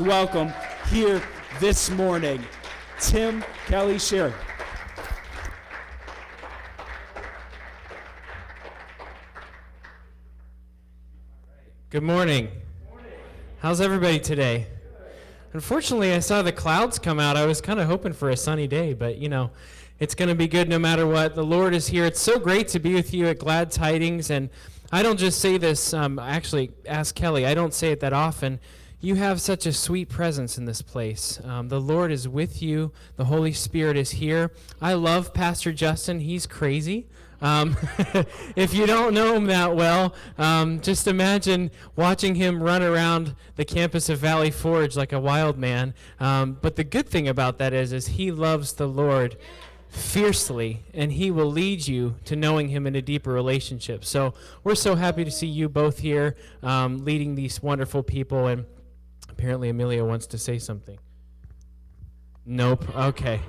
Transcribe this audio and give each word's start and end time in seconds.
welcome 0.00 0.52
here 0.90 1.22
this 1.60 1.90
morning, 1.90 2.44
Tim 3.00 3.44
Kelly 3.66 3.98
Sherry. 3.98 4.32
Good 11.90 12.02
morning. 12.02 12.48
How's 13.60 13.80
everybody 13.80 14.18
today? 14.18 14.66
Unfortunately, 15.52 16.12
I 16.12 16.18
saw 16.18 16.42
the 16.42 16.52
clouds 16.52 16.98
come 16.98 17.18
out. 17.18 17.36
I 17.36 17.46
was 17.46 17.60
kind 17.60 17.80
of 17.80 17.86
hoping 17.86 18.12
for 18.12 18.28
a 18.30 18.36
sunny 18.36 18.66
day, 18.66 18.92
but 18.92 19.18
you 19.18 19.28
know, 19.28 19.50
it's 19.98 20.14
going 20.14 20.28
to 20.28 20.34
be 20.34 20.46
good 20.46 20.68
no 20.68 20.78
matter 20.78 21.06
what. 21.06 21.34
The 21.34 21.44
Lord 21.44 21.74
is 21.74 21.86
here. 21.86 22.04
It's 22.04 22.20
so 22.20 22.38
great 22.38 22.68
to 22.68 22.78
be 22.78 22.92
with 22.92 23.14
you 23.14 23.28
at 23.28 23.38
Glad 23.38 23.70
Tidings. 23.70 24.30
And 24.30 24.50
I 24.92 25.02
don't 25.02 25.18
just 25.18 25.40
say 25.40 25.56
this, 25.56 25.94
um, 25.94 26.18
actually, 26.18 26.72
ask 26.86 27.14
Kelly. 27.14 27.46
I 27.46 27.54
don't 27.54 27.72
say 27.72 27.92
it 27.92 28.00
that 28.00 28.12
often. 28.12 28.60
You 29.06 29.14
have 29.14 29.40
such 29.40 29.66
a 29.66 29.72
sweet 29.72 30.08
presence 30.08 30.58
in 30.58 30.64
this 30.64 30.82
place. 30.82 31.38
Um, 31.44 31.68
the 31.68 31.80
Lord 31.80 32.10
is 32.10 32.26
with 32.26 32.60
you, 32.60 32.90
the 33.14 33.26
Holy 33.26 33.52
Spirit 33.52 33.96
is 33.96 34.10
here. 34.10 34.50
I 34.82 34.94
love 34.94 35.32
Pastor 35.32 35.72
Justin. 35.72 36.18
He's 36.18 36.44
crazy. 36.44 37.06
Um, 37.40 37.76
if 38.56 38.74
you 38.74 38.84
don't 38.84 39.14
know 39.14 39.36
him 39.36 39.44
that 39.44 39.76
well, 39.76 40.12
um, 40.38 40.80
just 40.80 41.06
imagine 41.06 41.70
watching 41.94 42.34
him 42.34 42.60
run 42.60 42.82
around 42.82 43.36
the 43.54 43.64
campus 43.64 44.08
of 44.08 44.18
Valley 44.18 44.50
Forge 44.50 44.96
like 44.96 45.12
a 45.12 45.20
wild 45.20 45.56
man. 45.56 45.94
Um, 46.18 46.58
but 46.60 46.74
the 46.74 46.82
good 46.82 47.08
thing 47.08 47.28
about 47.28 47.58
that 47.58 47.72
is, 47.72 47.92
is 47.92 48.08
he 48.08 48.32
loves 48.32 48.72
the 48.72 48.88
Lord 48.88 49.36
fiercely, 49.88 50.82
and 50.92 51.12
He 51.12 51.30
will 51.30 51.50
lead 51.50 51.86
you 51.86 52.16
to 52.24 52.36
knowing 52.36 52.68
Him 52.68 52.86
in 52.86 52.94
a 52.96 53.02
deeper 53.02 53.32
relationship. 53.32 54.04
So 54.04 54.34
we're 54.62 54.74
so 54.74 54.94
happy 54.94 55.24
to 55.24 55.30
see 55.30 55.46
you 55.46 55.68
both 55.68 56.00
here 56.00 56.36
um, 56.62 57.04
leading 57.04 57.34
these 57.34 57.62
wonderful 57.62 58.02
people. 58.02 58.46
And 58.46 58.66
apparently, 59.36 59.68
Amelia 59.68 60.04
wants 60.04 60.26
to 60.28 60.38
say 60.38 60.58
something. 60.58 60.98
Nope. 62.44 62.84
Okay. 62.96 63.40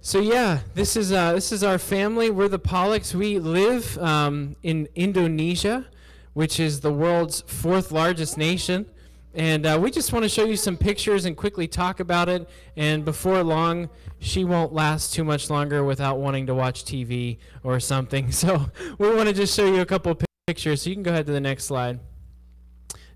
So 0.00 0.18
yeah, 0.18 0.60
this 0.74 0.96
is 0.96 1.12
uh, 1.12 1.34
this 1.34 1.52
is 1.52 1.62
our 1.62 1.78
family. 1.78 2.30
We're 2.30 2.48
the 2.48 2.58
Pollicks. 2.58 3.14
We 3.14 3.38
live 3.38 3.96
um, 3.98 4.56
in 4.62 4.88
Indonesia, 4.94 5.86
which 6.32 6.58
is 6.58 6.80
the 6.80 6.92
world's 6.92 7.42
fourth 7.42 7.92
largest 7.92 8.36
nation. 8.38 8.86
And 9.34 9.64
uh, 9.64 9.78
we 9.80 9.90
just 9.90 10.12
want 10.12 10.24
to 10.24 10.28
show 10.28 10.44
you 10.44 10.56
some 10.56 10.76
pictures 10.76 11.24
and 11.24 11.36
quickly 11.36 11.66
talk 11.66 12.00
about 12.00 12.28
it. 12.28 12.48
And 12.76 13.04
before 13.04 13.42
long, 13.42 13.88
she 14.18 14.44
won't 14.44 14.72
last 14.72 15.14
too 15.14 15.24
much 15.24 15.48
longer 15.48 15.84
without 15.84 16.18
wanting 16.18 16.46
to 16.46 16.54
watch 16.54 16.84
TV 16.84 17.38
or 17.62 17.80
something. 17.80 18.30
So 18.32 18.70
we 18.98 19.14
want 19.14 19.28
to 19.28 19.34
just 19.34 19.56
show 19.56 19.66
you 19.66 19.80
a 19.80 19.86
couple 19.86 20.18
pictures. 20.46 20.82
So 20.82 20.90
you 20.90 20.96
can 20.96 21.02
go 21.02 21.12
ahead 21.12 21.26
to 21.26 21.32
the 21.32 21.40
next 21.40 21.64
slide. 21.64 22.00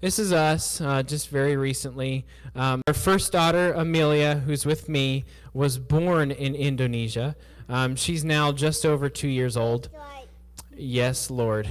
This 0.00 0.18
is 0.18 0.30
us, 0.30 0.80
uh, 0.80 1.02
just 1.02 1.30
very 1.30 1.56
recently. 1.56 2.26
Um, 2.54 2.82
our 2.86 2.92
first 2.92 3.32
daughter, 3.32 3.72
Amelia, 3.72 4.36
who's 4.36 4.66
with 4.66 4.90
me, 4.90 5.24
was 5.54 5.78
born 5.78 6.30
in 6.30 6.54
Indonesia. 6.54 7.34
Um, 7.68 7.96
she's 7.96 8.22
now 8.22 8.52
just 8.52 8.84
over 8.84 9.08
two 9.08 9.28
years 9.28 9.56
old. 9.56 9.88
Yes, 10.76 11.30
Lord. 11.30 11.66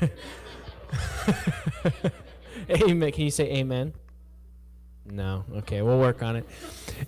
amen. 2.70 3.12
Can 3.12 3.24
you 3.24 3.30
say 3.30 3.52
amen? 3.52 3.92
No. 5.04 5.44
Okay, 5.56 5.82
we'll 5.82 5.98
work 5.98 6.22
on 6.22 6.36
it. 6.36 6.46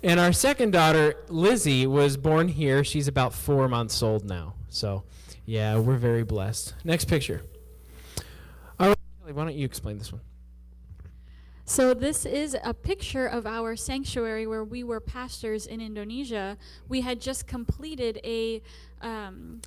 And 0.03 0.19
our 0.19 0.31
second 0.31 0.71
daughter, 0.71 1.15
Lizzie, 1.27 1.87
was 1.87 2.17
born 2.17 2.47
here. 2.47 2.83
She's 2.83 3.07
about 3.07 3.33
four 3.33 3.67
months 3.67 4.03
old 4.03 4.25
now. 4.25 4.53
So, 4.69 5.03
yeah, 5.45 5.77
we're 5.79 5.97
very 5.97 6.23
blessed. 6.23 6.75
Next 6.83 7.05
picture. 7.05 7.41
All 8.79 8.89
right, 8.89 8.97
Kelly, 9.21 9.33
why 9.33 9.45
don't 9.45 9.55
you 9.55 9.65
explain 9.65 9.97
this 9.97 10.11
one? 10.11 10.21
So, 11.65 11.93
this 11.93 12.25
is 12.25 12.57
a 12.63 12.73
picture 12.73 13.27
of 13.27 13.45
our 13.45 13.75
sanctuary 13.75 14.47
where 14.47 14.63
we 14.63 14.83
were 14.83 14.99
pastors 14.99 15.67
in 15.67 15.79
Indonesia. 15.79 16.57
We 16.89 17.01
had 17.01 17.21
just 17.21 17.47
completed 17.47 18.19
a 18.23 18.61
um, 19.01 19.61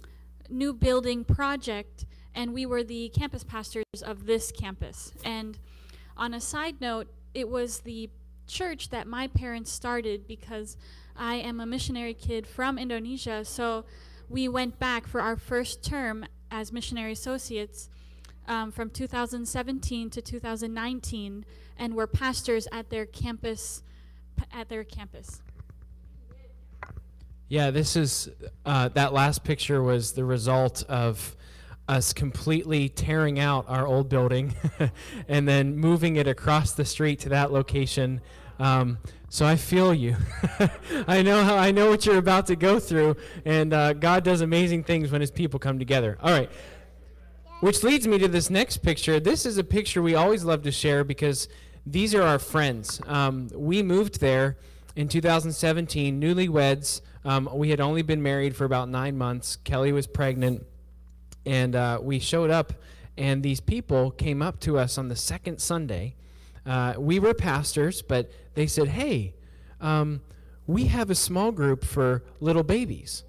new 0.50 0.72
building 0.72 1.24
project, 1.24 2.04
and 2.34 2.52
we 2.52 2.66
were 2.66 2.82
the 2.82 3.10
campus 3.10 3.44
pastors 3.44 3.84
of 4.04 4.26
this 4.26 4.50
campus. 4.50 5.12
And 5.24 5.58
on 6.16 6.34
a 6.34 6.40
side 6.40 6.80
note, 6.80 7.06
it 7.32 7.48
was 7.48 7.80
the 7.80 8.10
church 8.46 8.90
that 8.90 9.06
my 9.06 9.28
parents 9.28 9.70
started 9.70 10.26
because 10.26 10.76
I 11.16 11.36
am 11.36 11.60
a 11.60 11.66
missionary 11.66 12.14
kid 12.14 12.46
from 12.46 12.76
Indonesia. 12.76 13.44
So 13.44 13.84
we 14.28 14.48
went 14.48 14.78
back 14.78 15.06
for 15.06 15.20
our 15.20 15.36
first 15.36 15.82
term 15.82 16.26
as 16.50 16.72
missionary 16.72 17.12
associates 17.12 17.88
um, 18.46 18.70
from 18.70 18.90
2017 18.90 20.10
to 20.10 20.20
2019 20.20 21.44
and 21.78 21.94
were 21.94 22.06
pastors 22.06 22.68
at 22.72 22.90
their 22.90 23.06
campus 23.06 23.82
at 24.52 24.68
their 24.68 24.84
campus. 24.84 25.40
Yeah, 27.48 27.70
this 27.70 27.94
is 27.94 28.30
uh, 28.64 28.88
that 28.90 29.12
last 29.12 29.44
picture 29.44 29.82
was 29.82 30.12
the 30.12 30.24
result 30.24 30.82
of 30.88 31.36
us 31.86 32.12
completely 32.12 32.88
tearing 32.88 33.38
out 33.38 33.66
our 33.68 33.86
old 33.86 34.08
building 34.08 34.54
and 35.28 35.46
then 35.46 35.76
moving 35.76 36.16
it 36.16 36.26
across 36.26 36.72
the 36.72 36.84
street 36.84 37.20
to 37.20 37.28
that 37.28 37.52
location. 37.52 38.20
Um, 38.58 38.98
so 39.28 39.44
I 39.44 39.56
feel 39.56 39.92
you. 39.92 40.16
I 41.06 41.22
know 41.22 41.42
how 41.42 41.56
I 41.56 41.72
know 41.72 41.90
what 41.90 42.06
you're 42.06 42.18
about 42.18 42.46
to 42.46 42.56
go 42.56 42.78
through, 42.78 43.16
and 43.44 43.72
uh, 43.72 43.92
God 43.92 44.22
does 44.22 44.40
amazing 44.40 44.84
things 44.84 45.10
when 45.10 45.20
His 45.20 45.30
people 45.30 45.58
come 45.58 45.78
together. 45.78 46.16
All 46.22 46.30
right, 46.30 46.50
which 47.64 47.82
leads 47.82 48.06
me 48.06 48.18
to 48.18 48.28
this 48.28 48.50
next 48.50 48.82
picture. 48.82 49.18
This 49.18 49.46
is 49.46 49.56
a 49.56 49.64
picture 49.64 50.02
we 50.02 50.14
always 50.14 50.44
love 50.44 50.60
to 50.64 50.70
share 50.70 51.02
because 51.02 51.48
these 51.86 52.14
are 52.14 52.20
our 52.20 52.38
friends. 52.38 53.00
Um, 53.06 53.48
we 53.54 53.82
moved 53.82 54.20
there 54.20 54.58
in 54.96 55.08
2017, 55.08 56.20
newlyweds. 56.20 57.00
Um, 57.24 57.48
we 57.54 57.70
had 57.70 57.80
only 57.80 58.02
been 58.02 58.22
married 58.22 58.54
for 58.54 58.66
about 58.66 58.90
nine 58.90 59.16
months. 59.16 59.56
Kelly 59.56 59.92
was 59.92 60.06
pregnant 60.06 60.66
and 61.46 61.74
uh, 61.74 62.00
we 62.02 62.18
showed 62.18 62.50
up, 62.50 62.74
and 63.16 63.42
these 63.42 63.60
people 63.60 64.10
came 64.10 64.42
up 64.42 64.60
to 64.60 64.78
us 64.78 64.98
on 64.98 65.08
the 65.08 65.16
second 65.16 65.58
Sunday. 65.58 66.16
Uh, 66.66 66.92
we 66.98 67.18
were 67.18 67.32
pastors, 67.32 68.02
but 68.02 68.30
they 68.52 68.66
said, 68.66 68.88
Hey, 68.88 69.32
um, 69.80 70.20
we 70.66 70.84
have 70.88 71.08
a 71.08 71.14
small 71.14 71.50
group 71.50 71.82
for 71.82 72.24
little 72.40 72.62
babies. 72.62 73.24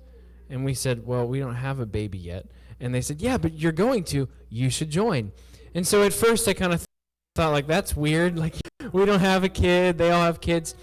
And 0.49 0.65
we 0.65 0.73
said, 0.73 1.07
Well, 1.07 1.25
we 1.25 1.39
don't 1.39 1.55
have 1.55 1.79
a 1.79 1.85
baby 1.85 2.17
yet. 2.17 2.47
And 2.79 2.93
they 2.93 3.01
said, 3.01 3.21
Yeah, 3.21 3.37
but 3.37 3.53
you're 3.53 3.71
going 3.71 4.03
to. 4.05 4.27
You 4.49 4.69
should 4.69 4.89
join. 4.89 5.31
And 5.73 5.85
so 5.85 6.03
at 6.03 6.13
first 6.13 6.47
I 6.47 6.53
kind 6.53 6.73
of 6.73 6.79
th- 6.79 6.87
thought, 7.35 7.51
like, 7.51 7.67
that's 7.67 7.95
weird. 7.95 8.37
Like, 8.45 8.55
we 8.91 9.05
don't 9.05 9.19
have 9.19 9.43
a 9.43 9.49
kid, 9.49 9.97
they 9.97 10.11
all 10.11 10.23
have 10.23 10.39
kids. 10.39 10.75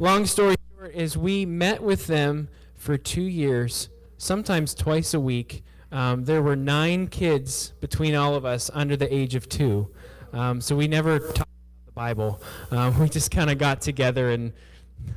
Long 0.00 0.26
story 0.26 0.56
short 0.76 0.92
is 0.92 1.16
we 1.16 1.46
met 1.46 1.82
with 1.82 2.08
them 2.08 2.48
for 2.74 2.98
two 2.98 3.22
years, 3.22 3.88
sometimes 4.18 4.74
twice 4.74 5.14
a 5.14 5.20
week 5.20 5.62
um, 5.94 6.24
there 6.24 6.42
were 6.42 6.56
nine 6.56 7.06
kids 7.06 7.72
between 7.80 8.16
all 8.16 8.34
of 8.34 8.44
us 8.44 8.68
under 8.74 8.96
the 8.96 9.12
age 9.14 9.36
of 9.36 9.48
two. 9.48 9.88
Um, 10.32 10.60
so 10.60 10.74
we 10.74 10.88
never 10.88 11.20
talked 11.20 11.38
about 11.38 11.86
the 11.86 11.92
Bible. 11.92 12.42
Um, 12.72 12.98
we 13.00 13.08
just 13.08 13.30
kind 13.30 13.48
of 13.48 13.58
got 13.58 13.80
together 13.80 14.30
and 14.30 14.52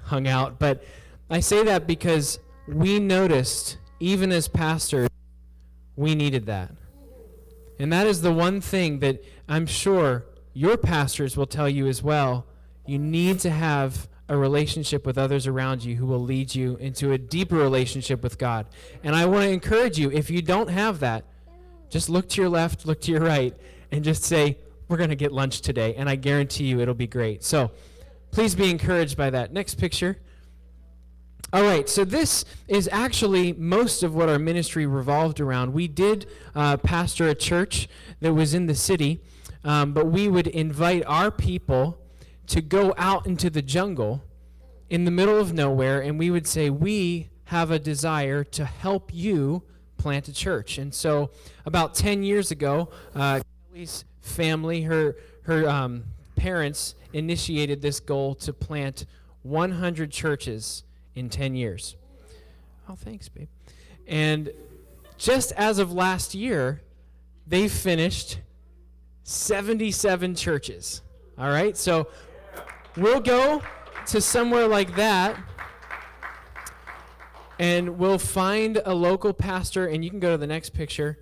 hung 0.04 0.28
out. 0.28 0.60
But 0.60 0.84
I 1.32 1.40
say 1.40 1.64
that 1.64 1.88
because 1.88 2.40
we 2.68 3.00
noticed, 3.00 3.80
even 4.00 4.32
as 4.32 4.48
pastors, 4.48 5.07
we 5.98 6.16
needed 6.16 6.46
that. 6.46 6.72
And 7.80 7.92
that 7.92 8.08
is 8.08 8.22
the 8.22 8.32
one 8.32 8.62
thing 8.62 9.00
that 9.00 9.22
I'm 9.50 9.66
sure 9.66 10.26
your 10.54 10.78
pastors 10.78 11.36
will 11.36 11.46
tell 11.46 11.68
you 11.68 11.88
as 11.88 12.02
well. 12.02 12.46
You 12.86 12.98
need 12.98 13.40
to 13.42 13.50
have 13.50 14.08
a 14.30 14.38
relationship 14.38 15.06
with 15.06 15.18
others 15.18 15.48
around 15.48 15.84
you 15.84 15.96
who 15.96 16.06
will 16.06 16.22
lead 16.22 16.54
you 16.54 16.76
into 16.78 17.12
a 17.12 17.18
deeper 17.18 17.56
relationship 17.56 18.24
with 18.24 18.38
God. 18.38 18.68
And 19.04 19.16
I 19.16 19.26
want 19.26 19.44
to 19.44 19.50
encourage 19.50 19.98
you 19.98 20.12
if 20.12 20.30
you 20.30 20.42
don't 20.42 20.70
have 20.70 21.00
that, 21.00 21.26
just 21.90 22.10
look 22.10 22.28
to 22.30 22.42
your 22.42 22.50
left, 22.50 22.86
look 22.86 23.02
to 23.02 23.12
your 23.12 23.22
right, 23.22 23.56
and 23.92 24.04
just 24.04 24.24
say, 24.24 24.58
We're 24.88 24.98
going 24.98 25.10
to 25.10 25.16
get 25.16 25.32
lunch 25.32 25.62
today. 25.62 25.96
And 25.96 26.10
I 26.10 26.16
guarantee 26.16 26.66
you 26.66 26.80
it'll 26.80 26.94
be 26.94 27.08
great. 27.08 27.44
So 27.44 27.72
please 28.32 28.56
be 28.56 28.70
encouraged 28.70 29.18
by 29.18 29.30
that. 29.30 29.54
Next 29.54 29.76
picture. 29.76 30.18
All 31.54 31.64
right, 31.64 31.88
so 31.88 32.04
this 32.04 32.44
is 32.68 32.90
actually 32.92 33.54
most 33.54 34.04
of 34.04 34.14
what 34.14 34.28
our 34.28 34.38
ministry 34.38 34.86
revolved 34.86 35.40
around. 35.40 35.72
We 35.72 35.88
did 35.88 36.26
uh, 36.54 36.76
pastor 36.76 37.30
a 37.30 37.36
church 37.36 37.88
that 38.20 38.34
was 38.34 38.54
in 38.54 38.66
the 38.66 38.76
city, 38.76 39.22
um, 39.64 39.94
but 39.94 40.08
we 40.08 40.28
would 40.28 40.48
invite 40.48 41.06
our 41.06 41.32
people 41.32 42.02
to 42.48 42.60
go 42.60 42.94
out 42.98 43.26
into 43.26 43.50
the 43.50 43.62
jungle 43.62 44.26
in 44.90 45.06
the 45.06 45.12
middle 45.12 45.40
of 45.40 45.54
nowhere 45.54 46.02
and 46.02 46.20
we 46.20 46.30
would 46.30 46.46
say, 46.46 46.70
We 46.70 47.30
have 47.46 47.72
a 47.72 47.80
desire 47.80 48.44
to 48.44 48.66
help 48.66 49.14
you 49.14 49.64
plant 49.96 50.28
a 50.28 50.34
church. 50.34 50.78
And 50.78 50.94
so, 50.94 51.32
about 51.66 51.96
10 51.96 52.24
years 52.24 52.52
ago, 52.52 52.90
uh, 53.16 53.40
Kelly's 53.72 54.04
family, 54.20 54.82
her, 54.82 55.16
her 55.44 55.70
um, 55.70 56.04
parents, 56.36 56.96
initiated 57.14 57.82
this 57.82 58.02
goal 58.02 58.36
to 58.36 58.52
plant 58.52 59.06
100 59.44 60.12
churches 60.12 60.84
in 61.18 61.30
10 61.30 61.56
years. 61.56 61.96
Oh, 62.88 62.96
thanks, 62.96 63.28
babe. 63.28 63.50
And 64.08 64.52
just 65.18 65.52
as 65.54 65.80
of 65.80 65.92
last 65.92 66.36
year, 66.36 66.82
they 67.46 67.68
finished 67.68 68.40
77 69.24 70.36
churches. 70.36 71.02
All 71.38 71.50
right? 71.50 71.76
So 71.76 72.08
we'll 72.96 73.20
go 73.20 73.62
to 74.08 74.22
somewhere 74.22 74.68
like 74.68 74.96
that 74.96 75.38
and 77.60 77.98
we'll 77.98 78.20
find 78.20 78.82
a 78.86 78.94
local 78.94 79.34
pastor, 79.34 79.88
and 79.88 80.04
you 80.04 80.12
can 80.12 80.20
go 80.20 80.32
to 80.32 80.38
the 80.38 80.46
next 80.46 80.70
picture, 80.76 81.18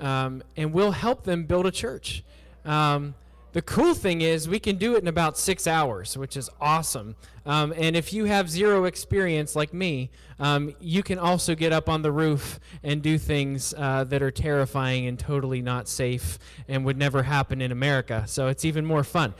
um, 0.00 0.42
and 0.56 0.72
we'll 0.72 0.92
help 0.92 1.24
them 1.24 1.44
build 1.44 1.66
a 1.66 1.70
church. 1.70 2.24
Um, 2.64 3.14
the 3.52 3.62
cool 3.62 3.94
thing 3.94 4.20
is 4.20 4.48
we 4.48 4.58
can 4.58 4.76
do 4.76 4.94
it 4.94 5.02
in 5.02 5.08
about 5.08 5.38
six 5.38 5.66
hours, 5.66 6.16
which 6.16 6.36
is 6.36 6.50
awesome. 6.60 7.16
Um, 7.46 7.72
and 7.76 7.96
if 7.96 8.12
you 8.12 8.26
have 8.26 8.50
zero 8.50 8.84
experience 8.84 9.56
like 9.56 9.72
me, 9.72 10.10
um, 10.38 10.74
you 10.80 11.02
can 11.02 11.18
also 11.18 11.54
get 11.54 11.72
up 11.72 11.88
on 11.88 12.02
the 12.02 12.12
roof 12.12 12.60
and 12.82 13.00
do 13.02 13.16
things 13.16 13.72
uh, 13.78 14.04
that 14.04 14.22
are 14.22 14.30
terrifying 14.30 15.06
and 15.06 15.18
totally 15.18 15.62
not 15.62 15.88
safe 15.88 16.38
and 16.68 16.84
would 16.84 16.98
never 16.98 17.22
happen 17.22 17.62
in 17.62 17.72
America. 17.72 18.24
So 18.26 18.48
it's 18.48 18.66
even 18.66 18.84
more 18.84 19.02
fun. 19.02 19.34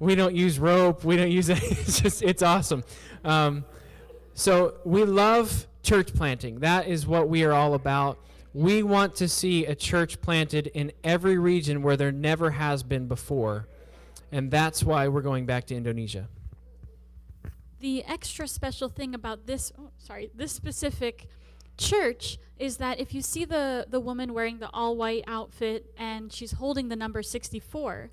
We 0.00 0.14
don't 0.16 0.34
use 0.34 0.58
rope. 0.58 1.04
We 1.04 1.16
don't 1.16 1.30
use 1.30 1.48
it. 1.50 1.62
It's 1.62 2.00
just 2.00 2.22
it's 2.22 2.42
awesome. 2.42 2.82
Um, 3.24 3.64
so 4.34 4.74
we 4.84 5.04
love 5.04 5.66
church 5.82 6.12
planting. 6.12 6.60
That 6.60 6.88
is 6.88 7.06
what 7.06 7.28
we 7.28 7.44
are 7.44 7.52
all 7.52 7.74
about. 7.74 8.18
We 8.52 8.82
want 8.82 9.14
to 9.16 9.28
see 9.28 9.64
a 9.66 9.74
church 9.74 10.20
planted 10.20 10.66
in 10.68 10.92
every 11.04 11.38
region 11.38 11.82
where 11.82 11.96
there 11.96 12.10
never 12.10 12.50
has 12.50 12.82
been 12.82 13.06
before. 13.06 13.68
And 14.32 14.50
that's 14.50 14.82
why 14.82 15.08
we're 15.08 15.22
going 15.22 15.46
back 15.46 15.66
to 15.66 15.76
Indonesia. 15.76 16.28
The 17.78 18.04
extra 18.04 18.46
special 18.48 18.88
thing 18.88 19.14
about 19.14 19.46
this, 19.46 19.72
oh, 19.78 19.90
sorry, 19.98 20.30
this 20.34 20.52
specific 20.52 21.26
church 21.78 22.38
is 22.58 22.76
that 22.76 23.00
if 23.00 23.14
you 23.14 23.22
see 23.22 23.44
the, 23.44 23.86
the 23.88 24.00
woman 24.00 24.34
wearing 24.34 24.58
the 24.58 24.68
all 24.72 24.96
white 24.96 25.24
outfit 25.26 25.86
and 25.96 26.32
she's 26.32 26.52
holding 26.52 26.88
the 26.88 26.96
number 26.96 27.22
64, 27.22 28.10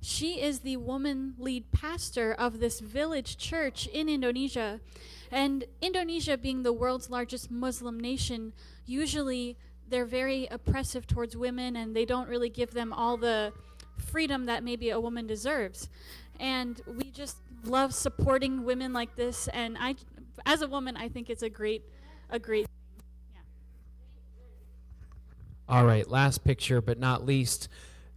she 0.00 0.40
is 0.40 0.60
the 0.60 0.76
woman 0.76 1.34
lead 1.38 1.70
pastor 1.70 2.32
of 2.32 2.60
this 2.60 2.80
village 2.80 3.36
church 3.36 3.86
in 3.86 4.08
Indonesia. 4.08 4.80
And 5.30 5.64
Indonesia, 5.80 6.36
being 6.36 6.62
the 6.62 6.72
world's 6.72 7.10
largest 7.10 7.50
Muslim 7.50 7.98
nation, 7.98 8.52
usually 8.86 9.56
they're 9.88 10.06
very 10.06 10.46
oppressive 10.50 11.06
towards 11.06 11.36
women 11.36 11.76
and 11.76 11.94
they 11.94 12.04
don't 12.04 12.28
really 12.28 12.48
give 12.48 12.72
them 12.72 12.92
all 12.92 13.16
the 13.16 13.52
freedom 13.98 14.46
that 14.46 14.64
maybe 14.64 14.90
a 14.90 15.00
woman 15.00 15.26
deserves. 15.26 15.88
And 16.38 16.80
we 16.86 17.10
just 17.10 17.38
love 17.64 17.94
supporting 17.94 18.64
women 18.64 18.92
like 18.92 19.16
this. 19.16 19.48
And 19.48 19.76
I, 19.78 19.96
as 20.44 20.62
a 20.62 20.68
woman, 20.68 20.96
I 20.96 21.08
think 21.08 21.30
it's 21.30 21.42
a 21.42 21.50
great, 21.50 21.82
a 22.30 22.38
great. 22.38 22.66
All 25.68 25.84
right, 25.84 26.08
last 26.08 26.44
picture, 26.44 26.80
but 26.80 26.98
not 26.98 27.24
least. 27.24 27.68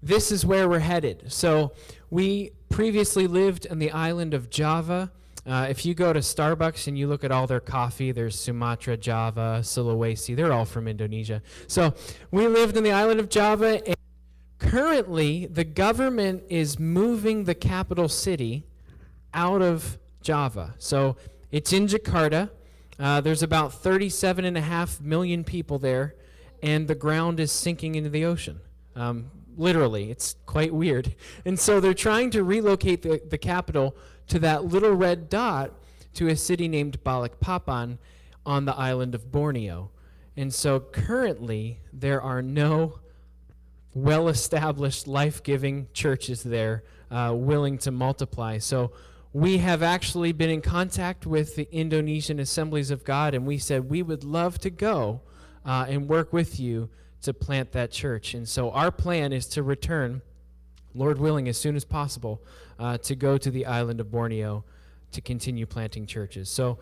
This 0.03 0.31
is 0.31 0.45
where 0.45 0.69
we're 0.69 0.79
headed. 0.79 1.31
So, 1.31 1.73
we 2.09 2.51
previously 2.69 3.27
lived 3.27 3.67
on 3.69 3.79
the 3.79 3.91
island 3.91 4.33
of 4.33 4.49
Java. 4.49 5.11
Uh, 5.49 5.65
if 5.67 5.83
you 5.83 5.95
go 5.95 6.13
to 6.13 6.19
Starbucks 6.19 6.85
and 6.85 6.95
you 6.95 7.07
look 7.07 7.23
at 7.23 7.31
all 7.31 7.47
their 7.47 7.59
coffee, 7.59 8.11
there's 8.11 8.39
Sumatra, 8.39 8.95
Java, 8.95 9.61
Sulawesi. 9.63 10.35
They're 10.35 10.53
all 10.53 10.63
from 10.65 10.87
Indonesia. 10.87 11.41
So 11.65 11.95
we 12.29 12.47
lived 12.47 12.77
in 12.77 12.83
the 12.83 12.91
island 12.91 13.19
of 13.19 13.29
Java. 13.29 13.81
And 13.83 13.95
currently, 14.59 15.47
the 15.47 15.63
government 15.63 16.43
is 16.49 16.77
moving 16.77 17.45
the 17.45 17.55
capital 17.55 18.07
city 18.07 18.67
out 19.33 19.63
of 19.63 19.97
Java. 20.21 20.75
So 20.77 21.17
it's 21.49 21.73
in 21.73 21.87
Jakarta. 21.87 22.51
Uh, 22.99 23.19
there's 23.19 23.41
about 23.41 23.73
37 23.73 24.45
and 24.45 24.55
a 24.55 24.61
half 24.61 25.01
million 25.01 25.43
people 25.43 25.79
there, 25.79 26.13
and 26.61 26.87
the 26.87 26.93
ground 26.93 27.39
is 27.39 27.51
sinking 27.51 27.95
into 27.95 28.11
the 28.11 28.23
ocean. 28.23 28.59
Um, 28.95 29.31
literally, 29.57 30.11
it's 30.11 30.35
quite 30.45 30.75
weird. 30.75 31.15
And 31.45 31.59
so 31.59 31.79
they're 31.79 31.95
trying 31.95 32.29
to 32.31 32.43
relocate 32.43 33.01
the, 33.01 33.19
the 33.27 33.39
capital 33.39 33.95
to 34.29 34.39
that 34.39 34.65
little 34.65 34.93
red 34.93 35.29
dot 35.29 35.73
to 36.13 36.27
a 36.27 36.35
city 36.35 36.67
named 36.67 37.03
Balikpapan 37.03 37.97
on 38.45 38.65
the 38.65 38.75
island 38.75 39.13
of 39.13 39.31
Borneo. 39.31 39.91
And 40.37 40.53
so 40.53 40.79
currently, 40.79 41.81
there 41.91 42.21
are 42.21 42.41
no 42.41 42.99
well 43.93 44.27
established, 44.27 45.07
life 45.07 45.43
giving 45.43 45.87
churches 45.93 46.43
there 46.43 46.83
uh, 47.11 47.33
willing 47.35 47.77
to 47.79 47.91
multiply. 47.91 48.57
So 48.59 48.91
we 49.33 49.57
have 49.57 49.83
actually 49.83 50.31
been 50.31 50.49
in 50.49 50.61
contact 50.61 51.25
with 51.25 51.55
the 51.55 51.67
Indonesian 51.71 52.39
Assemblies 52.39 52.91
of 52.91 53.03
God, 53.03 53.33
and 53.33 53.45
we 53.45 53.57
said 53.57 53.89
we 53.89 54.01
would 54.01 54.23
love 54.23 54.59
to 54.59 54.69
go 54.69 55.21
uh, 55.65 55.85
and 55.89 56.07
work 56.07 56.31
with 56.33 56.59
you 56.59 56.89
to 57.21 57.33
plant 57.33 57.71
that 57.73 57.91
church. 57.91 58.33
And 58.33 58.47
so 58.47 58.71
our 58.71 58.91
plan 58.91 59.33
is 59.33 59.45
to 59.47 59.63
return 59.63 60.21
Lord 60.93 61.19
willing, 61.19 61.47
as 61.47 61.57
soon 61.57 61.75
as 61.75 61.85
possible, 61.85 62.41
uh, 62.79 62.97
to 62.99 63.15
go 63.15 63.37
to 63.37 63.51
the 63.51 63.65
island 63.65 63.99
of 63.99 64.11
Borneo 64.11 64.63
to 65.11 65.21
continue 65.21 65.65
planting 65.65 66.05
churches. 66.05 66.49
So 66.49 66.77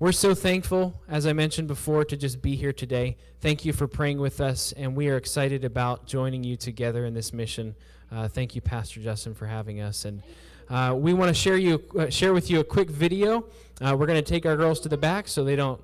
we're 0.00 0.12
so 0.12 0.32
thankful, 0.34 0.94
as 1.08 1.26
I 1.26 1.32
mentioned 1.32 1.66
before, 1.66 2.04
to 2.04 2.16
just 2.16 2.40
be 2.40 2.54
here 2.54 2.72
today. 2.72 3.16
Thank 3.40 3.64
you 3.64 3.72
for 3.72 3.88
praying 3.88 4.18
with 4.18 4.40
us, 4.40 4.72
and 4.76 4.94
we 4.94 5.08
are 5.08 5.16
excited 5.16 5.64
about 5.64 6.06
joining 6.06 6.44
you 6.44 6.56
together 6.56 7.04
in 7.04 7.14
this 7.14 7.32
mission. 7.32 7.74
Uh, 8.12 8.28
thank 8.28 8.54
you, 8.54 8.60
Pastor 8.60 9.00
Justin, 9.00 9.34
for 9.34 9.46
having 9.46 9.80
us. 9.80 10.04
And 10.04 10.22
uh, 10.70 10.94
we 10.96 11.14
want 11.14 11.28
to 11.28 11.34
share 11.34 11.56
you 11.56 11.82
uh, 11.98 12.10
share 12.10 12.32
with 12.32 12.50
you 12.50 12.60
a 12.60 12.64
quick 12.64 12.90
video. 12.90 13.46
Uh, 13.80 13.96
we're 13.98 14.06
going 14.06 14.22
to 14.22 14.30
take 14.30 14.46
our 14.46 14.56
girls 14.56 14.80
to 14.80 14.88
the 14.88 14.96
back 14.96 15.26
so 15.26 15.42
they 15.42 15.56
don't 15.56 15.80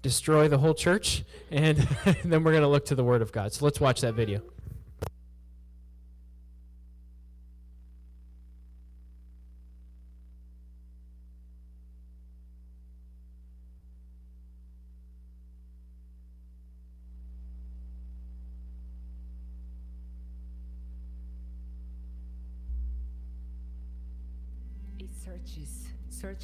destroy 0.00 0.46
the 0.46 0.58
whole 0.58 0.74
church, 0.74 1.24
and 1.50 1.78
then 2.24 2.44
we're 2.44 2.52
going 2.52 2.62
to 2.62 2.68
look 2.68 2.84
to 2.86 2.94
the 2.94 3.04
Word 3.04 3.20
of 3.20 3.32
God. 3.32 3.52
So 3.52 3.64
let's 3.64 3.80
watch 3.80 4.00
that 4.02 4.14
video. 4.14 4.42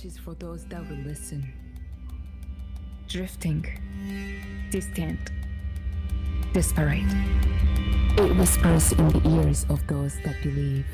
Searches 0.03 0.19
for 0.19 0.35
those 0.35 0.65
that 0.65 0.89
will 0.89 0.97
listen. 0.97 1.53
Drifting, 3.09 3.65
distant, 4.71 5.31
desperate. 6.53 7.05
It 8.19 8.37
whispers 8.37 8.93
in 8.93 9.09
the 9.09 9.23
ears 9.29 9.65
of 9.69 9.87
those 9.87 10.17
that 10.25 10.43
believe. 10.43 10.87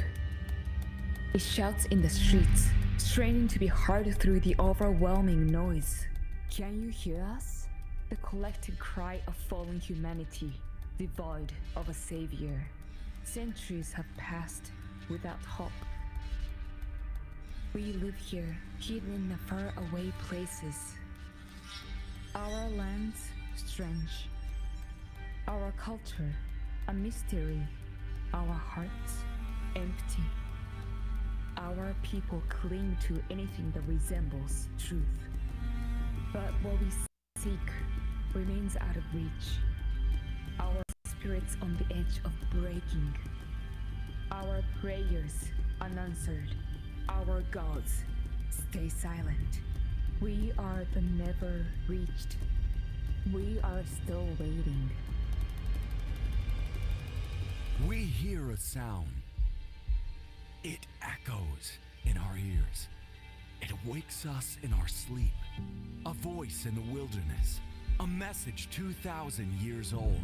It 1.35 1.41
shouts 1.41 1.87
in 1.87 2.03
the 2.03 2.09
streets, 2.09 2.69
straining 2.99 3.49
to 3.49 3.59
be 3.59 3.67
heard 3.67 4.15
through 4.19 4.41
the 4.41 4.55
overwhelming 4.59 5.47
noise. 5.47 6.07
Can 6.51 6.83
you 6.83 6.91
hear 6.91 7.23
us? 7.37 7.67
The 8.11 8.17
collective 8.17 8.79
cry 8.79 9.21
of 9.27 9.37
fallen 9.49 9.81
humanity, 9.81 10.53
devoid 10.99 11.53
of 11.77 11.89
a 11.89 11.95
savior. 11.95 12.61
Centuries 13.25 13.93
have 13.93 14.07
passed 14.17 14.73
without 15.09 15.43
hope. 15.45 15.88
We 17.75 17.93
live 17.93 18.17
here, 18.17 18.57
hidden 18.81 19.13
in 19.15 19.29
the 19.29 19.37
faraway 19.37 20.11
places. 20.27 20.95
Our 22.35 22.69
lands, 22.71 23.21
strange. 23.57 24.27
Our 25.47 25.73
culture, 25.73 26.35
a 26.89 26.95
mystery. 26.95 27.61
Our 28.33 28.55
hearts, 28.55 29.23
empty. 29.77 30.23
Our 31.59 31.95
people 32.03 32.43
cling 32.49 32.97
to 33.07 33.23
anything 33.31 33.71
that 33.73 33.83
resembles 33.87 34.69
truth. 34.79 35.03
But 36.33 36.53
what 36.63 36.81
we 36.81 36.89
seek 37.37 37.71
remains 38.35 38.77
out 38.77 38.97
of 38.97 39.05
reach. 39.13 39.59
Our 40.59 40.83
spirits 41.05 41.57
on 41.61 41.77
the 41.77 41.95
edge 41.95 42.21
of 42.25 42.33
breaking. 42.51 43.15
Our 44.33 44.63
prayers 44.81 45.51
unanswered. 45.83 46.55
Our 47.09 47.43
gods 47.51 48.05
stay 48.51 48.89
silent. 48.89 49.61
We 50.21 50.53
are 50.59 50.85
the 50.95 51.01
never 51.01 51.65
reached. 51.89 52.37
We 53.33 53.59
are 53.65 53.83
still 54.03 54.27
waiting. 54.39 54.91
We 57.87 57.99
hear 57.99 58.51
a 58.51 58.57
sound. 58.57 59.09
It 60.65 60.87
echoes 61.03 61.79
in 62.05 62.19
our 62.19 62.37
ears. 62.37 62.89
It 63.63 63.73
wakes 63.87 64.27
us 64.27 64.59
in 64.63 64.73
our 64.73 64.89
sleep. 64.89 65.33
A 66.07 66.13
voice 66.13 66.67
in 66.67 66.75
the 66.75 66.93
wilderness. 66.93 67.61
A 68.01 68.07
message 68.07 68.69
2,000 68.71 69.53
years 69.61 69.93
old. 69.93 70.21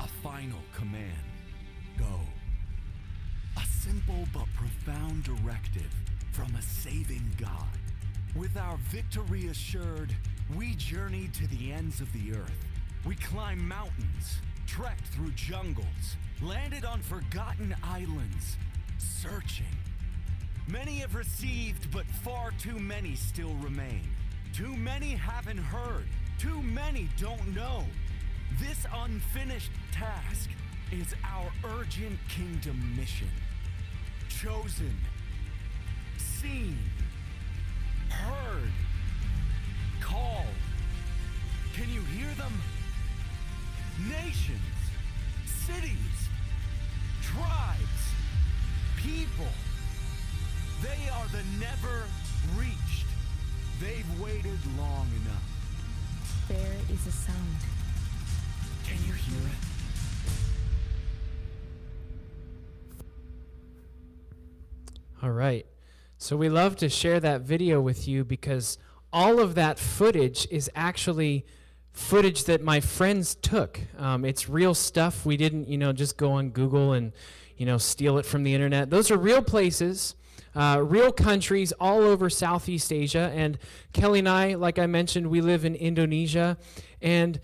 A 0.00 0.08
final 0.22 0.60
command. 0.74 1.24
Go. 1.98 2.20
A 3.56 3.66
simple 3.66 4.26
but 4.32 4.46
profound 4.54 5.24
directive 5.24 5.92
from 6.34 6.54
a 6.54 6.62
saving 6.62 7.32
God. 7.38 7.78
With 8.36 8.56
our 8.56 8.76
victory 8.90 9.46
assured, 9.46 10.14
we 10.56 10.74
journeyed 10.74 11.32
to 11.34 11.46
the 11.46 11.72
ends 11.72 12.00
of 12.00 12.12
the 12.12 12.32
earth. 12.32 12.66
We 13.06 13.16
climbed 13.16 13.62
mountains, 13.62 14.40
trekked 14.66 15.06
through 15.08 15.32
jungles, 15.32 16.16
landed 16.42 16.84
on 16.84 17.00
forgotten 17.00 17.74
islands, 17.82 18.56
searching, 18.98 19.66
Many 20.66 20.96
have 20.98 21.14
received, 21.14 21.90
but 21.92 22.06
far 22.22 22.50
too 22.58 22.78
many 22.78 23.16
still 23.16 23.54
remain. 23.56 24.08
Too 24.54 24.74
many 24.76 25.10
haven't 25.10 25.58
heard. 25.58 26.06
Too 26.38 26.62
many 26.62 27.10
don't 27.20 27.54
know. 27.54 27.84
This 28.58 28.86
unfinished 28.94 29.70
task 29.92 30.48
is 30.90 31.14
our 31.22 31.50
urgent 31.78 32.18
kingdom 32.28 32.96
mission. 32.96 33.28
Chosen, 34.30 34.96
seen, 36.44 36.78
heard, 38.10 38.70
called. 40.00 40.58
Can 41.74 41.88
you 41.90 42.02
hear 42.02 42.28
them? 42.34 42.52
Nations, 44.08 44.60
cities, 45.46 46.28
tribes, 47.22 48.02
people. 48.96 49.52
They 50.82 51.08
are 51.10 51.26
the 51.28 51.42
never 51.58 52.04
reached. 52.58 53.06
They've 53.80 54.20
waited 54.20 54.58
long 54.76 55.08
enough. 55.22 55.48
There 56.48 56.76
is 56.92 57.06
a 57.06 57.12
sound. 57.12 57.56
Can 58.86 58.98
you 59.06 59.14
hear 59.14 59.48
it? 59.48 59.54
All 65.22 65.30
right. 65.30 65.66
So 66.18 66.36
we 66.36 66.48
love 66.48 66.76
to 66.76 66.88
share 66.88 67.20
that 67.20 67.42
video 67.42 67.80
with 67.80 68.08
you 68.08 68.24
because 68.24 68.78
all 69.12 69.40
of 69.40 69.54
that 69.56 69.78
footage 69.78 70.46
is 70.50 70.70
actually 70.74 71.44
footage 71.92 72.44
that 72.44 72.62
my 72.62 72.80
friends 72.80 73.36
took. 73.36 73.80
Um, 73.98 74.24
it's 74.24 74.48
real 74.48 74.74
stuff. 74.74 75.24
We 75.24 75.36
didn't, 75.36 75.68
you 75.68 75.78
know, 75.78 75.92
just 75.92 76.16
go 76.16 76.32
on 76.32 76.50
Google 76.50 76.92
and, 76.92 77.12
you 77.56 77.66
know, 77.66 77.78
steal 77.78 78.18
it 78.18 78.26
from 78.26 78.42
the 78.42 78.54
internet. 78.54 78.90
Those 78.90 79.10
are 79.10 79.16
real 79.16 79.42
places, 79.42 80.16
uh, 80.54 80.82
real 80.82 81.12
countries 81.12 81.72
all 81.78 82.02
over 82.02 82.28
Southeast 82.28 82.92
Asia. 82.92 83.30
And 83.34 83.58
Kelly 83.92 84.18
and 84.18 84.28
I, 84.28 84.54
like 84.54 84.78
I 84.78 84.86
mentioned, 84.86 85.28
we 85.28 85.40
live 85.40 85.64
in 85.64 85.76
Indonesia, 85.76 86.58
and 87.00 87.40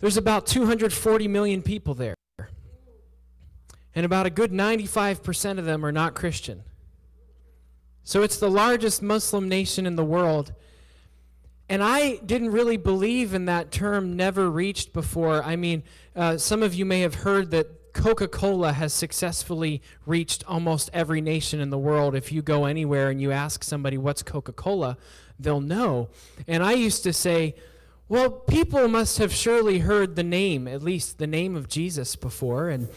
there's 0.00 0.16
about 0.16 0.46
240 0.46 1.28
million 1.28 1.62
people 1.62 1.94
there. 1.94 2.14
And 3.94 4.06
about 4.06 4.24
a 4.24 4.30
good 4.30 4.52
95% 4.52 5.58
of 5.58 5.66
them 5.66 5.84
are 5.84 5.92
not 5.92 6.14
Christian. 6.14 6.64
So 8.04 8.22
it's 8.22 8.38
the 8.38 8.50
largest 8.50 9.02
Muslim 9.02 9.48
nation 9.48 9.86
in 9.86 9.96
the 9.96 10.04
world. 10.04 10.52
And 11.68 11.82
I 11.82 12.16
didn't 12.16 12.50
really 12.50 12.76
believe 12.76 13.32
in 13.32 13.46
that 13.46 13.70
term 13.70 14.16
never 14.16 14.50
reached 14.50 14.92
before. 14.92 15.42
I 15.42 15.56
mean, 15.56 15.82
uh, 16.14 16.36
some 16.36 16.62
of 16.62 16.74
you 16.74 16.84
may 16.84 17.00
have 17.00 17.16
heard 17.16 17.50
that 17.52 17.92
Coca 17.92 18.26
Cola 18.26 18.72
has 18.72 18.92
successfully 18.92 19.82
reached 20.06 20.44
almost 20.46 20.90
every 20.92 21.20
nation 21.20 21.60
in 21.60 21.70
the 21.70 21.78
world. 21.78 22.14
If 22.14 22.32
you 22.32 22.42
go 22.42 22.64
anywhere 22.64 23.10
and 23.10 23.20
you 23.20 23.30
ask 23.32 23.62
somebody 23.62 23.98
what's 23.98 24.22
Coca 24.22 24.52
Cola, 24.52 24.96
they'll 25.38 25.60
know. 25.60 26.08
And 26.46 26.62
I 26.62 26.72
used 26.72 27.02
to 27.04 27.12
say, 27.12 27.54
well, 28.08 28.30
people 28.30 28.88
must 28.88 29.18
have 29.18 29.32
surely 29.32 29.78
heard 29.78 30.16
the 30.16 30.22
name, 30.22 30.66
at 30.66 30.82
least 30.82 31.18
the 31.18 31.26
name 31.26 31.56
of 31.56 31.68
Jesus 31.68 32.16
before. 32.16 32.68
And 32.68 32.88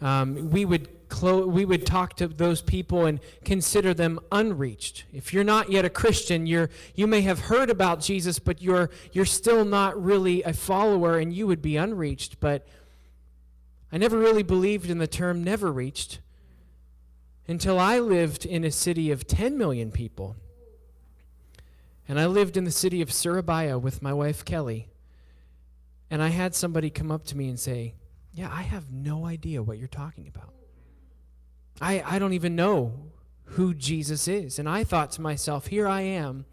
um, 0.00 0.50
we 0.50 0.64
would 0.64 1.03
clo- 1.14 1.46
we 1.46 1.64
would 1.64 1.86
talk 1.86 2.16
to 2.16 2.26
those 2.26 2.60
people 2.60 3.06
and 3.06 3.20
consider 3.44 3.94
them 3.94 4.18
unreached. 4.32 5.04
If 5.12 5.32
you're 5.32 5.44
not 5.44 5.70
yet 5.70 5.84
a 5.84 5.90
Christian, 5.90 6.44
you're 6.46 6.70
you 6.96 7.06
may 7.06 7.20
have 7.20 7.38
heard 7.38 7.70
about 7.70 8.00
Jesus, 8.00 8.40
but 8.40 8.60
you're 8.60 8.90
you're 9.12 9.24
still 9.24 9.64
not 9.64 10.02
really 10.02 10.42
a 10.42 10.52
follower, 10.52 11.18
and 11.18 11.32
you 11.32 11.46
would 11.46 11.62
be 11.62 11.76
unreached. 11.76 12.40
But 12.40 12.66
I 13.92 13.98
never 13.98 14.18
really 14.18 14.42
believed 14.42 14.90
in 14.90 14.98
the 14.98 15.06
term 15.06 15.44
"never 15.44 15.72
reached" 15.72 16.18
until 17.46 17.78
I 17.78 18.00
lived 18.00 18.44
in 18.44 18.64
a 18.64 18.70
city 18.70 19.12
of 19.12 19.26
10 19.26 19.56
million 19.56 19.92
people. 19.92 20.34
And 22.08 22.18
I 22.18 22.26
lived 22.26 22.56
in 22.56 22.64
the 22.64 22.70
city 22.70 23.02
of 23.02 23.12
Surabaya 23.12 23.78
with 23.78 24.02
my 24.02 24.12
wife 24.12 24.44
Kelly. 24.44 24.88
And 26.10 26.22
I 26.22 26.28
had 26.28 26.54
somebody 26.54 26.90
come 26.90 27.12
up 27.12 27.24
to 27.26 27.36
me 27.36 27.48
and 27.48 27.60
say, 27.60 27.94
Yeah, 28.32 28.50
I 28.50 28.62
have 28.62 28.90
no 28.90 29.26
idea 29.26 29.62
what 29.62 29.78
you're 29.78 29.88
talking 29.88 30.26
about. 30.26 30.54
I, 31.80 32.02
I 32.04 32.18
don't 32.18 32.32
even 32.32 32.56
know 32.56 32.92
who 33.44 33.74
Jesus 33.74 34.28
is. 34.28 34.58
And 34.58 34.68
I 34.68 34.84
thought 34.84 35.12
to 35.12 35.20
myself, 35.20 35.68
here 35.68 35.86
I 35.86 36.02
am 36.02 36.44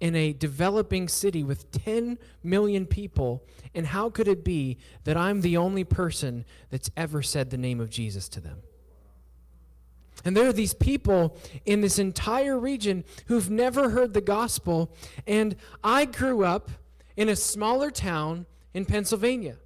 in 0.00 0.16
a 0.16 0.32
developing 0.32 1.08
city 1.08 1.44
with 1.44 1.70
10 1.70 2.18
million 2.42 2.86
people, 2.86 3.44
and 3.74 3.86
how 3.86 4.08
could 4.08 4.26
it 4.26 4.44
be 4.44 4.78
that 5.04 5.16
I'm 5.16 5.42
the 5.42 5.56
only 5.56 5.84
person 5.84 6.44
that's 6.70 6.90
ever 6.96 7.22
said 7.22 7.50
the 7.50 7.58
name 7.58 7.80
of 7.80 7.90
Jesus 7.90 8.28
to 8.30 8.40
them? 8.40 8.62
And 10.24 10.36
there 10.36 10.48
are 10.48 10.52
these 10.52 10.74
people 10.74 11.36
in 11.64 11.80
this 11.80 11.98
entire 11.98 12.58
region 12.58 13.04
who've 13.26 13.50
never 13.50 13.90
heard 13.90 14.14
the 14.14 14.20
gospel, 14.20 14.94
and 15.26 15.56
I 15.82 16.04
grew 16.04 16.44
up 16.44 16.70
in 17.16 17.28
a 17.28 17.36
smaller 17.36 17.90
town 17.90 18.46
in 18.74 18.84
Pennsylvania. 18.84 19.56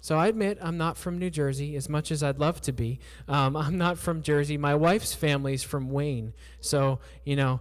So 0.00 0.18
I 0.18 0.28
admit 0.28 0.58
I'm 0.62 0.78
not 0.78 0.96
from 0.96 1.18
New 1.18 1.30
Jersey 1.30 1.76
as 1.76 1.88
much 1.88 2.10
as 2.10 2.22
I'd 2.22 2.38
love 2.38 2.60
to 2.62 2.72
be. 2.72 3.00
Um, 3.28 3.56
I'm 3.56 3.76
not 3.76 3.98
from 3.98 4.22
Jersey. 4.22 4.56
My 4.56 4.74
wife's 4.74 5.14
family's 5.14 5.62
from 5.62 5.90
Wayne. 5.90 6.32
So, 6.60 7.00
you 7.24 7.36
know, 7.36 7.60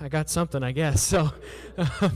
I 0.00 0.08
got 0.08 0.30
something, 0.30 0.62
I 0.62 0.72
guess. 0.72 1.14
So, 1.78 2.10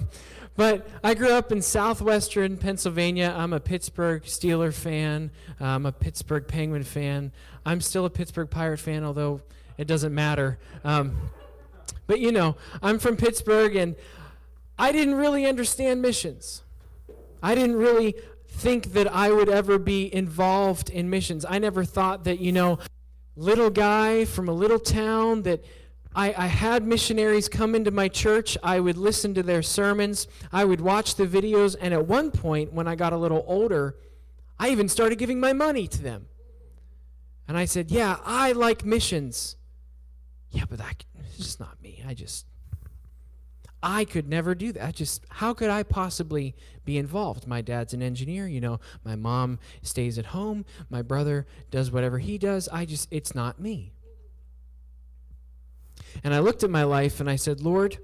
but 0.55 0.87
I 1.03 1.15
grew 1.15 1.33
up 1.33 1.51
in 1.51 1.63
southwestern 1.63 2.59
Pennsylvania. 2.59 3.35
I'm 3.37 3.55
a 3.55 3.61
Pittsburgh 3.61 4.25
Steeler 4.25 4.73
fan. 4.73 5.31
I'm 5.59 5.87
a 5.87 5.93
Pittsburgh 5.93 6.47
Penguin 6.47 6.83
fan. 6.83 7.33
I'm 7.65 7.81
still 7.81 8.05
a 8.05 8.11
Pittsburgh 8.11 8.51
Pirate 8.51 8.79
fan, 8.79 9.03
although 9.03 9.41
it 9.79 9.87
doesn't 9.87 10.15
matter. 10.15 10.59
Um, 10.85 11.17
but, 12.07 12.21
you 12.21 12.33
know, 12.33 12.57
I'm 12.83 12.99
from 12.99 13.17
Pittsburgh, 13.17 13.77
and 13.77 13.97
I 14.79 14.93
didn't 14.93 15.15
really 15.15 15.47
understand 15.47 16.03
missions. 16.03 16.63
I 17.43 17.55
didn't 17.55 17.77
really 17.77 18.15
think 18.53 18.93
that 18.93 19.13
I 19.13 19.33
would 19.33 19.49
ever 19.49 19.79
be 19.79 20.15
involved 20.15 20.91
in 20.91 21.11
missions. 21.11 21.45
I 21.49 21.59
never 21.59 21.85
thought 21.85 22.25
that, 22.25 22.39
you 22.39 22.53
know, 22.53 22.79
little 23.35 23.71
guy 23.71 24.25
from 24.25 24.49
a 24.49 24.53
little 24.53 24.79
town 24.79 25.43
that 25.43 25.65
I, 26.15 26.35
I, 26.37 26.47
had 26.47 26.87
missionaries 26.87 27.49
come 27.49 27.75
into 27.75 27.91
my 27.91 28.09
church. 28.09 28.59
I 28.63 28.79
would 28.79 28.99
listen 28.99 29.33
to 29.35 29.43
their 29.43 29.63
sermons. 29.63 30.29
I 30.53 30.65
would 30.65 30.81
watch 30.81 31.15
the 31.15 31.27
videos. 31.27 31.75
And 31.81 31.95
at 31.95 32.07
one 32.07 32.31
point, 32.31 32.73
when 32.73 32.87
I 32.87 32.95
got 32.95 33.15
a 33.15 33.17
little 33.17 33.43
older, 33.47 33.97
I 34.59 34.69
even 34.69 34.89
started 34.89 35.19
giving 35.19 35.41
my 35.41 35.55
money 35.55 35.89
to 35.89 36.03
them. 36.03 36.27
And 37.49 37.57
I 37.57 37.65
said, 37.65 37.91
Yeah, 37.91 38.19
I 38.25 38.53
like 38.53 38.85
missions. 38.85 39.57
Yeah, 40.51 40.65
but 40.69 40.79
that, 40.79 41.05
it's 41.19 41.39
just 41.39 41.61
not 41.61 41.83
me. 41.83 42.05
I 42.07 42.13
just, 42.13 42.47
I 43.83 44.05
could 44.05 44.29
never 44.29 44.55
do 44.55 44.73
that. 44.73 44.95
Just 44.95 45.25
how 45.29 45.55
could 45.55 45.69
I 45.69 45.83
possibly 45.83 46.55
be 46.85 46.99
involved? 46.99 47.49
My 47.49 47.63
dad's 47.63 47.93
an 47.93 48.01
engineer, 48.03 48.47
you 48.47 48.61
know. 48.61 48.79
My 49.05 49.17
mom 49.17 49.59
stays 49.83 50.19
at 50.19 50.27
home. 50.27 50.65
My 50.89 51.03
brother 51.03 51.47
does 51.71 51.91
whatever 51.91 52.19
he 52.21 52.39
does. 52.39 52.69
I 52.69 52.85
just 52.85 53.09
it's 53.11 53.35
not 53.35 53.61
me. 53.61 53.93
And 56.23 56.33
I 56.33 56.39
looked 56.39 56.63
at 56.63 56.71
my 56.71 56.85
life 56.85 57.19
and 57.19 57.29
I 57.29 57.37
said, 57.37 57.61
"Lord, 57.61 57.99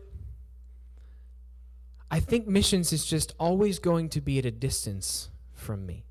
I 2.11 2.19
think 2.19 2.49
missions 2.49 2.93
is 2.93 3.05
just 3.05 3.35
always 3.39 3.79
going 3.79 4.09
to 4.11 4.21
be 4.21 4.39
at 4.39 4.47
a 4.47 4.51
distance 4.51 5.29
from 5.53 5.87
me. 5.87 6.07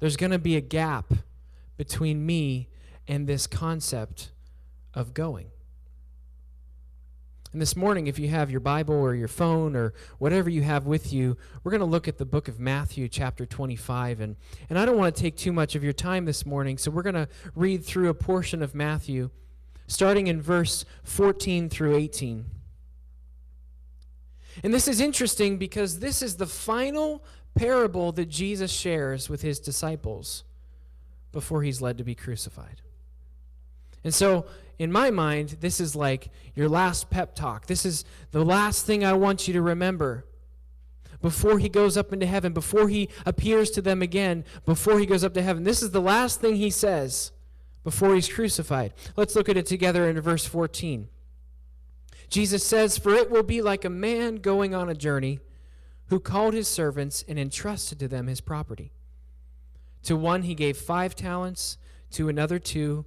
There's 0.00 0.16
going 0.16 0.32
to 0.32 0.38
be 0.38 0.56
a 0.56 0.60
gap 0.60 1.12
between 1.76 2.26
me 2.26 2.68
and 3.06 3.28
this 3.28 3.46
concept 3.46 4.32
of 4.94 5.14
going." 5.14 5.52
And 7.52 7.60
this 7.60 7.76
morning, 7.76 8.06
if 8.06 8.18
you 8.18 8.28
have 8.28 8.50
your 8.50 8.60
Bible 8.60 8.94
or 8.94 9.14
your 9.14 9.28
phone 9.28 9.76
or 9.76 9.92
whatever 10.18 10.48
you 10.48 10.62
have 10.62 10.86
with 10.86 11.12
you, 11.12 11.36
we're 11.62 11.70
going 11.70 11.80
to 11.80 11.86
look 11.86 12.08
at 12.08 12.16
the 12.16 12.24
book 12.24 12.48
of 12.48 12.58
Matthew, 12.58 13.08
chapter 13.08 13.44
25. 13.44 14.20
And, 14.20 14.36
and 14.70 14.78
I 14.78 14.86
don't 14.86 14.96
want 14.96 15.14
to 15.14 15.20
take 15.20 15.36
too 15.36 15.52
much 15.52 15.74
of 15.74 15.84
your 15.84 15.92
time 15.92 16.24
this 16.24 16.46
morning, 16.46 16.78
so 16.78 16.90
we're 16.90 17.02
going 17.02 17.14
to 17.14 17.28
read 17.54 17.84
through 17.84 18.08
a 18.08 18.14
portion 18.14 18.62
of 18.62 18.74
Matthew, 18.74 19.28
starting 19.86 20.28
in 20.28 20.40
verse 20.40 20.86
14 21.04 21.68
through 21.68 21.96
18. 21.96 22.46
And 24.62 24.72
this 24.72 24.88
is 24.88 25.00
interesting 25.00 25.58
because 25.58 25.98
this 25.98 26.22
is 26.22 26.36
the 26.36 26.46
final 26.46 27.22
parable 27.54 28.12
that 28.12 28.30
Jesus 28.30 28.72
shares 28.72 29.28
with 29.28 29.42
his 29.42 29.60
disciples 29.60 30.44
before 31.32 31.62
he's 31.62 31.82
led 31.82 31.98
to 31.98 32.04
be 32.04 32.14
crucified. 32.14 32.80
And 34.04 34.14
so 34.14 34.46
in 34.78 34.90
my 34.90 35.10
mind, 35.10 35.58
this 35.60 35.80
is 35.80 35.94
like 35.94 36.30
your 36.54 36.68
last 36.68 37.10
pep 37.10 37.34
talk. 37.34 37.66
This 37.66 37.84
is 37.84 38.04
the 38.30 38.44
last 38.44 38.84
thing 38.86 39.04
I 39.04 39.12
want 39.12 39.46
you 39.46 39.54
to 39.54 39.62
remember 39.62 40.24
before 41.20 41.58
he 41.58 41.68
goes 41.68 41.96
up 41.96 42.12
into 42.12 42.26
heaven, 42.26 42.52
before 42.52 42.88
he 42.88 43.08
appears 43.24 43.70
to 43.70 43.82
them 43.82 44.02
again, 44.02 44.44
before 44.66 44.98
he 44.98 45.06
goes 45.06 45.22
up 45.22 45.34
to 45.34 45.42
heaven. 45.42 45.62
This 45.62 45.82
is 45.82 45.92
the 45.92 46.00
last 46.00 46.40
thing 46.40 46.56
he 46.56 46.70
says 46.70 47.30
before 47.84 48.14
he's 48.14 48.28
crucified. 48.28 48.92
Let's 49.16 49.36
look 49.36 49.48
at 49.48 49.56
it 49.56 49.66
together 49.66 50.08
in 50.08 50.20
verse 50.20 50.46
14. 50.46 51.08
Jesus 52.28 52.64
says, 52.64 52.98
For 52.98 53.14
it 53.14 53.30
will 53.30 53.42
be 53.42 53.62
like 53.62 53.84
a 53.84 53.90
man 53.90 54.36
going 54.36 54.74
on 54.74 54.88
a 54.88 54.94
journey 54.94 55.40
who 56.06 56.18
called 56.18 56.54
his 56.54 56.68
servants 56.68 57.24
and 57.28 57.38
entrusted 57.38 57.98
to 58.00 58.08
them 58.08 58.26
his 58.26 58.40
property. 58.40 58.92
To 60.04 60.16
one 60.16 60.42
he 60.42 60.54
gave 60.54 60.76
five 60.76 61.14
talents, 61.14 61.78
to 62.12 62.28
another 62.28 62.58
two, 62.58 63.06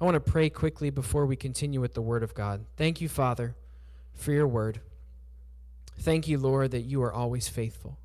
I 0.00 0.04
want 0.04 0.14
to 0.14 0.20
pray 0.20 0.48
quickly 0.48 0.90
before 0.90 1.26
we 1.26 1.34
continue 1.34 1.80
with 1.80 1.94
the 1.94 2.02
word 2.02 2.22
of 2.22 2.34
God. 2.34 2.66
Thank 2.76 3.00
you, 3.00 3.08
Father, 3.08 3.56
for 4.14 4.32
your 4.32 4.46
word. 4.46 4.80
Thank 5.98 6.28
you, 6.28 6.38
Lord, 6.38 6.70
that 6.70 6.82
you 6.82 7.02
are 7.02 7.12
always 7.12 7.48
faithful. 7.48 7.98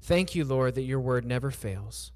Thank 0.00 0.34
you, 0.34 0.44
Lord, 0.44 0.76
that 0.76 0.82
your 0.82 1.00
word 1.00 1.24
never 1.24 1.50
fails. 1.50 2.12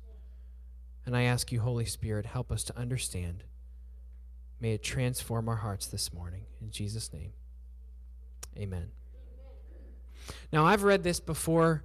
And 1.05 1.17
I 1.17 1.23
ask 1.23 1.51
you, 1.51 1.61
Holy 1.61 1.85
Spirit, 1.85 2.27
help 2.27 2.53
us 2.53 2.63
to 2.65 2.79
understand. 2.79 3.43
May 4.61 4.75
it 4.75 4.83
transform 4.83 5.49
our 5.49 5.57
hearts 5.57 5.87
this 5.87 6.13
morning. 6.13 6.45
In 6.63 6.71
Jesus' 6.71 7.13
name, 7.13 7.33
amen. 8.57 8.91
Now, 10.53 10.65
I've 10.65 10.85
read 10.85 11.03
this 11.03 11.21
before 11.21 11.83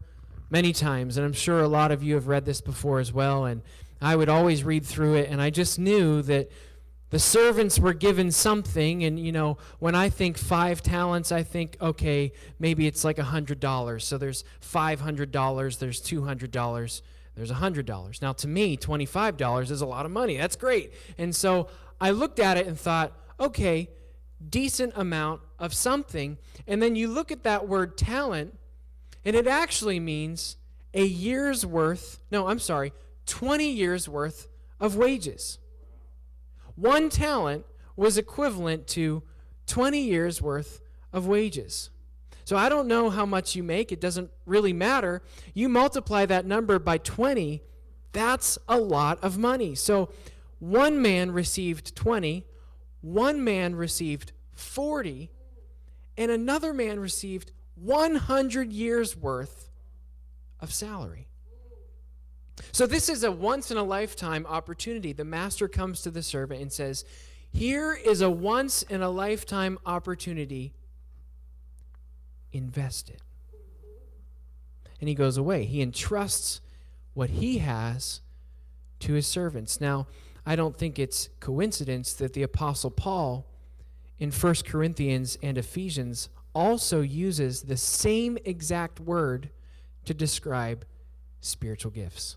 many 0.50 0.72
times, 0.72 1.18
and 1.18 1.25
I'm 1.25 1.34
sure 1.34 1.62
a 1.62 1.68
lot 1.68 1.92
of 1.92 2.04
you 2.04 2.13
have 2.13 2.28
read 2.28 2.46
this 2.46 2.62
before 2.62 3.00
as 3.00 3.12
well. 3.12 3.46
And 3.46 3.62
I 4.00 4.16
would 4.16 4.30
always 4.30 4.63
read 4.63 4.86
through 4.86 5.16
it, 5.16 5.30
and 5.30 5.42
I 5.42 5.50
just 5.50 5.78
knew 5.78 6.22
that 6.22 6.50
the 7.10 7.20
servants 7.20 7.80
were 7.80 7.94
given 7.94 8.32
something 8.32 9.04
and 9.04 9.20
you 9.20 9.32
know 9.32 9.58
when 9.80 9.96
i 9.96 10.10
think 10.10 10.38
five 10.38 10.82
talents 10.84 11.32
i 11.32 11.42
think 11.44 11.75
okay 11.82 12.32
maybe 12.60 12.86
it's 12.88 13.04
like 13.04 13.18
a 13.18 13.24
hundred 13.24 13.60
dollars. 13.60 14.06
So 14.06 14.18
there's 14.18 14.44
five 14.60 15.01
hundred 15.01 15.32
dollars 15.32 15.78
there's 15.78 16.00
two 16.00 16.24
hundred 16.24 16.51
dollars 16.51 17.01
there's 17.36 17.51
a 17.51 17.56
hundred 17.56 17.86
dollars. 17.86 18.22
Now 18.22 18.34
to 18.34 18.48
me 18.48 18.75
twenty-five 18.75 19.38
dollars 19.38 19.72
is 19.72 19.82
a 19.82 19.86
lot 19.86 20.06
of 20.06 20.12
money. 20.12 20.38
That's 20.38 20.56
great. 20.56 20.94
And 21.18 21.36
so 21.36 21.68
i 22.01 22.12
looked 22.12 22.39
at 22.39 22.58
it 22.58 22.68
and 22.68 22.80
thought 22.80 23.13
okay 23.39 23.89
decent 24.50 24.94
amount 24.96 25.42
of 25.58 25.74
something. 25.74 26.38
And 26.68 26.82
then 26.82 26.96
you 26.96 27.08
look 27.08 27.32
at 27.32 27.44
that 27.44 27.68
word 27.68 27.98
talent 27.98 28.58
and 29.25 29.36
it 29.36 29.48
actually 29.48 30.00
means 30.00 30.58
a 30.94 31.04
year's 31.06 31.66
worth 31.66 32.20
no 32.32 32.48
i'm 32.48 32.60
sorry 32.60 32.92
20 33.28 33.70
years 33.70 34.10
worth 34.10 34.48
of 34.80 34.96
wages 34.96 35.60
one 36.79 37.09
talent 37.09 37.65
was 37.95 38.17
equivalent 38.17 38.88
to 38.88 39.24
20 39.67 40.00
years 40.00 40.41
worth 40.41 40.81
of 41.12 41.27
wages. 41.27 41.89
So 42.45 42.57
I 42.57 42.69
don't 42.69 42.88
know 42.88 43.09
how 43.09 43.25
much 43.25 43.55
you 43.55 43.63
make, 43.63 43.91
it 43.91 44.01
doesn't 44.01 44.31
really 44.45 44.74
matter. 44.74 45.21
You 45.53 45.69
multiply 45.69 46.25
that 46.25 46.45
number 46.45 46.79
by 46.79 46.98
20, 46.98 47.62
that's 48.12 48.57
a 48.67 48.79
lot 48.79 49.24
of 49.24 49.38
money. 49.38 49.75
So 49.75 50.09
one 50.57 51.01
man 51.01 51.31
received 51.31 51.95
20, 51.95 52.45
one 53.01 53.43
man 53.43 53.75
received 53.75 54.31
40, 54.53 55.29
and 56.17 56.31
another 56.31 56.74
man 56.74 57.00
received 57.00 57.51
100 57.75 58.74
years 58.74 59.15
worth 59.15 59.69
of 60.59 60.74
salary. 60.74 61.28
So, 62.72 62.86
this 62.86 63.10
is 63.10 63.24
a 63.24 63.32
once 63.32 63.72
in 63.72 63.78
a 63.78 63.84
lifetime 63.84 64.46
opportunity. 64.48 65.13
The 65.13 65.25
master 65.25 65.68
comes 65.68 66.01
to 66.01 66.12
the 66.12 66.24
servant 66.24 66.62
and 66.62 66.72
says, 66.72 67.06
Here 67.51 67.94
is 67.94 68.22
a 68.22 68.30
once 68.30 68.84
in 68.84 69.01
a 69.01 69.10
lifetime 69.10 69.80
opportunity. 69.86 70.74
Invest 72.51 73.10
it. 73.10 73.22
And 75.00 75.08
he 75.08 75.16
goes 75.16 75.38
away. 75.38 75.66
He 75.66 75.82
entrusts 75.82 76.62
what 77.13 77.30
he 77.32 77.60
has 77.60 78.22
to 79.00 79.14
his 79.14 79.27
servants. 79.27 79.79
Now, 79.79 80.07
I 80.46 80.55
don't 80.55 80.75
think 80.75 81.00
it's 81.00 81.29
coincidence 81.40 82.14
that 82.14 82.33
the 82.33 82.44
Apostle 82.44 82.92
Paul 82.92 83.46
in 84.18 84.31
1 84.31 84.55
Corinthians 84.66 85.38
and 85.42 85.57
Ephesians 85.57 86.29
also 86.53 87.01
uses 87.01 87.64
the 87.64 87.77
same 87.77 88.38
exact 88.44 89.00
word 89.00 89.50
to 90.05 90.14
describe 90.14 90.86
spiritual 91.40 91.92
gifts. 91.92 92.36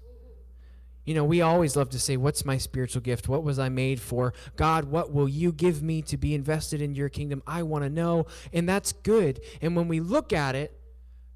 You 1.05 1.15
know, 1.15 1.25
we 1.25 1.41
always 1.41 1.75
love 1.75 1.91
to 1.91 1.99
say, 1.99 2.17
What's 2.17 2.45
my 2.45 2.59
spiritual 2.59 3.03
gift? 3.03 3.29
What 3.29 3.43
was 3.43 3.59
I 3.59 3.69
made 3.69 4.01
for? 4.01 4.35
God, 4.57 4.85
what 4.85 5.13
will 5.13 5.29
you 5.29 5.53
give 5.53 5.83
me 5.83 6.03
to 6.03 6.17
be 6.17 6.35
invested 6.35 6.81
in 6.81 6.95
your 6.95 7.09
kingdom? 7.09 7.43
I 7.47 7.65
want 7.65 7.85
to 7.85 7.91
know. 7.91 8.27
And 8.53 8.69
that's 8.69 8.93
good. 8.93 9.41
And 9.61 9.75
when 9.75 9.89
we 9.89 10.01
look 10.01 10.33
at 10.33 10.55
it, 10.55 10.79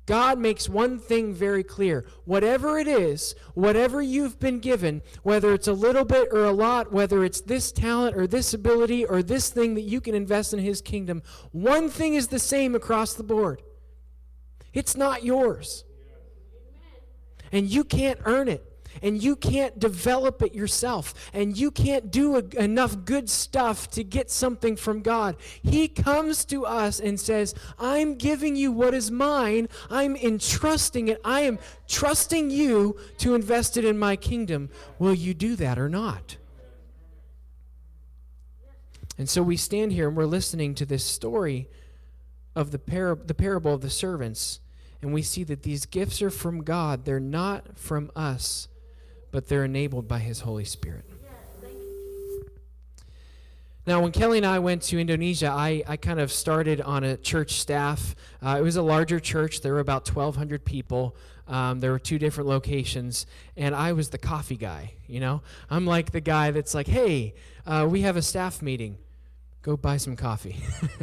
God 0.06 0.38
makes 0.38 0.68
one 0.68 1.00
thing 1.00 1.34
very 1.34 1.64
clear. 1.64 2.06
Whatever 2.24 2.78
it 2.78 2.86
is, 2.86 3.34
whatever 3.54 4.00
you've 4.00 4.38
been 4.38 4.60
given, 4.60 5.02
whether 5.24 5.52
it's 5.52 5.66
a 5.66 5.72
little 5.72 6.04
bit 6.04 6.28
or 6.30 6.44
a 6.44 6.52
lot, 6.52 6.92
whether 6.92 7.24
it's 7.24 7.40
this 7.40 7.72
talent 7.72 8.16
or 8.16 8.28
this 8.28 8.54
ability 8.54 9.04
or 9.04 9.20
this 9.20 9.50
thing 9.50 9.74
that 9.74 9.82
you 9.82 10.00
can 10.00 10.14
invest 10.14 10.52
in 10.52 10.60
His 10.60 10.80
kingdom, 10.80 11.24
one 11.50 11.88
thing 11.88 12.14
is 12.14 12.28
the 12.28 12.38
same 12.38 12.76
across 12.76 13.14
the 13.14 13.24
board 13.24 13.62
it's 14.72 14.96
not 14.96 15.24
yours. 15.24 15.84
And 17.50 17.68
you 17.68 17.82
can't 17.82 18.20
earn 18.24 18.48
it 18.48 18.75
and 19.02 19.22
you 19.22 19.36
can't 19.36 19.78
develop 19.78 20.42
it 20.42 20.54
yourself 20.54 21.14
and 21.32 21.56
you 21.56 21.70
can't 21.70 22.10
do 22.10 22.36
a, 22.36 22.62
enough 22.62 23.04
good 23.04 23.28
stuff 23.28 23.88
to 23.90 24.04
get 24.04 24.30
something 24.30 24.76
from 24.76 25.02
God. 25.02 25.36
He 25.62 25.88
comes 25.88 26.44
to 26.46 26.66
us 26.66 27.00
and 27.00 27.18
says, 27.18 27.54
I'm 27.78 28.14
giving 28.16 28.56
you 28.56 28.72
what 28.72 28.94
is 28.94 29.10
mine. 29.10 29.68
I'm 29.90 30.16
entrusting 30.16 31.08
it. 31.08 31.20
I 31.24 31.40
am 31.40 31.58
trusting 31.88 32.50
you 32.50 32.96
to 33.18 33.34
invest 33.34 33.76
it 33.76 33.84
in 33.84 33.98
my 33.98 34.16
kingdom. 34.16 34.70
Will 34.98 35.14
you 35.14 35.34
do 35.34 35.56
that 35.56 35.78
or 35.78 35.88
not? 35.88 36.36
And 39.18 39.28
so 39.28 39.42
we 39.42 39.56
stand 39.56 39.92
here 39.92 40.08
and 40.08 40.16
we're 40.16 40.26
listening 40.26 40.74
to 40.74 40.84
this 40.84 41.04
story 41.04 41.68
of 42.54 42.70
the, 42.70 42.78
the 43.24 43.34
parable 43.34 43.74
of 43.74 43.80
the 43.80 43.90
servants. 43.90 44.60
And 45.00 45.12
we 45.12 45.22
see 45.22 45.44
that 45.44 45.62
these 45.62 45.86
gifts 45.86 46.20
are 46.22 46.30
from 46.30 46.64
God, 46.64 47.04
they're 47.04 47.20
not 47.20 47.78
from 47.78 48.10
us 48.16 48.68
but 49.36 49.48
they're 49.48 49.66
enabled 49.66 50.08
by 50.08 50.18
His 50.18 50.40
Holy 50.40 50.64
Spirit. 50.64 51.04
Now, 53.86 54.00
when 54.00 54.10
Kelly 54.10 54.38
and 54.38 54.46
I 54.46 54.60
went 54.60 54.80
to 54.84 54.98
Indonesia, 54.98 55.48
I, 55.50 55.82
I 55.86 55.98
kind 55.98 56.20
of 56.20 56.32
started 56.32 56.80
on 56.80 57.04
a 57.04 57.18
church 57.18 57.60
staff. 57.60 58.16
Uh, 58.42 58.56
it 58.58 58.62
was 58.62 58.76
a 58.76 58.82
larger 58.82 59.20
church. 59.20 59.60
There 59.60 59.74
were 59.74 59.80
about 59.80 60.08
1,200 60.08 60.64
people. 60.64 61.14
Um, 61.48 61.80
there 61.80 61.90
were 61.90 61.98
two 61.98 62.18
different 62.18 62.48
locations, 62.48 63.26
and 63.58 63.74
I 63.74 63.92
was 63.92 64.08
the 64.08 64.16
coffee 64.16 64.56
guy. 64.56 64.94
You 65.06 65.20
know, 65.20 65.42
I'm 65.68 65.84
like 65.86 66.12
the 66.12 66.22
guy 66.22 66.50
that's 66.50 66.74
like, 66.74 66.86
"Hey, 66.86 67.34
uh, 67.66 67.86
we 67.90 68.00
have 68.00 68.16
a 68.16 68.22
staff 68.22 68.62
meeting. 68.62 68.96
Go 69.60 69.76
buy 69.76 69.98
some 69.98 70.16
coffee." 70.16 70.56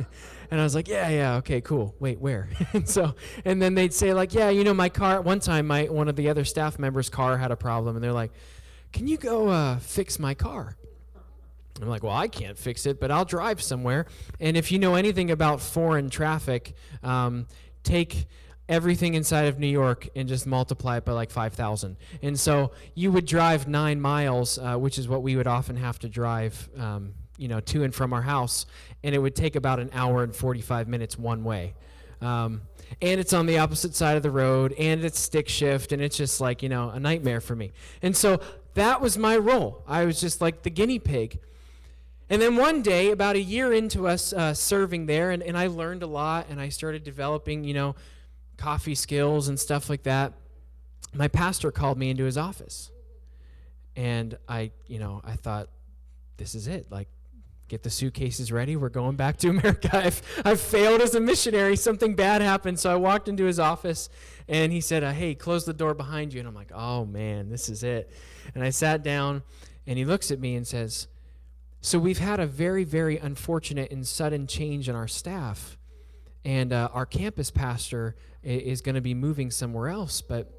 and 0.53 0.61
I 0.61 0.63
was 0.63 0.75
like, 0.75 0.87
"Yeah, 0.87 1.09
yeah, 1.09 1.35
okay, 1.37 1.61
cool. 1.61 1.95
Wait, 1.99 2.19
where?" 2.19 2.47
and 2.73 2.87
so, 2.87 3.15
and 3.43 3.59
then 3.59 3.73
they'd 3.73 3.91
say 3.91 4.13
like, 4.13 4.35
"Yeah, 4.35 4.49
you 4.49 4.63
know, 4.63 4.73
my 4.75 4.87
car." 4.87 5.19
One 5.19 5.39
time, 5.39 5.65
my 5.65 5.85
one 5.85 6.07
of 6.07 6.15
the 6.15 6.29
other 6.29 6.45
staff 6.45 6.77
members' 6.77 7.09
car 7.09 7.39
had 7.39 7.49
a 7.49 7.55
problem, 7.55 7.95
and 7.95 8.03
they're 8.03 8.13
like, 8.13 8.31
"Can 8.91 9.07
you 9.07 9.17
go 9.17 9.49
uh, 9.49 9.79
fix 9.79 10.19
my 10.19 10.35
car?" 10.35 10.77
I'm 11.81 11.89
like, 11.89 12.03
well, 12.03 12.15
I 12.15 12.27
can't 12.27 12.55
fix 12.55 12.85
it, 12.85 12.99
but 12.99 13.09
I'll 13.09 13.25
drive 13.25 13.59
somewhere. 13.59 14.05
And 14.39 14.55
if 14.55 14.71
you 14.71 14.77
know 14.77 14.93
anything 14.93 15.31
about 15.31 15.59
foreign 15.59 16.11
traffic, 16.11 16.75
um, 17.01 17.47
take 17.81 18.27
everything 18.69 19.15
inside 19.15 19.45
of 19.45 19.57
New 19.57 19.67
York 19.67 20.07
and 20.15 20.29
just 20.29 20.45
multiply 20.45 20.97
it 20.97 21.05
by 21.05 21.13
like 21.13 21.31
5,000. 21.31 21.97
And 22.21 22.39
so 22.39 22.73
you 22.93 23.11
would 23.11 23.25
drive 23.25 23.67
nine 23.67 23.99
miles, 23.99 24.59
uh, 24.59 24.77
which 24.77 24.99
is 24.99 25.07
what 25.07 25.23
we 25.23 25.35
would 25.35 25.47
often 25.47 25.77
have 25.77 25.97
to 25.99 26.09
drive, 26.09 26.69
um, 26.77 27.15
you 27.37 27.47
know, 27.47 27.59
to 27.59 27.83
and 27.83 27.93
from 27.93 28.13
our 28.13 28.21
house, 28.21 28.65
and 29.03 29.13
it 29.15 29.19
would 29.19 29.35
take 29.35 29.55
about 29.55 29.79
an 29.79 29.89
hour 29.93 30.23
and 30.23 30.35
45 30.35 30.87
minutes 30.87 31.17
one 31.17 31.43
way. 31.43 31.73
Um, 32.21 32.61
and 33.01 33.19
it's 33.19 33.33
on 33.33 33.47
the 33.47 33.59
opposite 33.59 33.95
side 33.95 34.17
of 34.17 34.23
the 34.23 34.31
road, 34.31 34.73
and 34.73 35.03
it's 35.03 35.19
stick 35.19 35.49
shift, 35.49 35.91
and 35.91 36.01
it's 36.01 36.15
just 36.15 36.39
like, 36.39 36.63
you 36.63 36.69
know, 36.69 36.89
a 36.89 36.99
nightmare 36.99 37.41
for 37.41 37.55
me. 37.55 37.71
And 38.01 38.15
so 38.15 38.39
that 38.75 39.01
was 39.01 39.17
my 39.17 39.37
role. 39.37 39.83
I 39.87 40.05
was 40.05 40.21
just 40.21 40.41
like 40.41 40.63
the 40.63 40.69
guinea 40.69 40.99
pig. 40.99 41.39
And 42.29 42.41
then 42.41 42.55
one 42.55 42.81
day, 42.81 43.11
about 43.11 43.35
a 43.35 43.41
year 43.41 43.73
into 43.73 44.07
us 44.07 44.31
uh, 44.31 44.53
serving 44.53 45.07
there, 45.07 45.31
and, 45.31 45.43
and 45.43 45.57
I 45.57 45.67
learned 45.67 46.03
a 46.03 46.07
lot, 46.07 46.47
and 46.49 46.61
I 46.61 46.69
started 46.69 47.03
developing, 47.03 47.63
you 47.63 47.73
know, 47.73 47.95
coffee 48.57 48.95
skills 48.95 49.49
and 49.49 49.59
stuff 49.59 49.89
like 49.89 50.03
that. 50.03 50.33
My 51.13 51.27
pastor 51.27 51.71
called 51.71 51.97
me 51.97 52.09
into 52.09 52.23
his 52.23 52.37
office. 52.37 52.89
And 53.95 54.37
I, 54.47 54.71
you 54.87 54.99
know, 54.99 55.21
I 55.23 55.35
thought, 55.35 55.69
this 56.37 56.55
is 56.55 56.67
it. 56.67 56.91
Like, 56.91 57.07
get 57.67 57.83
the 57.83 57.89
suitcases 57.89 58.51
ready. 58.51 58.75
We're 58.75 58.89
going 58.89 59.15
back 59.15 59.37
to 59.37 59.49
America. 59.55 59.89
I've, 59.93 60.21
I've 60.45 60.59
failed 60.61 61.01
as 61.01 61.15
a 61.15 61.19
missionary. 61.19 61.75
Something 61.75 62.15
bad 62.15 62.41
happened. 62.41 62.79
So 62.79 62.91
I 62.91 62.95
walked 62.95 63.27
into 63.27 63.45
his 63.45 63.59
office 63.59 64.09
and 64.47 64.71
he 64.71 64.81
said, 64.81 65.03
uh, 65.03 65.11
Hey, 65.11 65.35
close 65.35 65.65
the 65.65 65.73
door 65.73 65.93
behind 65.93 66.33
you. 66.33 66.39
And 66.39 66.47
I'm 66.47 66.55
like, 66.55 66.71
Oh 66.73 67.05
man, 67.05 67.49
this 67.49 67.69
is 67.69 67.83
it. 67.83 68.11
And 68.53 68.63
I 68.63 68.69
sat 68.69 69.03
down 69.03 69.43
and 69.87 69.97
he 69.97 70.05
looks 70.05 70.31
at 70.31 70.39
me 70.39 70.55
and 70.55 70.67
says, 70.67 71.07
So 71.81 71.99
we've 71.99 72.19
had 72.19 72.39
a 72.39 72.45
very, 72.47 72.83
very 72.83 73.17
unfortunate 73.17 73.91
and 73.91 74.05
sudden 74.07 74.47
change 74.47 74.87
in 74.89 74.95
our 74.95 75.07
staff. 75.07 75.77
and 76.45 76.73
uh, 76.73 76.89
our 76.93 77.05
campus 77.05 77.51
pastor 77.51 78.15
is 78.43 78.81
going 78.81 78.95
to 78.95 79.01
be 79.01 79.13
moving 79.13 79.49
somewhere 79.49 79.87
else, 79.87 80.21
but 80.21 80.51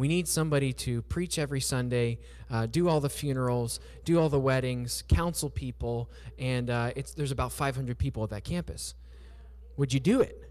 we 0.00 0.08
need 0.08 0.26
somebody 0.26 0.72
to 0.72 1.02
preach 1.02 1.38
every 1.38 1.60
Sunday, 1.60 2.18
uh, 2.50 2.66
do 2.66 2.88
all 2.88 3.00
the 3.00 3.10
funerals, 3.10 3.80
do 4.04 4.18
all 4.18 4.28
the 4.28 4.40
weddings, 4.40 5.04
counsel 5.08 5.50
people, 5.50 6.10
and 6.38 6.70
uh, 6.70 6.90
it's 6.96 7.14
there's 7.14 7.30
about 7.30 7.52
500 7.52 7.98
people 7.98 8.24
at 8.24 8.30
that 8.30 8.44
campus. 8.44 8.94
Would 9.76 9.92
you 9.92 10.00
do 10.00 10.20
it? 10.20 10.50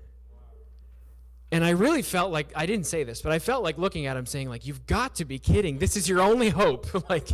And 1.51 1.65
I 1.65 1.71
really 1.71 2.03
felt 2.03 2.31
like 2.31 2.49
I 2.55 2.65
didn't 2.65 2.85
say 2.85 3.03
this, 3.03 3.21
but 3.21 3.31
I 3.31 3.39
felt 3.39 3.63
like 3.63 3.77
looking 3.77 4.05
at 4.05 4.15
him 4.15 4.25
saying 4.25 4.49
like 4.49 4.67
you've 4.67 4.85
got 4.85 5.15
to 5.15 5.25
be 5.25 5.39
kidding. 5.39 5.79
This 5.79 5.97
is 5.97 6.07
your 6.07 6.21
only 6.21 6.49
hope. 6.49 7.09
like 7.09 7.29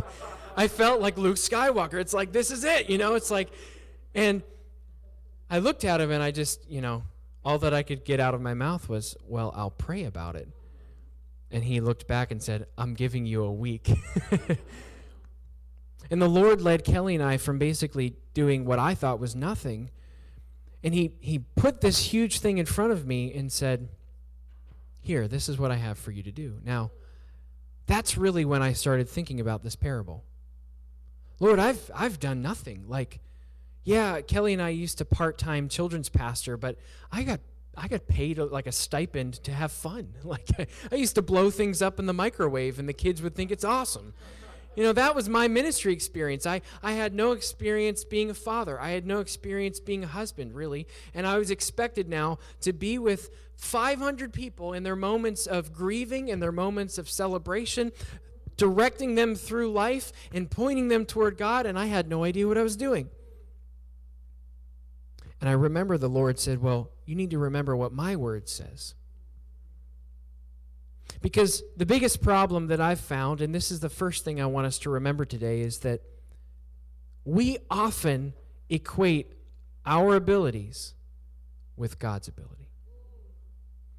I 0.56 0.68
felt 0.68 1.00
like 1.00 1.18
Luke 1.18 1.36
Skywalker. 1.36 2.00
It's 2.00 2.14
like 2.14 2.32
this 2.32 2.50
is 2.50 2.64
it, 2.64 2.88
you 2.88 2.98
know? 2.98 3.14
It's 3.14 3.30
like 3.30 3.50
and 4.14 4.42
I 5.50 5.58
looked 5.58 5.84
at 5.84 6.00
him 6.00 6.10
and 6.10 6.22
I 6.22 6.30
just, 6.30 6.68
you 6.68 6.80
know, 6.80 7.02
all 7.44 7.58
that 7.58 7.74
I 7.74 7.82
could 7.82 8.04
get 8.04 8.18
out 8.18 8.34
of 8.34 8.40
my 8.40 8.54
mouth 8.54 8.88
was, 8.88 9.16
"Well, 9.28 9.52
I'll 9.54 9.70
pray 9.70 10.04
about 10.04 10.34
it." 10.34 10.48
And 11.50 11.64
he 11.64 11.80
looked 11.80 12.06
back 12.06 12.30
and 12.30 12.42
said, 12.42 12.66
I'm 12.76 12.94
giving 12.94 13.26
you 13.26 13.44
a 13.44 13.52
week. 13.52 13.90
and 16.10 16.20
the 16.20 16.28
Lord 16.28 16.60
led 16.60 16.84
Kelly 16.84 17.14
and 17.14 17.22
I 17.22 17.36
from 17.36 17.58
basically 17.58 18.16
doing 18.34 18.64
what 18.64 18.78
I 18.78 18.94
thought 18.94 19.20
was 19.20 19.36
nothing. 19.36 19.90
And 20.82 20.92
he, 20.92 21.14
he 21.20 21.38
put 21.38 21.80
this 21.80 21.98
huge 22.12 22.40
thing 22.40 22.58
in 22.58 22.66
front 22.66 22.92
of 22.92 23.06
me 23.06 23.32
and 23.34 23.50
said, 23.50 23.88
Here, 25.00 25.28
this 25.28 25.48
is 25.48 25.58
what 25.58 25.70
I 25.70 25.76
have 25.76 25.98
for 25.98 26.10
you 26.10 26.22
to 26.24 26.32
do. 26.32 26.58
Now, 26.64 26.90
that's 27.86 28.18
really 28.18 28.44
when 28.44 28.62
I 28.62 28.72
started 28.72 29.08
thinking 29.08 29.40
about 29.40 29.62
this 29.62 29.76
parable. 29.76 30.24
Lord, 31.38 31.58
I've, 31.58 31.90
I've 31.94 32.18
done 32.18 32.42
nothing. 32.42 32.84
Like, 32.88 33.20
yeah, 33.84 34.20
Kelly 34.20 34.52
and 34.52 34.60
I 34.62 34.70
used 34.70 34.98
to 34.98 35.04
part 35.04 35.38
time 35.38 35.68
children's 35.68 36.08
pastor, 36.08 36.56
but 36.56 36.76
I 37.12 37.22
got 37.22 37.40
I 37.76 37.88
got 37.88 38.06
paid 38.06 38.38
uh, 38.38 38.46
like 38.46 38.66
a 38.66 38.72
stipend 38.72 39.34
to 39.44 39.52
have 39.52 39.72
fun. 39.72 40.14
Like 40.24 40.48
I, 40.58 40.66
I 40.90 40.96
used 40.96 41.14
to 41.16 41.22
blow 41.22 41.50
things 41.50 41.82
up 41.82 41.98
in 41.98 42.06
the 42.06 42.12
microwave 42.12 42.78
and 42.78 42.88
the 42.88 42.92
kids 42.92 43.22
would 43.22 43.34
think 43.34 43.50
it's 43.50 43.64
awesome. 43.64 44.12
You 44.74 44.82
know, 44.82 44.92
that 44.92 45.14
was 45.14 45.28
my 45.28 45.48
ministry 45.48 45.92
experience. 45.94 46.46
I, 46.46 46.60
I 46.82 46.92
had 46.92 47.14
no 47.14 47.32
experience 47.32 48.04
being 48.04 48.28
a 48.28 48.34
father. 48.34 48.78
I 48.78 48.90
had 48.90 49.06
no 49.06 49.20
experience 49.20 49.80
being 49.80 50.04
a 50.04 50.06
husband, 50.06 50.54
really. 50.54 50.86
And 51.14 51.26
I 51.26 51.38
was 51.38 51.50
expected 51.50 52.08
now 52.08 52.38
to 52.60 52.74
be 52.74 52.98
with 52.98 53.30
500 53.56 54.34
people 54.34 54.74
in 54.74 54.82
their 54.82 54.96
moments 54.96 55.46
of 55.46 55.72
grieving 55.72 56.30
and 56.30 56.42
their 56.42 56.52
moments 56.52 56.98
of 56.98 57.08
celebration, 57.08 57.90
directing 58.58 59.14
them 59.14 59.34
through 59.34 59.72
life 59.72 60.12
and 60.30 60.50
pointing 60.50 60.88
them 60.88 61.06
toward 61.06 61.38
God. 61.38 61.64
And 61.64 61.78
I 61.78 61.86
had 61.86 62.08
no 62.08 62.24
idea 62.24 62.46
what 62.46 62.58
I 62.58 62.62
was 62.62 62.76
doing. 62.76 63.08
And 65.40 65.48
I 65.48 65.54
remember 65.54 65.96
the 65.96 66.08
Lord 66.08 66.38
said, 66.38 66.60
Well, 66.60 66.90
you 67.06 67.14
need 67.14 67.30
to 67.30 67.38
remember 67.38 67.76
what 67.76 67.92
my 67.92 68.16
word 68.16 68.48
says. 68.48 68.94
Because 71.22 71.62
the 71.76 71.86
biggest 71.86 72.20
problem 72.20 72.66
that 72.66 72.80
I've 72.80 73.00
found, 73.00 73.40
and 73.40 73.54
this 73.54 73.70
is 73.70 73.80
the 73.80 73.88
first 73.88 74.24
thing 74.24 74.40
I 74.40 74.46
want 74.46 74.66
us 74.66 74.78
to 74.80 74.90
remember 74.90 75.24
today, 75.24 75.60
is 75.60 75.78
that 75.78 76.02
we 77.24 77.58
often 77.70 78.34
equate 78.68 79.32
our 79.84 80.16
abilities 80.16 80.94
with 81.76 81.98
God's 81.98 82.28
ability. 82.28 82.68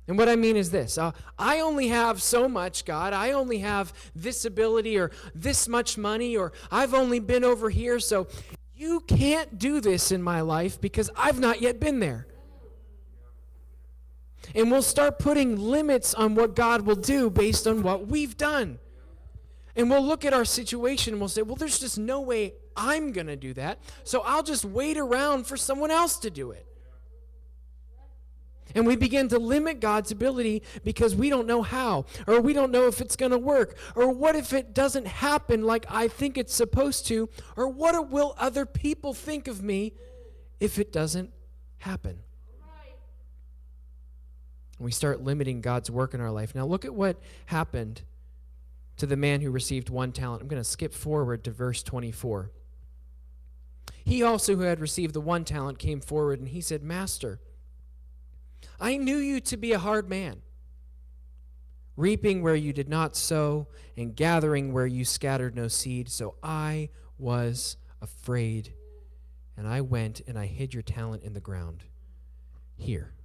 And 0.08 0.18
what 0.18 0.30
I 0.30 0.36
mean 0.36 0.56
is 0.56 0.72
this 0.72 0.98
uh, 0.98 1.12
I 1.38 1.60
only 1.60 1.88
have 1.88 2.22
so 2.22 2.48
much, 2.48 2.86
God. 2.86 3.14
I 3.14 3.32
only 3.32 3.60
have 3.60 3.94
this 4.16 4.46
ability 4.46 4.98
or 4.98 5.12
this 5.34 5.68
much 5.68 5.98
money, 5.98 6.38
or 6.38 6.54
I've 6.72 6.94
only 6.94 7.20
been 7.20 7.44
over 7.44 7.70
here, 7.70 8.00
so 8.00 8.28
you 8.76 9.02
can't 9.02 9.58
do 9.58 9.82
this 9.82 10.12
in 10.12 10.22
my 10.22 10.42
life 10.42 10.80
because 10.80 11.10
I've 11.16 11.40
not 11.40 11.62
yet 11.62 11.80
been 11.80 12.00
there. 12.00 12.28
And 14.56 14.72
we'll 14.72 14.82
start 14.82 15.20
putting 15.20 15.58
limits 15.58 16.14
on 16.14 16.36
what 16.36 16.56
God 16.56 16.82
will 16.82 16.96
do 16.96 17.30
based 17.30 17.68
on 17.68 17.84
what 17.84 18.08
we've 18.08 18.38
done. 18.38 18.80
And 19.76 19.90
we'll 19.90 20.06
look 20.06 20.26
at 20.26 20.34
our 20.34 20.46
situation 20.46 21.14
and 21.14 21.22
we'll 21.22 21.30
say, 21.30 21.44
well, 21.44 21.56
there's 21.56 21.80
just 21.80 21.98
no 21.98 22.22
way 22.22 22.54
I'm 22.76 23.12
going 23.12 23.28
to 23.28 23.36
do 23.36 23.54
that. 23.54 23.80
So 24.04 24.22
I'll 24.22 24.44
just 24.44 24.66
wait 24.66 24.98
around 24.98 25.46
for 25.46 25.58
someone 25.58 25.92
else 25.92 26.18
to 26.20 26.30
do 26.30 26.52
it. 26.52 26.66
And 28.76 28.86
we 28.86 28.96
begin 28.96 29.30
to 29.30 29.40
limit 29.40 29.80
God's 29.80 30.12
ability 30.12 30.62
because 30.84 31.16
we 31.16 31.30
don't 31.30 31.48
know 31.48 31.62
how, 31.62 32.06
or 32.28 32.42
we 32.42 32.54
don't 32.54 32.72
know 32.72 32.88
if 32.88 33.02
it's 33.02 33.16
going 33.16 33.32
to 33.32 33.38
work, 33.38 33.78
or 33.96 34.12
what 34.12 34.36
if 34.36 34.52
it 34.54 34.74
doesn't 34.74 35.08
happen 35.08 35.64
like 35.64 35.86
I 35.90 36.08
think 36.08 36.38
it's 36.38 36.54
supposed 36.54 37.08
to, 37.08 37.30
or 37.56 37.70
what 37.70 38.10
will 38.12 38.36
other 38.38 38.66
people 38.66 39.14
think 39.14 39.48
of 39.48 39.64
me 39.64 39.94
if 40.60 40.80
it 40.80 40.92
doesn't 40.92 41.32
happen? 41.78 42.20
We 44.80 44.92
start 44.92 45.24
limiting 45.24 45.62
God's 45.62 45.90
work 45.90 46.14
in 46.14 46.22
our 46.22 46.32
life. 46.32 46.54
Now, 46.54 46.66
look 46.66 46.86
at 46.86 46.94
what 46.94 47.18
happened 47.48 48.04
to 48.98 49.06
the 49.06 49.18
man 49.18 49.42
who 49.42 49.50
received 49.52 49.90
one 49.90 50.12
talent. 50.12 50.42
I'm 50.42 50.48
going 50.48 50.62
to 50.62 50.68
skip 50.68 50.94
forward 50.94 51.44
to 51.46 51.52
verse 51.52 51.82
24. 51.84 52.52
He 54.04 54.24
also, 54.24 54.56
who 54.56 54.62
had 54.62 54.80
received 54.80 55.14
the 55.14 55.22
one 55.22 55.44
talent, 55.44 55.80
came 55.80 56.00
forward 56.00 56.40
and 56.40 56.50
he 56.50 56.62
said, 56.62 56.84
Master, 56.84 57.40
I 58.80 58.98
knew 58.98 59.18
you 59.18 59.40
to 59.42 59.58
be 59.58 59.74
a 59.74 59.80
hard 59.80 60.10
man, 60.10 60.42
reaping 61.96 62.42
where 62.42 62.56
you 62.56 62.72
did 62.72 62.88
not 62.88 63.16
sow, 63.16 63.68
and 63.96 64.16
gathering 64.16 64.74
where 64.74 64.86
you 64.86 65.06
scattered 65.06 65.56
no 65.56 65.68
seed. 65.68 66.10
So 66.10 66.36
I 66.44 66.90
was 67.18 67.78
afraid, 68.02 68.74
and 69.58 69.68
I 69.68 69.82
went 69.82 70.22
and 70.28 70.38
I 70.38 70.46
hid 70.46 70.74
your 70.74 70.84
talent 70.84 71.24
in 71.24 71.34
the 71.34 71.40
ground. 71.40 71.84
Here 72.76 73.17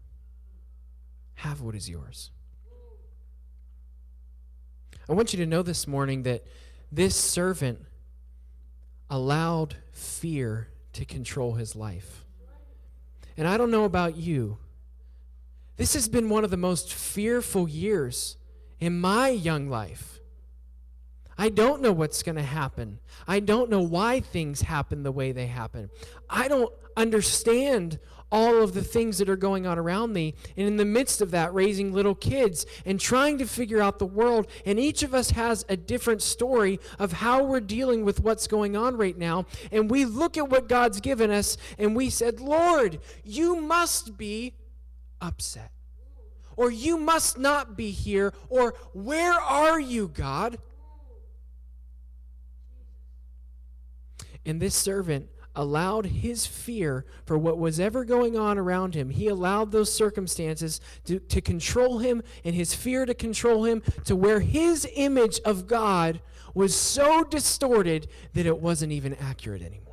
have 1.42 1.60
what 1.60 1.74
is 1.74 1.90
yours. 1.90 2.30
I 5.08 5.12
want 5.12 5.32
you 5.32 5.38
to 5.38 5.46
know 5.46 5.62
this 5.62 5.88
morning 5.88 6.22
that 6.22 6.44
this 6.92 7.16
servant 7.16 7.80
allowed 9.10 9.76
fear 9.90 10.68
to 10.92 11.04
control 11.04 11.54
his 11.54 11.74
life. 11.74 12.24
And 13.36 13.48
I 13.48 13.56
don't 13.56 13.72
know 13.72 13.84
about 13.84 14.16
you. 14.16 14.58
This 15.76 15.94
has 15.94 16.08
been 16.08 16.28
one 16.28 16.44
of 16.44 16.50
the 16.50 16.56
most 16.56 16.92
fearful 16.92 17.68
years 17.68 18.36
in 18.78 19.00
my 19.00 19.28
young 19.28 19.68
life. 19.68 20.20
I 21.36 21.48
don't 21.48 21.82
know 21.82 21.92
what's 21.92 22.22
going 22.22 22.36
to 22.36 22.42
happen. 22.42 23.00
I 23.26 23.40
don't 23.40 23.68
know 23.68 23.80
why 23.80 24.20
things 24.20 24.62
happen 24.62 25.02
the 25.02 25.10
way 25.10 25.32
they 25.32 25.46
happen. 25.46 25.90
I 26.30 26.46
don't 26.46 26.72
understand 26.96 27.98
all 28.32 28.62
of 28.62 28.72
the 28.72 28.82
things 28.82 29.18
that 29.18 29.28
are 29.28 29.36
going 29.36 29.66
on 29.66 29.78
around 29.78 30.12
me. 30.12 30.34
And 30.56 30.66
in 30.66 30.78
the 30.78 30.84
midst 30.86 31.20
of 31.20 31.30
that, 31.32 31.52
raising 31.52 31.92
little 31.92 32.14
kids 32.14 32.64
and 32.86 32.98
trying 32.98 33.38
to 33.38 33.46
figure 33.46 33.80
out 33.80 33.98
the 33.98 34.06
world. 34.06 34.48
And 34.64 34.80
each 34.80 35.02
of 35.02 35.14
us 35.14 35.30
has 35.30 35.64
a 35.68 35.76
different 35.76 36.22
story 36.22 36.80
of 36.98 37.12
how 37.12 37.44
we're 37.44 37.60
dealing 37.60 38.04
with 38.04 38.20
what's 38.20 38.46
going 38.46 38.74
on 38.74 38.96
right 38.96 39.16
now. 39.16 39.44
And 39.70 39.90
we 39.90 40.06
look 40.06 40.38
at 40.38 40.48
what 40.48 40.68
God's 40.68 41.00
given 41.00 41.30
us 41.30 41.58
and 41.78 41.94
we 41.94 42.08
said, 42.08 42.40
Lord, 42.40 42.98
you 43.22 43.60
must 43.60 44.16
be 44.16 44.54
upset. 45.20 45.70
Or 46.56 46.70
you 46.70 46.96
must 46.96 47.38
not 47.38 47.76
be 47.76 47.90
here. 47.90 48.32
Or 48.48 48.74
where 48.94 49.34
are 49.34 49.78
you, 49.80 50.08
God? 50.08 50.58
And 54.44 54.60
this 54.60 54.74
servant 54.74 55.28
allowed 55.54 56.06
his 56.06 56.46
fear 56.46 57.04
for 57.24 57.36
what 57.36 57.58
was 57.58 57.78
ever 57.78 58.04
going 58.04 58.36
on 58.36 58.58
around 58.58 58.94
him. 58.94 59.10
He 59.10 59.28
allowed 59.28 59.70
those 59.70 59.92
circumstances 59.92 60.80
to, 61.04 61.18
to 61.18 61.40
control 61.40 61.98
him 61.98 62.22
and 62.44 62.54
his 62.54 62.74
fear 62.74 63.04
to 63.04 63.14
control 63.14 63.64
him 63.64 63.82
to 64.04 64.16
where 64.16 64.40
his 64.40 64.88
image 64.94 65.40
of 65.44 65.66
God 65.66 66.20
was 66.54 66.74
so 66.74 67.24
distorted 67.24 68.08
that 68.34 68.46
it 68.46 68.58
wasn't 68.58 68.92
even 68.92 69.14
accurate 69.14 69.62
anymore. 69.62 69.91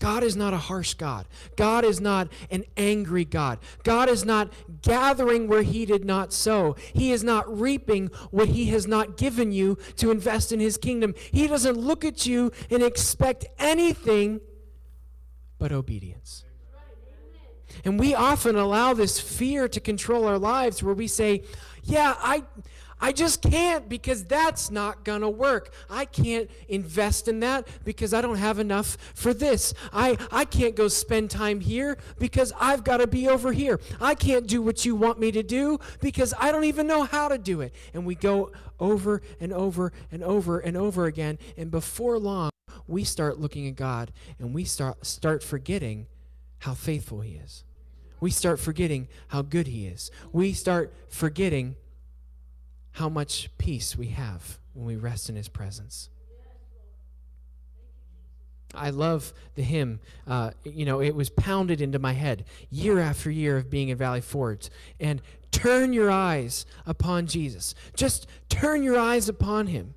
God 0.00 0.24
is 0.24 0.36
not 0.36 0.52
a 0.52 0.58
harsh 0.58 0.94
God. 0.94 1.26
God 1.56 1.84
is 1.84 2.00
not 2.00 2.28
an 2.50 2.64
angry 2.76 3.24
God. 3.24 3.58
God 3.84 4.08
is 4.08 4.24
not 4.24 4.52
gathering 4.82 5.48
where 5.48 5.62
He 5.62 5.86
did 5.86 6.04
not 6.04 6.32
sow. 6.32 6.76
He 6.92 7.12
is 7.12 7.22
not 7.22 7.60
reaping 7.60 8.08
what 8.30 8.48
He 8.48 8.66
has 8.66 8.86
not 8.86 9.16
given 9.16 9.52
you 9.52 9.78
to 9.96 10.10
invest 10.10 10.52
in 10.52 10.60
His 10.60 10.76
kingdom. 10.76 11.14
He 11.30 11.46
doesn't 11.46 11.76
look 11.76 12.04
at 12.04 12.26
you 12.26 12.52
and 12.70 12.82
expect 12.82 13.46
anything 13.58 14.40
but 15.58 15.72
obedience. 15.72 16.44
And 17.84 17.98
we 17.98 18.14
often 18.14 18.56
allow 18.56 18.94
this 18.94 19.18
fear 19.18 19.68
to 19.68 19.80
control 19.80 20.26
our 20.26 20.38
lives 20.38 20.82
where 20.82 20.94
we 20.94 21.06
say, 21.06 21.42
Yeah, 21.82 22.14
I. 22.18 22.44
I 23.04 23.12
just 23.12 23.42
can't 23.42 23.86
because 23.86 24.24
that's 24.24 24.70
not 24.70 25.04
going 25.04 25.20
to 25.20 25.28
work. 25.28 25.74
I 25.90 26.06
can't 26.06 26.50
invest 26.68 27.28
in 27.28 27.40
that 27.40 27.68
because 27.84 28.14
I 28.14 28.22
don't 28.22 28.38
have 28.38 28.58
enough 28.58 28.96
for 29.14 29.34
this. 29.34 29.74
I, 29.92 30.16
I 30.32 30.46
can't 30.46 30.74
go 30.74 30.88
spend 30.88 31.30
time 31.30 31.60
here 31.60 31.98
because 32.18 32.50
I've 32.58 32.82
got 32.82 32.98
to 32.98 33.06
be 33.06 33.28
over 33.28 33.52
here. 33.52 33.78
I 34.00 34.14
can't 34.14 34.46
do 34.46 34.62
what 34.62 34.86
you 34.86 34.96
want 34.96 35.20
me 35.20 35.32
to 35.32 35.42
do 35.42 35.80
because 36.00 36.32
I 36.40 36.50
don't 36.50 36.64
even 36.64 36.86
know 36.86 37.02
how 37.02 37.28
to 37.28 37.36
do 37.36 37.60
it. 37.60 37.74
And 37.92 38.06
we 38.06 38.14
go 38.14 38.52
over 38.80 39.20
and 39.38 39.52
over 39.52 39.92
and 40.10 40.24
over 40.24 40.60
and 40.60 40.74
over 40.74 41.04
again. 41.04 41.38
And 41.58 41.70
before 41.70 42.18
long, 42.18 42.52
we 42.86 43.04
start 43.04 43.38
looking 43.38 43.68
at 43.68 43.76
God 43.76 44.12
and 44.38 44.54
we 44.54 44.64
start, 44.64 45.04
start 45.04 45.42
forgetting 45.42 46.06
how 46.60 46.72
faithful 46.72 47.20
He 47.20 47.34
is 47.34 47.64
we 48.24 48.30
start 48.30 48.58
forgetting 48.58 49.06
how 49.28 49.42
good 49.42 49.66
He 49.66 49.86
is. 49.86 50.10
We 50.32 50.54
start 50.54 50.94
forgetting 51.10 51.76
how 52.94 53.08
much 53.08 53.50
peace 53.58 53.96
we 53.96 54.08
have 54.08 54.58
when 54.72 54.86
we 54.86 54.96
rest 54.96 55.28
in 55.28 55.36
His 55.36 55.48
presence. 55.48 56.08
I 58.74 58.90
love 58.90 59.32
the 59.54 59.62
hymn. 59.62 60.00
Uh, 60.26 60.50
you 60.64 60.84
know, 60.84 61.00
it 61.00 61.14
was 61.14 61.30
pounded 61.30 61.80
into 61.80 61.98
my 61.98 62.12
head 62.12 62.44
year 62.70 62.98
after 62.98 63.30
year 63.30 63.56
of 63.56 63.70
being 63.70 63.88
in 63.88 63.96
Valley 63.96 64.20
Forge. 64.20 64.68
And 64.98 65.22
turn 65.50 65.92
your 65.92 66.10
eyes 66.10 66.66
upon 66.86 67.26
Jesus. 67.26 67.74
Just 67.94 68.26
turn 68.48 68.82
your 68.82 68.98
eyes 68.98 69.28
upon 69.28 69.68
him. 69.68 69.94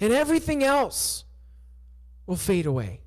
And 0.00 0.12
everything 0.12 0.64
else 0.64 1.24
will 2.26 2.36
fade 2.36 2.66
away. 2.66 3.00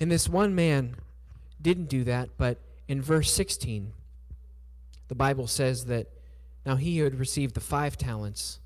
And 0.00 0.10
this 0.10 0.28
one 0.28 0.54
man 0.54 0.96
didn't 1.60 1.88
do 1.88 2.04
that, 2.04 2.30
but 2.36 2.58
in 2.88 3.00
verse 3.00 3.32
16, 3.32 3.92
the 5.08 5.14
Bible 5.14 5.46
says 5.46 5.84
that 5.86 6.08
now 6.66 6.74
he 6.74 6.98
who 6.98 7.04
had 7.04 7.14
received 7.14 7.54
the 7.54 7.60
five 7.60 7.96
talents 7.96 8.58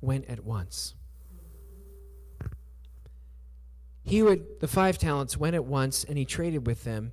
went 0.00 0.24
at 0.26 0.42
once. 0.42 0.94
He 4.02 4.22
would 4.22 4.60
the 4.60 4.68
five 4.68 4.96
talents 4.96 5.36
went 5.36 5.54
at 5.54 5.66
once 5.66 6.02
and 6.02 6.16
he 6.16 6.24
traded 6.24 6.66
with 6.66 6.84
them 6.84 7.12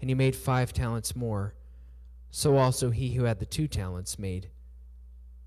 and 0.00 0.10
he 0.10 0.14
made 0.14 0.34
five 0.34 0.72
talents 0.72 1.14
more. 1.14 1.54
So 2.32 2.56
also 2.56 2.90
he 2.90 3.14
who 3.14 3.24
had 3.24 3.38
the 3.38 3.46
two 3.46 3.68
talents 3.68 4.18
made 4.18 4.48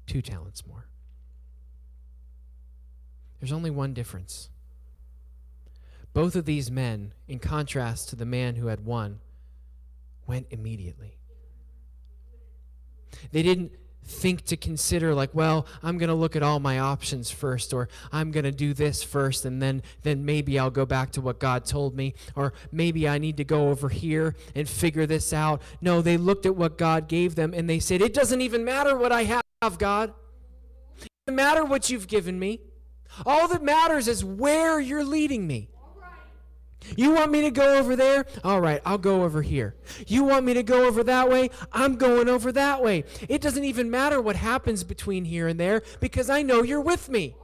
two 0.08 0.22
talents 0.22 0.66
more. 0.66 0.88
There's 3.40 3.54
only 3.54 3.72
one 3.72 3.94
difference. 3.94 4.50
Both 6.14 6.36
of 6.36 6.46
these 6.46 6.70
men, 6.70 7.14
in 7.28 7.40
contrast 7.40 8.10
to 8.10 8.16
the 8.16 8.26
man 8.26 8.56
who 8.56 8.68
had 8.68 8.86
one, 8.86 9.20
went 10.28 10.48
immediately. 10.52 11.18
They 13.32 13.44
didn't 13.44 13.72
think 14.06 14.44
to 14.44 14.58
consider 14.58 15.14
like 15.16 15.34
well 15.34 15.66
i'm 15.82 15.98
going 15.98 16.10
to 16.10 16.16
look 16.16 16.36
at 16.36 16.44
all 16.44 16.60
my 16.60 16.80
options 16.80 17.32
first 17.32 17.74
or 17.74 17.88
i'm 18.12 18.32
going 18.32 18.44
to 18.44 18.52
do 18.52 18.74
this 18.74 19.02
first 19.02 19.46
and 19.46 19.62
then 19.62 19.82
then 20.02 20.26
maybe 20.26 20.60
i'll 20.60 20.70
go 20.70 20.86
back 20.86 21.12
to 21.12 21.22
what 21.22 21.40
god 21.40 21.66
told 21.66 21.96
me 21.96 22.14
or 22.36 22.54
maybe 22.72 23.08
i 23.08 23.18
need 23.18 23.38
to 23.38 23.44
go 23.44 23.70
over 23.70 23.90
here 23.90 24.36
and 24.56 24.68
figure 24.68 25.06
this 25.06 25.32
out. 25.34 25.62
No 25.82 26.02
they 26.02 26.18
looked 26.18 26.46
at 26.46 26.56
what 26.56 26.78
god 26.78 27.08
gave 27.08 27.36
them 27.36 27.54
and 27.54 27.70
they 27.70 27.80
said 27.80 28.02
it 28.02 28.14
doesn't 28.14 28.42
even 28.42 28.66
matter 28.66 28.96
what 28.98 29.12
i 29.12 29.24
have 29.24 29.78
god. 29.78 30.14
It 31.02 31.08
doesn't 31.26 31.36
matter 31.36 31.64
what 31.64 31.90
you've 31.90 32.08
given 32.08 32.38
me. 32.38 32.60
All 33.26 33.48
that 33.48 33.64
matters 33.64 34.08
is 34.08 34.26
where 34.26 34.80
you're 34.80 35.06
leading 35.06 35.48
me 35.48 35.70
you 36.96 37.12
want 37.12 37.32
me 37.32 37.42
to 37.42 37.52
go 37.52 37.78
over 37.78 37.96
there? 37.96 38.26
All 38.44 38.62
right, 38.62 38.82
I'll 38.86 38.98
go 38.98 39.24
over 39.24 39.42
here. 39.42 39.76
You 40.08 40.24
want 40.24 40.46
me 40.46 40.54
to 40.54 40.64
go 40.64 40.86
over 40.86 41.04
that 41.04 41.30
way? 41.30 41.50
I'm 41.72 41.96
going 41.96 42.30
over 42.30 42.52
that 42.52 42.82
way. 42.82 43.06
It 43.28 43.42
doesn't 43.42 43.64
even 43.64 43.90
matter 43.90 44.22
what 44.22 44.36
happens 44.36 44.84
between 44.84 45.26
here 45.26 45.48
and 45.48 45.60
there 45.60 45.84
because 46.00 46.30
I 46.30 46.42
know 46.42 46.64
you're 46.64 46.82
with 46.82 47.10
me. 47.10 47.36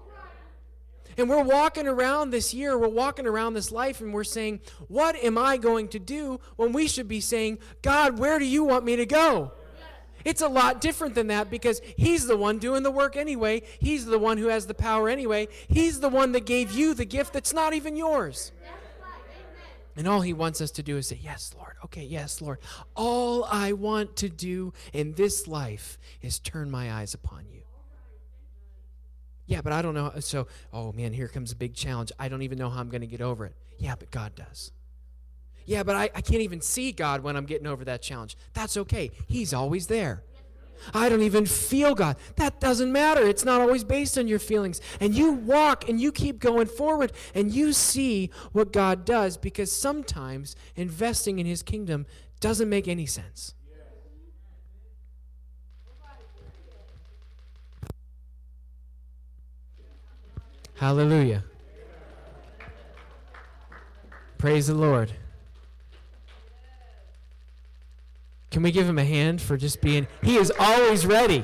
And 1.17 1.30
we're 1.30 1.43
walking 1.43 1.86
around 1.86 2.30
this 2.30 2.54
year, 2.54 2.78
we're 2.78 2.88
walking 2.88 3.28
around 3.28 3.54
this 3.54 3.73
life, 3.73 3.99
and 3.99 4.13
we're 4.13 4.23
saying, 4.23 4.62
What 4.88 5.17
am 5.17 5.38
I 5.38 5.58
going 5.58 5.89
to 5.89 5.99
do? 5.99 6.39
When 6.56 6.71
we 6.71 6.88
should 6.88 7.10
be 7.10 7.19
saying, 7.19 7.60
God, 7.82 8.17
where 8.17 8.39
do 8.39 8.45
you 8.45 8.63
want 8.63 8.86
me 8.86 8.95
to 8.95 9.06
go? 9.06 9.52
It's 10.23 10.41
a 10.41 10.47
lot 10.47 10.82
different 10.82 11.15
than 11.15 11.28
that 11.28 11.49
because 11.49 11.82
He's 11.97 12.25
the 12.25 12.38
one 12.38 12.58
doing 12.58 12.84
the 12.84 12.91
work 12.91 13.17
anyway. 13.17 13.63
He's 13.80 14.06
the 14.06 14.19
one 14.19 14.38
who 14.38 14.47
has 14.47 14.67
the 14.67 14.73
power 14.73 15.10
anyway. 15.10 15.49
He's 15.67 15.99
the 15.99 16.10
one 16.10 16.32
that 16.34 16.45
gave 16.45 16.71
you 16.71 16.93
the 16.93 17.06
gift 17.06 17.34
that's 17.34 17.54
not 17.54 17.73
even 17.73 17.95
yours. 17.97 18.52
And 19.99 20.07
all 20.07 20.21
he 20.21 20.31
wants 20.31 20.62
us 20.62 20.71
to 20.71 20.81
do 20.81 20.95
is 20.95 21.07
say, 21.07 21.19
Yes, 21.21 21.53
Lord. 21.57 21.73
Okay, 21.83 22.05
yes, 22.05 22.41
Lord. 22.41 22.59
All 22.95 23.43
I 23.43 23.73
want 23.73 24.15
to 24.15 24.29
do 24.29 24.71
in 24.93 25.12
this 25.12 25.45
life 25.45 25.97
is 26.21 26.39
turn 26.39 26.71
my 26.71 26.93
eyes 26.93 27.13
upon 27.13 27.43
you. 27.51 27.63
Yeah, 29.45 29.59
but 29.59 29.73
I 29.73 29.81
don't 29.81 29.93
know. 29.93 30.13
So, 30.21 30.47
oh 30.71 30.93
man, 30.93 31.12
here 31.12 31.27
comes 31.27 31.51
a 31.51 31.55
big 31.57 31.73
challenge. 31.73 32.13
I 32.17 32.29
don't 32.29 32.43
even 32.43 32.57
know 32.57 32.69
how 32.69 32.79
I'm 32.79 32.88
going 32.88 33.01
to 33.01 33.07
get 33.07 33.19
over 33.19 33.45
it. 33.45 33.53
Yeah, 33.77 33.95
but 33.99 34.09
God 34.09 34.35
does. 34.35 34.71
Yeah, 35.65 35.83
but 35.83 35.97
I, 35.97 36.03
I 36.15 36.21
can't 36.21 36.43
even 36.43 36.62
see 36.62 36.93
God 36.93 37.21
when 37.21 37.35
I'm 37.35 37.45
getting 37.45 37.67
over 37.67 37.83
that 37.83 38.01
challenge. 38.01 38.38
That's 38.53 38.77
okay. 38.77 39.12
He's 39.27 39.53
always 39.53 39.88
there. 39.88 40.23
I 40.94 41.10
don't 41.10 41.22
even 41.22 41.46
feel 41.46 41.96
God. 41.96 42.18
That 42.36 42.60
doesn't 42.60 42.92
matter. 42.92 43.26
It's 43.28 43.46
not 43.46 43.62
always 43.62 43.84
based 43.84 44.18
on 44.18 44.28
your 44.28 44.39
feelings. 44.39 44.82
And 45.00 45.15
you 45.15 45.32
walk 45.32 45.88
and 45.88 46.00
you 46.00 46.12
keep 46.12 46.39
going 46.39 46.68
forward 46.68 47.12
and 47.34 47.52
you 47.52 47.74
see 47.74 48.32
what 48.52 48.74
God 48.74 49.06
does 49.06 49.38
because 49.38 49.72
sometimes 49.72 50.56
investing 50.76 51.39
in 51.39 51.46
His 51.46 51.63
kingdom 51.63 52.06
doesn't 52.39 52.70
make 52.70 52.88
any 52.88 53.06
sense. 53.06 53.54
Hallelujah. 60.76 61.44
Praise 64.38 64.68
the 64.68 64.74
Lord. 64.74 65.12
Can 68.51 68.63
we 68.63 68.71
give 68.71 68.88
him 68.88 68.97
a 68.97 69.05
hand 69.05 69.41
for 69.41 69.57
just 69.57 69.81
being, 69.81 70.07
he 70.23 70.38
is 70.38 70.51
always 70.59 71.05
ready. 71.05 71.43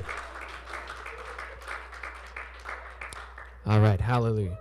All 3.66 3.80
right, 3.80 4.00
hallelujah. 4.00 4.58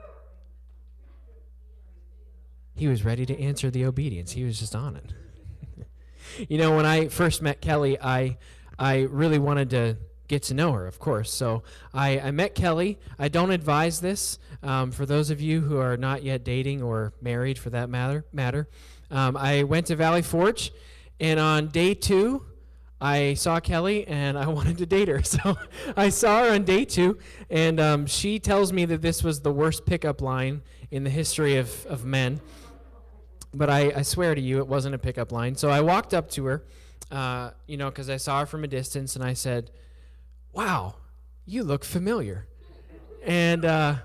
He 2.74 2.88
was 2.88 3.04
ready 3.04 3.24
to 3.26 3.40
answer 3.40 3.70
the 3.70 3.84
obedience. 3.84 4.32
He 4.32 4.44
was 4.44 4.58
just 4.58 4.74
on 4.74 4.96
it. 4.96 5.86
you 6.48 6.58
know, 6.58 6.74
when 6.74 6.86
I 6.86 7.08
first 7.08 7.40
met 7.40 7.60
Kelly, 7.60 8.00
I 8.00 8.38
I 8.78 9.02
really 9.02 9.38
wanted 9.38 9.70
to 9.70 9.96
get 10.26 10.42
to 10.44 10.54
know 10.54 10.72
her, 10.72 10.86
of 10.86 10.98
course. 10.98 11.32
So 11.32 11.62
I, 11.92 12.18
I 12.18 12.30
met 12.30 12.54
Kelly. 12.54 12.98
I 13.18 13.28
don't 13.28 13.50
advise 13.50 14.00
this 14.00 14.38
um, 14.62 14.90
for 14.90 15.06
those 15.06 15.30
of 15.30 15.40
you 15.40 15.60
who 15.60 15.78
are 15.78 15.96
not 15.96 16.22
yet 16.22 16.44
dating 16.44 16.82
or 16.82 17.12
married, 17.20 17.58
for 17.58 17.70
that 17.70 17.88
matter. 17.88 18.24
Matter. 18.32 18.68
Um, 19.10 19.36
I 19.36 19.62
went 19.64 19.86
to 19.86 19.96
Valley 19.96 20.22
Forge 20.22 20.72
and 21.20 21.38
on 21.38 21.68
day 21.68 21.94
two, 21.94 22.44
I 23.00 23.34
saw 23.34 23.60
Kelly 23.60 24.06
and 24.06 24.38
I 24.38 24.46
wanted 24.58 24.78
to 24.78 24.86
date 24.86 25.08
her. 25.08 25.22
So 25.22 25.56
I 25.96 26.08
saw 26.08 26.44
her 26.44 26.54
on 26.54 26.64
day 26.64 26.84
two, 26.84 27.18
and 27.50 27.78
um, 27.80 28.06
she 28.06 28.38
tells 28.38 28.72
me 28.72 28.84
that 28.86 29.02
this 29.02 29.22
was 29.22 29.40
the 29.40 29.52
worst 29.52 29.84
pickup 29.84 30.20
line 30.20 30.62
in 30.90 31.04
the 31.04 31.10
history 31.10 31.56
of, 31.56 31.84
of 31.86 32.04
men. 32.04 32.40
But 33.52 33.70
I, 33.70 33.92
I 33.96 34.02
swear 34.02 34.34
to 34.34 34.40
you, 34.40 34.58
it 34.58 34.66
wasn't 34.66 34.94
a 34.94 34.98
pickup 34.98 35.32
line. 35.32 35.54
So 35.54 35.68
I 35.70 35.80
walked 35.80 36.14
up 36.14 36.30
to 36.30 36.44
her, 36.46 36.64
uh, 37.10 37.50
you 37.66 37.76
know, 37.76 37.88
because 37.90 38.10
I 38.10 38.16
saw 38.16 38.40
her 38.40 38.46
from 38.46 38.64
a 38.64 38.68
distance, 38.68 39.14
and 39.14 39.24
I 39.24 39.34
said, 39.34 39.70
Wow, 40.52 40.96
you 41.44 41.62
look 41.62 41.84
familiar. 41.84 42.46
And 43.24 43.64
uh, 43.64 43.96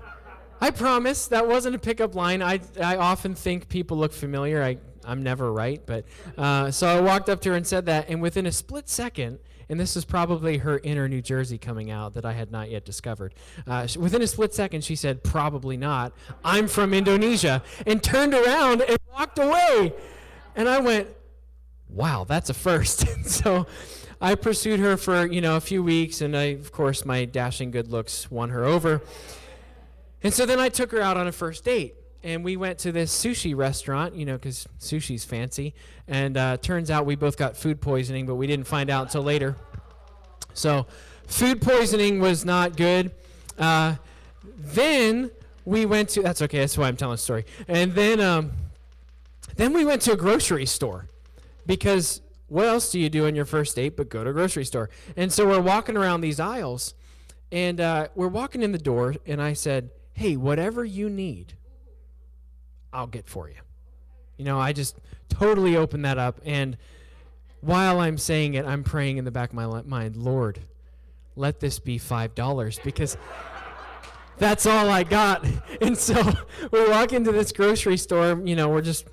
I 0.60 0.70
promise 0.70 1.26
that 1.28 1.46
wasn't 1.46 1.76
a 1.76 1.78
pickup 1.78 2.14
line. 2.14 2.42
I, 2.42 2.60
I 2.80 2.96
often 2.96 3.34
think 3.34 3.68
people 3.68 3.96
look 3.96 4.12
familiar. 4.12 4.62
I 4.62 4.78
I'm 5.04 5.22
never 5.22 5.52
right, 5.52 5.80
but 5.84 6.04
uh, 6.36 6.70
so 6.70 6.86
I 6.86 7.00
walked 7.00 7.28
up 7.28 7.40
to 7.42 7.50
her 7.50 7.56
and 7.56 7.66
said 7.66 7.86
that, 7.86 8.08
and 8.08 8.20
within 8.20 8.46
a 8.46 8.52
split 8.52 8.88
second, 8.88 9.38
and 9.68 9.78
this 9.78 9.96
is 9.96 10.04
probably 10.04 10.58
her 10.58 10.80
inner 10.82 11.08
New 11.08 11.22
Jersey 11.22 11.56
coming 11.56 11.90
out 11.90 12.14
that 12.14 12.24
I 12.24 12.32
had 12.32 12.50
not 12.50 12.70
yet 12.70 12.84
discovered. 12.84 13.34
Uh, 13.66 13.86
within 13.98 14.20
a 14.20 14.26
split 14.26 14.52
second, 14.52 14.82
she 14.84 14.96
said, 14.96 15.22
"Probably 15.22 15.76
not. 15.76 16.12
I'm 16.44 16.66
from 16.66 16.92
Indonesia," 16.92 17.62
and 17.86 18.02
turned 18.02 18.34
around 18.34 18.82
and 18.82 18.98
walked 19.12 19.38
away. 19.38 19.94
And 20.56 20.68
I 20.68 20.80
went, 20.80 21.08
"Wow, 21.88 22.24
that's 22.24 22.50
a 22.50 22.54
first. 22.54 23.06
so. 23.24 23.66
I 24.22 24.34
pursued 24.34 24.80
her 24.80 24.98
for 24.98 25.24
you 25.24 25.40
know 25.40 25.56
a 25.56 25.62
few 25.62 25.82
weeks, 25.82 26.20
and 26.20 26.36
I, 26.36 26.52
of 26.52 26.72
course, 26.72 27.06
my 27.06 27.24
dashing 27.24 27.70
good 27.70 27.88
looks 27.88 28.30
won 28.30 28.50
her 28.50 28.66
over. 28.66 29.00
And 30.22 30.34
so 30.34 30.44
then 30.44 30.60
I 30.60 30.68
took 30.68 30.92
her 30.92 31.00
out 31.00 31.16
on 31.16 31.26
a 31.26 31.32
first 31.32 31.64
date 31.64 31.94
and 32.22 32.44
we 32.44 32.56
went 32.56 32.78
to 32.80 32.92
this 32.92 33.12
sushi 33.12 33.56
restaurant, 33.56 34.14
you 34.14 34.26
know, 34.26 34.34
because 34.34 34.68
sushi's 34.78 35.24
fancy. 35.24 35.74
And 36.06 36.36
uh, 36.36 36.56
turns 36.58 36.90
out 36.90 37.06
we 37.06 37.16
both 37.16 37.36
got 37.36 37.56
food 37.56 37.80
poisoning, 37.80 38.26
but 38.26 38.34
we 38.34 38.46
didn't 38.46 38.66
find 38.66 38.90
out 38.90 39.06
until 39.06 39.22
later. 39.22 39.56
So, 40.52 40.86
food 41.26 41.62
poisoning 41.62 42.20
was 42.20 42.44
not 42.44 42.76
good. 42.76 43.12
Uh, 43.58 43.96
then 44.58 45.30
we 45.64 45.86
went 45.86 46.10
to. 46.10 46.22
That's 46.22 46.42
okay. 46.42 46.58
That's 46.58 46.76
why 46.76 46.88
I'm 46.88 46.96
telling 46.96 47.14
a 47.14 47.18
story. 47.18 47.44
And 47.68 47.94
then, 47.94 48.20
um, 48.20 48.52
then 49.56 49.72
we 49.72 49.84
went 49.84 50.02
to 50.02 50.12
a 50.12 50.16
grocery 50.16 50.66
store, 50.66 51.06
because 51.66 52.20
what 52.48 52.66
else 52.66 52.90
do 52.90 52.98
you 52.98 53.08
do 53.08 53.26
on 53.26 53.34
your 53.34 53.44
first 53.44 53.76
date 53.76 53.96
but 53.96 54.08
go 54.08 54.24
to 54.24 54.30
a 54.30 54.32
grocery 54.32 54.64
store? 54.64 54.90
And 55.16 55.32
so 55.32 55.46
we're 55.46 55.60
walking 55.60 55.96
around 55.96 56.20
these 56.20 56.40
aisles, 56.40 56.94
and 57.52 57.80
uh, 57.80 58.08
we're 58.14 58.28
walking 58.28 58.62
in 58.62 58.72
the 58.72 58.78
door, 58.78 59.14
and 59.26 59.40
I 59.40 59.52
said, 59.52 59.90
"Hey, 60.14 60.36
whatever 60.36 60.84
you 60.84 61.08
need." 61.08 61.54
I'll 62.92 63.06
get 63.06 63.26
for 63.26 63.48
you. 63.48 63.56
You 64.36 64.44
know, 64.44 64.58
I 64.58 64.72
just 64.72 64.96
totally 65.28 65.76
open 65.76 66.02
that 66.02 66.18
up. 66.18 66.40
And 66.44 66.76
while 67.60 68.00
I'm 68.00 68.18
saying 68.18 68.54
it, 68.54 68.64
I'm 68.64 68.82
praying 68.84 69.18
in 69.18 69.24
the 69.24 69.30
back 69.30 69.50
of 69.50 69.54
my 69.54 69.82
mind, 69.82 70.16
Lord, 70.16 70.60
let 71.36 71.60
this 71.60 71.78
be 71.78 71.98
$5 71.98 72.82
because 72.82 73.16
that's 74.38 74.66
all 74.66 74.88
I 74.88 75.04
got. 75.04 75.46
And 75.82 75.96
so 75.96 76.22
we 76.72 76.88
walk 76.90 77.14
into 77.14 77.32
this 77.32 77.52
grocery 77.52 77.96
store, 77.96 78.38
you 78.44 78.54
know, 78.54 78.68
we're 78.68 78.82
just 78.82 79.06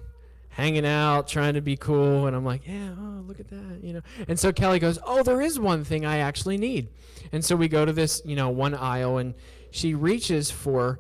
hanging 0.50 0.86
out, 0.86 1.28
trying 1.28 1.54
to 1.54 1.62
be 1.62 1.78
cool, 1.78 2.28
and 2.28 2.36
I'm 2.36 2.44
like, 2.44 2.68
yeah, 2.68 2.90
oh, 2.98 3.22
look 3.26 3.40
at 3.40 3.48
that, 3.50 3.80
you 3.82 3.94
know. 3.94 4.02
And 4.28 4.38
so 4.38 4.52
Kelly 4.52 4.80
goes, 4.80 5.00
oh, 5.06 5.24
there 5.24 5.40
is 5.40 5.58
one 5.60 5.86
thing 5.86 6.04
I 6.04 6.18
actually 6.18 6.58
need. 6.58 6.90
And 7.32 7.46
so 7.46 7.56
we 7.56 7.70
go 7.70 7.86
to 7.86 7.94
this, 7.94 8.22
you 8.26 8.36
know, 8.36 8.50
one 8.50 8.74
aisle, 8.74 9.18
and 9.18 9.34
she 9.72 9.94
reaches 9.94 10.52
for 10.52 11.00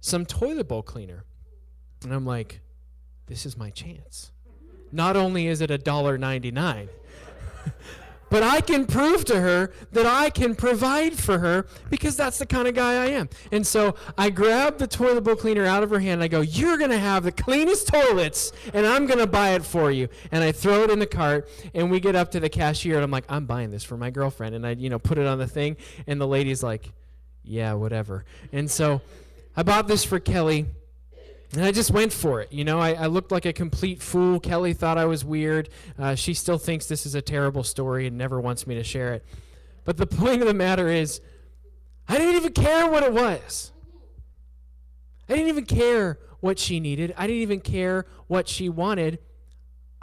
some 0.00 0.24
toilet 0.24 0.68
bowl 0.68 0.82
cleaner. 0.82 1.24
And 2.04 2.12
I'm 2.12 2.26
like, 2.26 2.60
this 3.26 3.46
is 3.46 3.56
my 3.56 3.70
chance. 3.70 4.30
Not 4.90 5.16
only 5.16 5.46
is 5.46 5.60
it 5.60 5.70
a 5.70 5.78
dollar 5.78 6.18
ninety 6.18 6.50
nine, 6.50 6.88
but 8.30 8.42
I 8.42 8.60
can 8.60 8.86
prove 8.86 9.24
to 9.26 9.40
her 9.40 9.72
that 9.92 10.06
I 10.06 10.30
can 10.30 10.54
provide 10.54 11.14
for 11.14 11.38
her 11.38 11.66
because 11.90 12.16
that's 12.16 12.38
the 12.38 12.46
kind 12.46 12.68
of 12.68 12.74
guy 12.74 13.02
I 13.02 13.06
am. 13.08 13.28
And 13.50 13.66
so 13.66 13.94
I 14.18 14.30
grab 14.30 14.78
the 14.78 14.86
toilet 14.86 15.22
bowl 15.22 15.36
cleaner 15.36 15.64
out 15.64 15.82
of 15.82 15.90
her 15.90 15.98
hand. 15.98 16.14
And 16.14 16.22
I 16.22 16.28
go, 16.28 16.40
You're 16.40 16.76
going 16.76 16.90
to 16.90 16.98
have 16.98 17.24
the 17.24 17.32
cleanest 17.32 17.88
toilets, 17.88 18.52
and 18.74 18.86
I'm 18.86 19.06
going 19.06 19.18
to 19.18 19.26
buy 19.26 19.50
it 19.50 19.64
for 19.64 19.90
you. 19.90 20.08
And 20.30 20.44
I 20.44 20.52
throw 20.52 20.82
it 20.82 20.90
in 20.90 20.98
the 20.98 21.06
cart, 21.06 21.48
and 21.74 21.90
we 21.90 22.00
get 22.00 22.16
up 22.16 22.30
to 22.32 22.40
the 22.40 22.48
cashier, 22.48 22.96
and 22.96 23.04
I'm 23.04 23.10
like, 23.10 23.24
I'm 23.28 23.46
buying 23.46 23.70
this 23.70 23.84
for 23.84 23.96
my 23.96 24.10
girlfriend. 24.10 24.54
And 24.54 24.66
I, 24.66 24.72
you 24.72 24.90
know, 24.90 24.98
put 24.98 25.18
it 25.18 25.26
on 25.26 25.38
the 25.38 25.46
thing, 25.48 25.76
and 26.06 26.20
the 26.20 26.26
lady's 26.26 26.62
like, 26.62 26.92
Yeah, 27.44 27.74
whatever. 27.74 28.24
And 28.52 28.70
so 28.70 29.00
I 29.56 29.62
bought 29.62 29.88
this 29.88 30.04
for 30.04 30.20
Kelly. 30.20 30.66
And 31.52 31.62
I 31.62 31.70
just 31.70 31.90
went 31.90 32.12
for 32.12 32.40
it. 32.40 32.50
You 32.52 32.64
know, 32.64 32.80
I, 32.80 32.92
I, 32.92 33.06
looked 33.06 33.30
like 33.30 33.44
a 33.44 33.52
complete 33.52 34.02
fool. 34.02 34.40
Kelly 34.40 34.72
thought 34.72 34.96
I 34.96 35.04
was 35.04 35.22
weird. 35.22 35.68
Uh, 35.98 36.14
she 36.14 36.32
still 36.32 36.56
thinks 36.56 36.86
this 36.86 37.04
is 37.04 37.14
a 37.14 37.20
terrible 37.20 37.62
story 37.62 38.06
and 38.06 38.16
never 38.16 38.40
wants 38.40 38.66
me 38.66 38.74
to 38.76 38.84
share 38.84 39.12
it. 39.12 39.24
But 39.84 39.98
the 39.98 40.06
point 40.22 40.40
of 40.40 40.48
the 40.48 40.54
matter 40.54 40.88
is, 40.88 41.20
I 42.08 42.16
didn't 42.16 42.36
even 42.36 42.52
care 42.52 42.90
what 42.90 43.02
it 43.02 43.12
was. 43.12 43.72
I 45.28 45.34
didn't 45.34 45.48
even 45.48 45.66
care 45.66 46.18
what 46.40 46.58
she 46.58 46.80
needed. 46.80 47.14
I 47.16 47.26
didn't 47.26 47.42
even 47.42 47.60
care 47.60 48.06
what 48.26 48.48
she 48.48 48.68
wanted. 48.68 49.18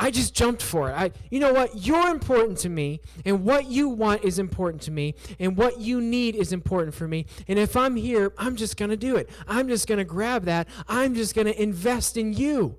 I 0.01 0.11
just 0.11 0.33
jumped 0.33 0.63
for 0.63 0.89
it. 0.89 0.93
I, 0.93 1.11
you 1.29 1.41
know 1.41 1.51
what? 1.51 1.85
You're 1.85 2.07
important 2.07 2.57
to 2.59 2.69
me, 2.69 3.01
and 3.25 3.43
what 3.43 3.65
you 3.65 3.89
want 3.89 4.23
is 4.23 4.39
important 4.39 4.81
to 4.83 4.91
me, 4.91 5.13
and 5.39 5.57
what 5.57 5.81
you 5.81 5.99
need 5.99 6.37
is 6.37 6.53
important 6.53 6.95
for 6.95 7.05
me. 7.05 7.25
And 7.49 7.59
if 7.59 7.75
I'm 7.75 7.97
here, 7.97 8.31
I'm 8.37 8.55
just 8.55 8.77
going 8.77 8.91
to 8.91 8.97
do 8.97 9.17
it. 9.17 9.29
I'm 9.45 9.67
just 9.67 9.87
going 9.87 9.97
to 9.97 10.05
grab 10.05 10.45
that. 10.45 10.69
I'm 10.87 11.15
just 11.15 11.35
going 11.35 11.47
to 11.47 11.61
invest 11.61 12.15
in 12.15 12.31
you. 12.31 12.77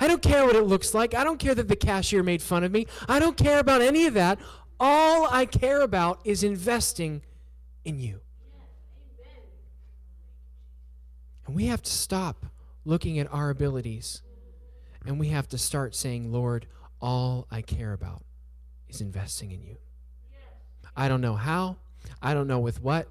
I 0.00 0.08
don't 0.08 0.22
care 0.22 0.46
what 0.46 0.56
it 0.56 0.64
looks 0.64 0.94
like. 0.94 1.14
I 1.14 1.24
don't 1.24 1.38
care 1.38 1.54
that 1.54 1.68
the 1.68 1.76
cashier 1.76 2.22
made 2.22 2.40
fun 2.40 2.64
of 2.64 2.72
me. 2.72 2.86
I 3.06 3.18
don't 3.18 3.36
care 3.36 3.58
about 3.58 3.82
any 3.82 4.06
of 4.06 4.14
that. 4.14 4.38
All 4.80 5.28
I 5.30 5.44
care 5.44 5.82
about 5.82 6.20
is 6.24 6.42
investing 6.42 7.20
in 7.84 8.00
you. 8.00 8.20
And 11.46 11.54
we 11.54 11.66
have 11.66 11.82
to 11.82 11.90
stop 11.90 12.46
looking 12.86 13.18
at 13.18 13.30
our 13.32 13.50
abilities 13.50 14.22
and 15.06 15.18
we 15.18 15.28
have 15.28 15.48
to 15.48 15.58
start 15.58 15.94
saying, 15.94 16.32
Lord, 16.32 16.66
all 17.00 17.46
I 17.50 17.62
care 17.62 17.92
about 17.92 18.24
is 18.88 19.00
investing 19.00 19.50
in 19.50 19.62
you. 19.62 19.76
I 20.96 21.08
don't 21.08 21.20
know 21.20 21.34
how. 21.34 21.76
I 22.22 22.34
don't 22.34 22.46
know 22.46 22.60
with 22.60 22.82
what. 22.82 23.08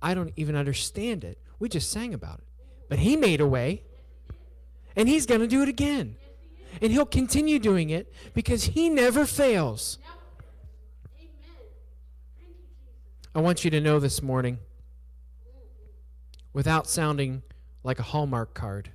I 0.00 0.14
don't 0.14 0.32
even 0.36 0.56
understand 0.56 1.24
it. 1.24 1.38
We 1.58 1.68
just 1.68 1.90
sang 1.90 2.14
about 2.14 2.38
it. 2.38 2.44
But 2.88 2.98
He 2.98 3.16
made 3.16 3.40
a 3.40 3.46
way, 3.46 3.82
and 4.94 5.08
He's 5.08 5.26
going 5.26 5.40
to 5.40 5.46
do 5.46 5.62
it 5.62 5.68
again. 5.68 6.16
And 6.80 6.92
He'll 6.92 7.06
continue 7.06 7.58
doing 7.58 7.90
it 7.90 8.12
because 8.34 8.64
He 8.64 8.88
never 8.88 9.24
fails. 9.24 9.98
I 13.34 13.40
want 13.40 13.64
you 13.64 13.70
to 13.70 13.80
know 13.80 14.00
this 14.00 14.22
morning, 14.22 14.58
without 16.52 16.86
sounding 16.86 17.42
like 17.82 17.98
a 17.98 18.02
Hallmark 18.02 18.54
card, 18.54 18.90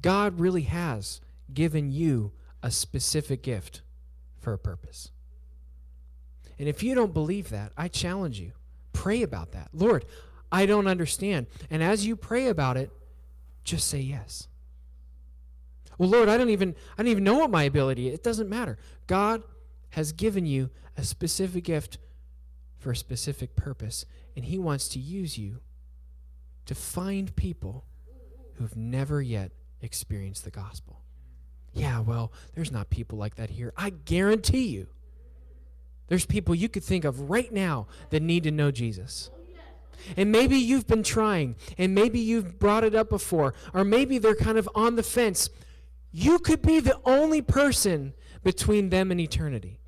God 0.00 0.40
really 0.40 0.62
has 0.62 1.20
given 1.52 1.90
you 1.90 2.32
a 2.62 2.70
specific 2.70 3.42
gift 3.42 3.82
for 4.38 4.52
a 4.52 4.58
purpose. 4.58 5.10
And 6.58 6.68
if 6.68 6.82
you 6.82 6.94
don't 6.94 7.12
believe 7.12 7.50
that, 7.50 7.72
I 7.76 7.88
challenge 7.88 8.40
you. 8.40 8.52
Pray 8.92 9.22
about 9.22 9.52
that. 9.52 9.68
Lord, 9.72 10.04
I 10.50 10.66
don't 10.66 10.86
understand. 10.86 11.46
And 11.70 11.82
as 11.82 12.06
you 12.06 12.16
pray 12.16 12.48
about 12.48 12.76
it, 12.76 12.90
just 13.64 13.88
say 13.88 14.00
yes. 14.00 14.48
Well, 15.98 16.08
Lord, 16.08 16.28
I 16.28 16.36
don't 16.36 16.50
even 16.50 16.74
I 16.96 17.02
don't 17.02 17.10
even 17.10 17.24
know 17.24 17.38
what 17.38 17.50
my 17.50 17.64
ability 17.64 18.08
is. 18.08 18.14
It 18.14 18.22
doesn't 18.22 18.48
matter. 18.48 18.78
God 19.06 19.42
has 19.90 20.12
given 20.12 20.46
you 20.46 20.70
a 20.96 21.04
specific 21.04 21.64
gift 21.64 21.98
for 22.78 22.90
a 22.90 22.96
specific 22.96 23.56
purpose, 23.56 24.04
and 24.34 24.44
he 24.44 24.58
wants 24.58 24.88
to 24.88 24.98
use 24.98 25.38
you 25.38 25.60
to 26.66 26.74
find 26.74 27.34
people 27.36 27.84
who've 28.54 28.76
never 28.76 29.22
yet 29.22 29.52
experience 29.80 30.40
the 30.40 30.50
gospel. 30.50 31.00
Yeah, 31.72 32.00
well, 32.00 32.32
there's 32.54 32.72
not 32.72 32.88
people 32.88 33.18
like 33.18 33.36
that 33.36 33.50
here. 33.50 33.72
I 33.76 33.90
guarantee 33.90 34.68
you, 34.68 34.86
there's 36.08 36.24
people 36.24 36.54
you 36.54 36.68
could 36.68 36.84
think 36.84 37.04
of 37.04 37.28
right 37.28 37.52
now 37.52 37.86
that 38.10 38.22
need 38.22 38.44
to 38.44 38.50
know 38.50 38.70
Jesus. 38.70 39.30
And 40.16 40.30
maybe 40.30 40.56
you've 40.56 40.86
been 40.86 41.02
trying, 41.02 41.56
and 41.78 41.94
maybe 41.94 42.20
you've 42.20 42.58
brought 42.58 42.84
it 42.84 42.94
up 42.94 43.08
before, 43.08 43.54
or 43.74 43.84
maybe 43.84 44.18
they're 44.18 44.36
kind 44.36 44.56
of 44.56 44.68
on 44.74 44.96
the 44.96 45.02
fence. 45.02 45.50
You 46.12 46.38
could 46.38 46.62
be 46.62 46.80
the 46.80 46.98
only 47.04 47.42
person 47.42 48.14
between 48.44 48.90
them 48.90 49.10
and 49.10 49.20
eternity. 49.20 49.80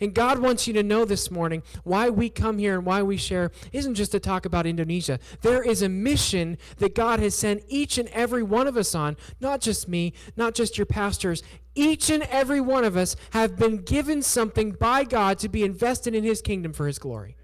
And 0.00 0.14
God 0.14 0.38
wants 0.38 0.66
you 0.66 0.72
to 0.74 0.82
know 0.82 1.04
this 1.04 1.30
morning 1.30 1.62
why 1.84 2.10
we 2.10 2.28
come 2.28 2.58
here 2.58 2.74
and 2.76 2.86
why 2.86 3.02
we 3.02 3.16
share 3.16 3.50
isn't 3.72 3.94
just 3.94 4.12
to 4.12 4.20
talk 4.20 4.44
about 4.44 4.66
Indonesia. 4.66 5.18
There 5.42 5.62
is 5.62 5.82
a 5.82 5.88
mission 5.88 6.58
that 6.78 6.94
God 6.94 7.20
has 7.20 7.34
sent 7.34 7.62
each 7.68 7.98
and 7.98 8.08
every 8.08 8.42
one 8.42 8.66
of 8.66 8.76
us 8.76 8.94
on, 8.94 9.16
not 9.40 9.60
just 9.60 9.88
me, 9.88 10.12
not 10.36 10.54
just 10.54 10.78
your 10.78 10.86
pastors. 10.86 11.42
Each 11.74 12.10
and 12.10 12.22
every 12.24 12.60
one 12.60 12.84
of 12.84 12.96
us 12.96 13.16
have 13.30 13.56
been 13.56 13.78
given 13.78 14.22
something 14.22 14.72
by 14.72 15.04
God 15.04 15.38
to 15.38 15.48
be 15.48 15.62
invested 15.62 16.14
in 16.14 16.24
His 16.24 16.42
kingdom 16.42 16.72
for 16.72 16.86
His 16.86 16.98
glory. 16.98 17.36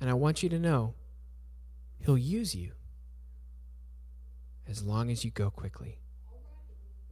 And 0.00 0.08
I 0.08 0.14
want 0.14 0.42
you 0.42 0.48
to 0.48 0.58
know 0.58 0.94
He'll 2.00 2.18
use 2.18 2.54
you 2.54 2.72
as 4.68 4.82
long 4.82 5.10
as 5.10 5.24
you 5.24 5.30
go 5.30 5.50
quickly, 5.50 5.98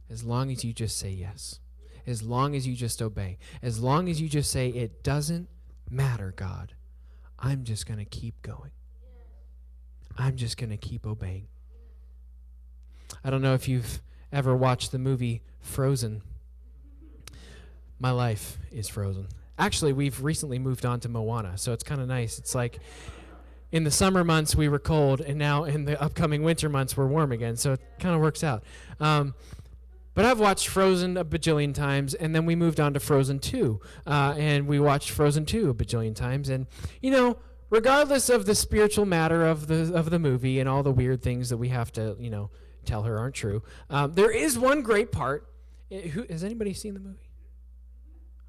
as 0.09 0.23
long 0.23 0.51
as 0.51 0.63
you 0.63 0.73
just 0.73 0.97
say 0.97 1.09
yes 1.09 1.59
as 2.07 2.23
long 2.23 2.55
as 2.55 2.65
you 2.65 2.75
just 2.75 3.01
obey. 3.01 3.37
As 3.61 3.79
long 3.79 4.09
as 4.09 4.19
you 4.19 4.29
just 4.29 4.49
say, 4.49 4.69
It 4.69 5.03
doesn't 5.03 5.49
matter, 5.89 6.33
God. 6.35 6.73
I'm 7.37 7.63
just 7.63 7.85
going 7.85 7.99
to 7.99 8.05
keep 8.05 8.41
going. 8.41 8.71
I'm 10.17 10.35
just 10.35 10.57
going 10.57 10.71
to 10.71 10.77
keep 10.77 11.05
obeying. 11.05 11.47
I 13.23 13.29
don't 13.29 13.41
know 13.41 13.53
if 13.53 13.67
you've 13.67 14.01
ever 14.31 14.55
watched 14.55 14.91
the 14.91 14.97
movie 14.97 15.43
Frozen. 15.59 16.21
My 17.99 18.11
life 18.11 18.57
is 18.71 18.87
frozen. 18.87 19.27
Actually, 19.57 19.93
we've 19.93 20.23
recently 20.23 20.59
moved 20.59 20.85
on 20.85 20.99
to 20.99 21.09
Moana, 21.09 21.57
so 21.57 21.73
it's 21.73 21.83
kind 21.83 21.99
of 21.99 22.07
nice. 22.07 22.37
It's 22.37 22.53
like 22.53 22.79
in 23.71 23.83
the 23.83 23.91
summer 23.91 24.23
months 24.23 24.55
we 24.55 24.69
were 24.69 24.79
cold, 24.79 25.19
and 25.19 25.37
now 25.37 25.63
in 25.63 25.85
the 25.85 25.99
upcoming 26.01 26.43
winter 26.43 26.69
months 26.69 26.95
we're 26.95 27.07
warm 27.07 27.31
again, 27.31 27.55
so 27.55 27.73
it 27.73 27.81
kind 27.99 28.13
of 28.13 28.21
works 28.21 28.43
out. 28.43 28.63
Um, 28.99 29.33
but 30.17 30.25
I've 30.25 30.39
watched 30.39 30.69
Frozen 30.69 31.15
a 31.15 31.23
bajillion 31.23 31.75
times, 31.75 32.15
and 32.15 32.33
then 32.33 32.47
we 32.47 32.55
moved 32.55 32.79
on 32.79 32.91
to 32.95 32.99
Frozen 32.99 33.37
2. 33.37 33.79
Uh, 34.07 34.33
and 34.35 34.67
we 34.67 34.79
watched 34.79 35.11
Frozen 35.11 35.45
2 35.45 35.69
a 35.69 35.75
bajillion 35.75 36.15
times. 36.15 36.49
And, 36.49 36.65
you 37.03 37.11
know, 37.11 37.37
regardless 37.69 38.27
of 38.27 38.47
the 38.47 38.55
spiritual 38.55 39.05
matter 39.05 39.45
of 39.45 39.67
the, 39.67 39.93
of 39.93 40.09
the 40.09 40.17
movie 40.17 40.59
and 40.59 40.67
all 40.67 40.81
the 40.81 40.91
weird 40.91 41.21
things 41.21 41.49
that 41.49 41.57
we 41.57 41.69
have 41.69 41.91
to, 41.91 42.17
you 42.19 42.31
know, 42.31 42.49
tell 42.83 43.03
her 43.03 43.19
aren't 43.19 43.35
true, 43.35 43.61
um, 43.91 44.13
there 44.13 44.31
is 44.31 44.57
one 44.57 44.81
great 44.81 45.11
part. 45.11 45.53
Eh, 45.91 46.07
who, 46.07 46.25
has 46.31 46.43
anybody 46.43 46.73
seen 46.73 46.95
the 46.95 46.99
movie? 46.99 47.29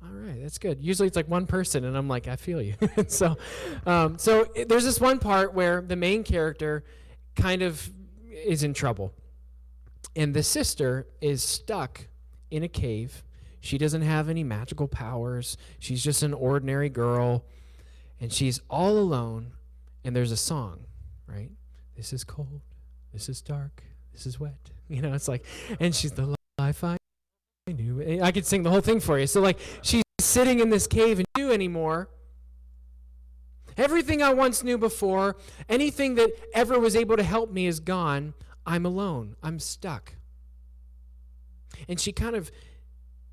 All 0.02 0.09
right, 0.09 0.40
that's 0.40 0.57
good. 0.57 0.83
Usually 0.83 1.07
it's 1.07 1.16
like 1.16 1.28
one 1.28 1.44
person, 1.44 1.85
and 1.85 1.98
I'm 1.98 2.09
like, 2.09 2.28
I 2.28 2.37
feel 2.37 2.62
you. 2.62 2.76
so, 3.09 3.37
um, 3.85 4.16
so 4.16 4.50
it, 4.54 4.71
there's 4.71 4.87
this 4.87 5.02
one 5.02 5.19
part 5.19 5.52
where 5.52 5.83
the 5.83 5.96
main 5.96 6.25
character 6.25 6.83
kind 7.37 7.60
of 7.60 7.90
is 8.33 8.62
in 8.62 8.73
trouble 8.73 9.12
and 10.17 10.35
the 10.35 10.42
sister 10.42 11.07
is 11.21 11.42
stuck 11.42 12.09
in 12.51 12.63
a 12.63 12.69
cave. 12.69 13.23
She 13.61 13.79
doesn't 13.79 14.03
have 14.03 14.29
any 14.29 14.44
magical 14.44 14.88
powers. 14.88 15.57
She's 15.79 16.03
just 16.03 16.23
an 16.23 16.33
ordinary 16.35 16.88
girl. 16.88 17.44
And 18.21 18.33
she's 18.33 18.61
all 18.69 18.99
alone. 18.99 19.53
And 20.05 20.15
there's 20.15 20.33
a 20.33 20.37
song, 20.37 20.87
right? 21.27 21.51
This 21.96 22.13
is 22.13 22.25
cold. 22.25 22.61
This 23.13 23.29
is 23.29 23.42
dark. 23.42 23.83
This 24.13 24.27
is 24.27 24.38
wet. 24.38 24.55
You 24.90 25.03
know, 25.03 25.13
it's 25.13 25.29
like, 25.29 25.44
and 25.81 25.94
she's 25.94 26.13
the 26.13 26.35
life 26.59 26.83
I 26.83 26.96
knew. 27.67 28.23
I 28.23 28.33
could 28.33 28.46
sing 28.46 28.63
the 28.63 28.71
whole 28.71 28.81
thing 28.81 29.01
for 29.01 29.19
you. 29.19 29.27
So, 29.27 29.42
like, 29.42 29.59
she's 29.83 30.03
sitting 30.19 30.61
in 30.61 30.71
this 30.71 30.87
cave 30.87 31.19
and 31.19 31.27
do 31.35 31.53
anymore. 31.53 32.09
Everything 33.77 34.23
I 34.23 34.33
once 34.33 34.65
knew 34.65 34.79
before, 34.79 35.37
anything 35.69 36.15
that 36.15 36.31
ever 36.55 36.79
was 36.81 36.96
able 36.96 37.19
to 37.19 37.23
help 37.23 37.53
me 37.53 37.67
is 37.67 37.81
gone. 37.81 38.33
I'm 38.69 38.85
alone. 38.85 39.35
I'm 39.42 39.58
stuck. 39.58 40.12
And 41.88 41.98
she 41.98 42.12
kind 42.12 42.37
of 42.37 42.52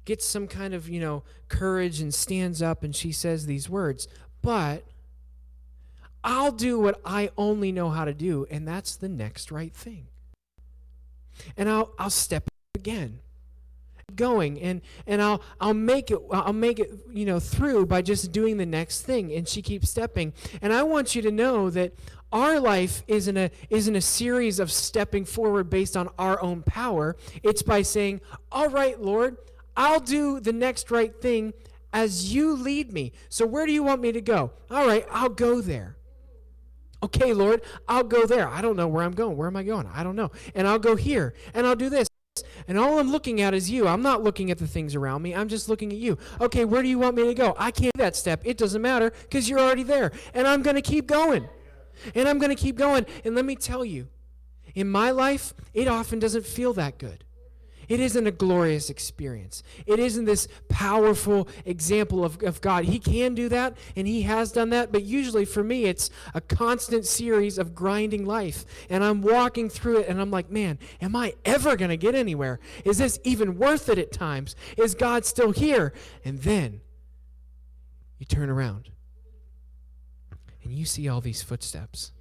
gets 0.05 0.25
some 0.25 0.47
kind 0.47 0.73
of, 0.73 0.88
you 0.88 1.01
know, 1.01 1.23
courage 1.49 1.99
and 1.99 2.13
stands 2.13 2.61
up 2.61 2.83
and 2.83 2.95
she 2.95 3.11
says 3.11 3.45
these 3.45 3.69
words, 3.69 4.07
But 4.41 4.86
I'll 6.23 6.53
do 6.53 6.79
what 6.79 7.01
I 7.03 7.31
only 7.38 7.73
know 7.73 7.89
how 7.89 8.05
to 8.05 8.13
do, 8.13 8.47
and 8.49 8.65
that's 8.65 8.95
the 8.95 9.09
next 9.09 9.51
right 9.51 9.73
thing. 9.73 10.07
And 11.57 11.67
I'll, 11.67 11.93
I'll 11.99 12.09
step 12.09 12.43
up 12.47 12.79
again 12.79 13.19
going 14.15 14.61
and 14.61 14.81
and 15.07 15.21
I'll 15.21 15.41
I'll 15.59 15.73
make 15.73 16.11
it 16.11 16.19
I'll 16.31 16.53
make 16.53 16.79
it 16.79 16.91
you 17.11 17.25
know 17.25 17.39
through 17.39 17.88
by 17.88 18.03
just 18.03 18.31
doing 18.31 18.57
the 18.57 18.65
next 18.65 19.01
thing 19.01 19.33
and 19.33 19.47
she 19.47 19.63
keeps 19.63 19.89
stepping 19.89 20.31
and 20.61 20.71
I 20.71 20.83
want 20.83 21.15
you 21.15 21.23
to 21.23 21.31
know 21.31 21.69
that 21.71 21.93
our 22.36 22.59
life 22.59 23.01
isn't 23.07 23.38
a 23.38 23.49
isn't 23.69 23.95
a 23.95 24.01
series 24.01 24.59
of 24.59 24.69
stepping 24.69 25.23
forward 25.23 25.69
based 25.69 25.95
on 25.95 26.09
our 26.19 26.39
own 26.41 26.61
power 26.61 27.15
it's 27.41 27.63
by 27.63 27.81
saying 27.81 28.19
all 28.51 28.67
right 28.67 29.01
Lord 29.01 29.38
I'll 29.77 30.01
do 30.01 30.41
the 30.41 30.53
next 30.53 30.91
right 30.91 31.19
thing 31.19 31.53
as 31.93 32.33
you 32.36 32.53
lead 32.53 32.91
me 32.91 33.13
so 33.29 33.45
where 33.45 33.65
do 33.65 33.71
you 33.71 33.83
want 33.83 34.01
me 34.01 34.11
to 34.11 34.21
go 34.21 34.51
all 34.69 34.86
right 34.86 35.07
I'll 35.09 35.29
go 35.29 35.61
there 35.61 35.95
Okay, 37.03 37.33
Lord, 37.33 37.61
I'll 37.88 38.03
go 38.03 38.25
there. 38.25 38.47
I 38.47 38.61
don't 38.61 38.75
know 38.75 38.88
where 38.88 39.03
I'm 39.03 39.11
going. 39.11 39.38
Where 39.38 39.47
am 39.47 39.55
I 39.55 39.61
going? 39.61 39.88
I 39.93 40.03
don't 40.03 40.15
know. 40.15 40.31
And 40.55 40.67
I'll 40.67 40.79
go 40.79 40.95
here 40.95 41.36
and 41.53 41.67
I'll 41.67 41.75
do 41.75 41.88
this. 41.88 42.07
And 42.67 42.79
all 42.79 42.97
I'm 42.97 43.11
looking 43.11 43.41
at 43.41 43.53
is 43.53 43.69
you. 43.69 43.88
I'm 43.88 44.01
not 44.01 44.23
looking 44.23 44.49
at 44.49 44.57
the 44.57 44.65
things 44.65 44.95
around 44.95 45.21
me. 45.21 45.36
I'm 45.36 45.47
just 45.47 45.69
looking 45.69 45.91
at 45.91 45.99
you. 45.99 46.17
Okay, 46.41 46.65
where 46.65 46.81
do 46.81 46.88
you 46.88 46.97
want 46.97 47.15
me 47.15 47.25
to 47.25 47.36
go? 47.36 47.53
I 47.59 47.69
can't 47.69 47.93
do 47.93 48.01
that 48.01 48.15
step. 48.15 48.41
It 48.43 48.57
doesn't 48.57 48.81
matter 48.81 49.11
because 49.21 49.47
you're 49.47 49.59
already 49.59 49.83
there. 49.83 50.11
And 50.33 50.47
I'm 50.47 50.63
going 50.63 50.77
to 50.77 50.81
keep 50.81 51.05
going. 51.05 51.47
And 52.13 52.27
I'm 52.27 52.39
going 52.39 52.55
to 52.55 52.61
keep 52.61 52.75
going. 52.75 53.05
And 53.23 53.35
let 53.35 53.45
me 53.45 53.55
tell 53.55 53.85
you, 53.85 54.07
in 54.73 54.89
my 54.89 55.11
life, 55.11 55.53
it 55.73 55.87
often 55.87 56.19
doesn't 56.19 56.45
feel 56.45 56.73
that 56.73 56.97
good. 56.97 57.23
It 57.87 57.99
isn't 57.99 58.25
a 58.27 58.31
glorious 58.31 58.89
experience. 58.89 59.61
It 59.85 59.99
isn't 59.99 60.25
this 60.25 60.47
powerful 60.69 61.47
example 61.65 62.25
of, 62.25 62.41
of 62.41 62.61
God. 62.61 62.85
He 62.85 62.99
can 62.99 63.35
do 63.35 63.49
that, 63.49 63.77
and 63.95 64.07
He 64.07 64.23
has 64.23 64.51
done 64.51 64.69
that, 64.71 64.91
but 64.91 65.03
usually 65.03 65.45
for 65.45 65.63
me, 65.63 65.85
it's 65.85 66.09
a 66.33 66.41
constant 66.41 67.05
series 67.05 67.57
of 67.57 67.75
grinding 67.75 68.25
life. 68.25 68.65
And 68.89 69.03
I'm 69.03 69.21
walking 69.21 69.69
through 69.69 69.99
it, 69.99 70.07
and 70.07 70.19
I'm 70.19 70.31
like, 70.31 70.49
man, 70.49 70.79
am 71.01 71.15
I 71.15 71.35
ever 71.45 71.75
going 71.75 71.89
to 71.89 71.97
get 71.97 72.15
anywhere? 72.15 72.59
Is 72.83 72.97
this 72.97 73.19
even 73.23 73.57
worth 73.57 73.87
it 73.89 73.99
at 73.99 74.11
times? 74.11 74.55
Is 74.77 74.95
God 74.95 75.25
still 75.25 75.51
here? 75.51 75.93
And 76.23 76.39
then 76.39 76.81
you 78.17 78.25
turn 78.25 78.49
around, 78.49 78.89
and 80.66 80.74
you 80.74 80.84
see 80.84 81.07
all 81.07 81.22
these 81.22 81.41
footsteps, 81.41 82.11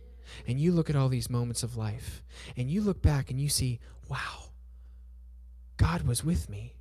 and 0.47 0.61
you 0.61 0.71
look 0.73 0.89
at 0.89 0.97
all 0.97 1.09
these 1.09 1.29
moments 1.29 1.63
of 1.63 1.77
life, 1.77 2.23
and 2.57 2.71
you 2.71 2.81
look 2.81 3.03
back 3.03 3.31
and 3.31 3.41
you 3.41 3.49
see, 3.49 3.81
wow 4.09 4.45
God 5.77 6.03
was 6.03 6.25
with 6.25 6.49
me 6.49 6.75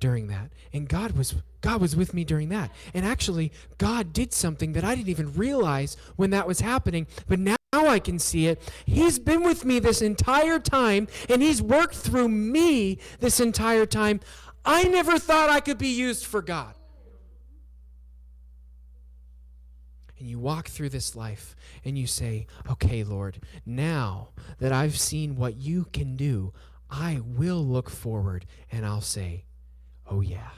during 0.00 0.26
that. 0.28 0.50
And 0.72 0.88
God 0.88 1.12
was 1.12 1.34
God 1.60 1.80
was 1.80 1.96
with 1.96 2.12
me 2.12 2.24
during 2.24 2.50
that. 2.50 2.70
And 2.92 3.06
actually, 3.06 3.52
God 3.78 4.12
did 4.12 4.32
something 4.32 4.74
that 4.74 4.84
I 4.84 4.94
didn't 4.94 5.08
even 5.08 5.32
realize 5.32 5.96
when 6.16 6.30
that 6.30 6.46
was 6.46 6.60
happening, 6.60 7.06
but 7.26 7.38
now 7.38 7.56
I 7.72 7.98
can 7.98 8.18
see 8.18 8.46
it. 8.46 8.60
He's 8.84 9.18
been 9.18 9.42
with 9.42 9.64
me 9.64 9.78
this 9.78 10.02
entire 10.02 10.58
time 10.58 11.08
and 11.28 11.42
he's 11.42 11.62
worked 11.62 11.94
through 11.96 12.28
me 12.28 12.98
this 13.20 13.40
entire 13.40 13.86
time. 13.86 14.20
I 14.64 14.84
never 14.84 15.18
thought 15.18 15.50
I 15.50 15.60
could 15.60 15.78
be 15.78 15.88
used 15.88 16.26
for 16.26 16.42
God. 16.42 16.74
And 20.24 20.30
you 20.30 20.38
walk 20.38 20.68
through 20.68 20.88
this 20.88 21.14
life 21.14 21.54
and 21.84 21.98
you 21.98 22.06
say, 22.06 22.46
Okay, 22.70 23.04
Lord, 23.04 23.42
now 23.66 24.30
that 24.58 24.72
I've 24.72 24.98
seen 24.98 25.36
what 25.36 25.58
you 25.58 25.84
can 25.92 26.16
do, 26.16 26.54
I 26.88 27.20
will 27.22 27.62
look 27.62 27.90
forward 27.90 28.46
and 28.72 28.86
I'll 28.86 29.02
say, 29.02 29.44
oh, 30.10 30.22
yeah. 30.22 30.48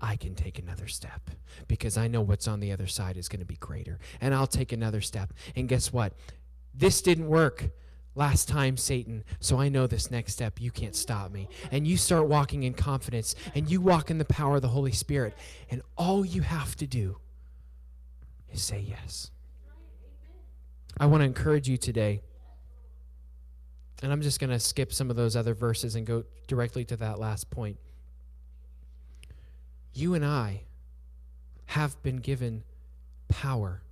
I 0.00 0.14
can 0.14 0.36
take 0.36 0.60
another 0.60 0.86
step 0.86 1.28
because 1.66 1.98
I 1.98 2.06
know 2.06 2.20
what's 2.20 2.46
on 2.46 2.60
the 2.60 2.70
other 2.70 2.86
side 2.86 3.16
is 3.16 3.28
going 3.28 3.40
to 3.40 3.44
be 3.46 3.56
greater. 3.56 3.98
And 4.20 4.32
I'll 4.32 4.46
take 4.46 4.70
another 4.70 5.00
step. 5.00 5.32
And 5.56 5.68
guess 5.68 5.92
what? 5.92 6.12
This 6.72 7.02
didn't 7.02 7.26
work 7.26 7.70
last 8.14 8.46
time, 8.46 8.76
Satan. 8.76 9.24
So 9.40 9.58
I 9.58 9.68
know 9.68 9.88
this 9.88 10.08
next 10.08 10.34
step, 10.34 10.60
you 10.60 10.70
can't 10.70 10.94
stop 10.94 11.32
me. 11.32 11.48
And 11.72 11.84
you 11.84 11.96
start 11.96 12.28
walking 12.28 12.62
in 12.62 12.74
confidence 12.74 13.34
and 13.56 13.68
you 13.68 13.80
walk 13.80 14.08
in 14.08 14.18
the 14.18 14.24
power 14.24 14.56
of 14.56 14.62
the 14.62 14.68
Holy 14.68 14.92
Spirit. 14.92 15.34
And 15.68 15.82
all 15.98 16.24
you 16.24 16.42
have 16.42 16.76
to 16.76 16.86
do 16.86 17.16
is 18.52 18.62
say 18.62 18.80
yes. 18.80 19.30
I 20.98 21.06
want 21.06 21.22
to 21.22 21.24
encourage 21.24 21.68
you 21.68 21.76
today 21.76 22.22
and 24.02 24.12
I'm 24.12 24.22
just 24.22 24.40
going 24.40 24.50
to 24.50 24.58
skip 24.58 24.92
some 24.92 25.10
of 25.10 25.16
those 25.16 25.36
other 25.36 25.54
verses 25.54 25.94
and 25.94 26.06
go 26.06 26.24
directly 26.46 26.84
to 26.86 26.96
that 26.96 27.18
last 27.18 27.50
point. 27.50 27.76
You 29.92 30.14
and 30.14 30.24
I 30.24 30.62
have 31.66 32.02
been 32.02 32.16
given 32.16 32.64
power 33.28 33.82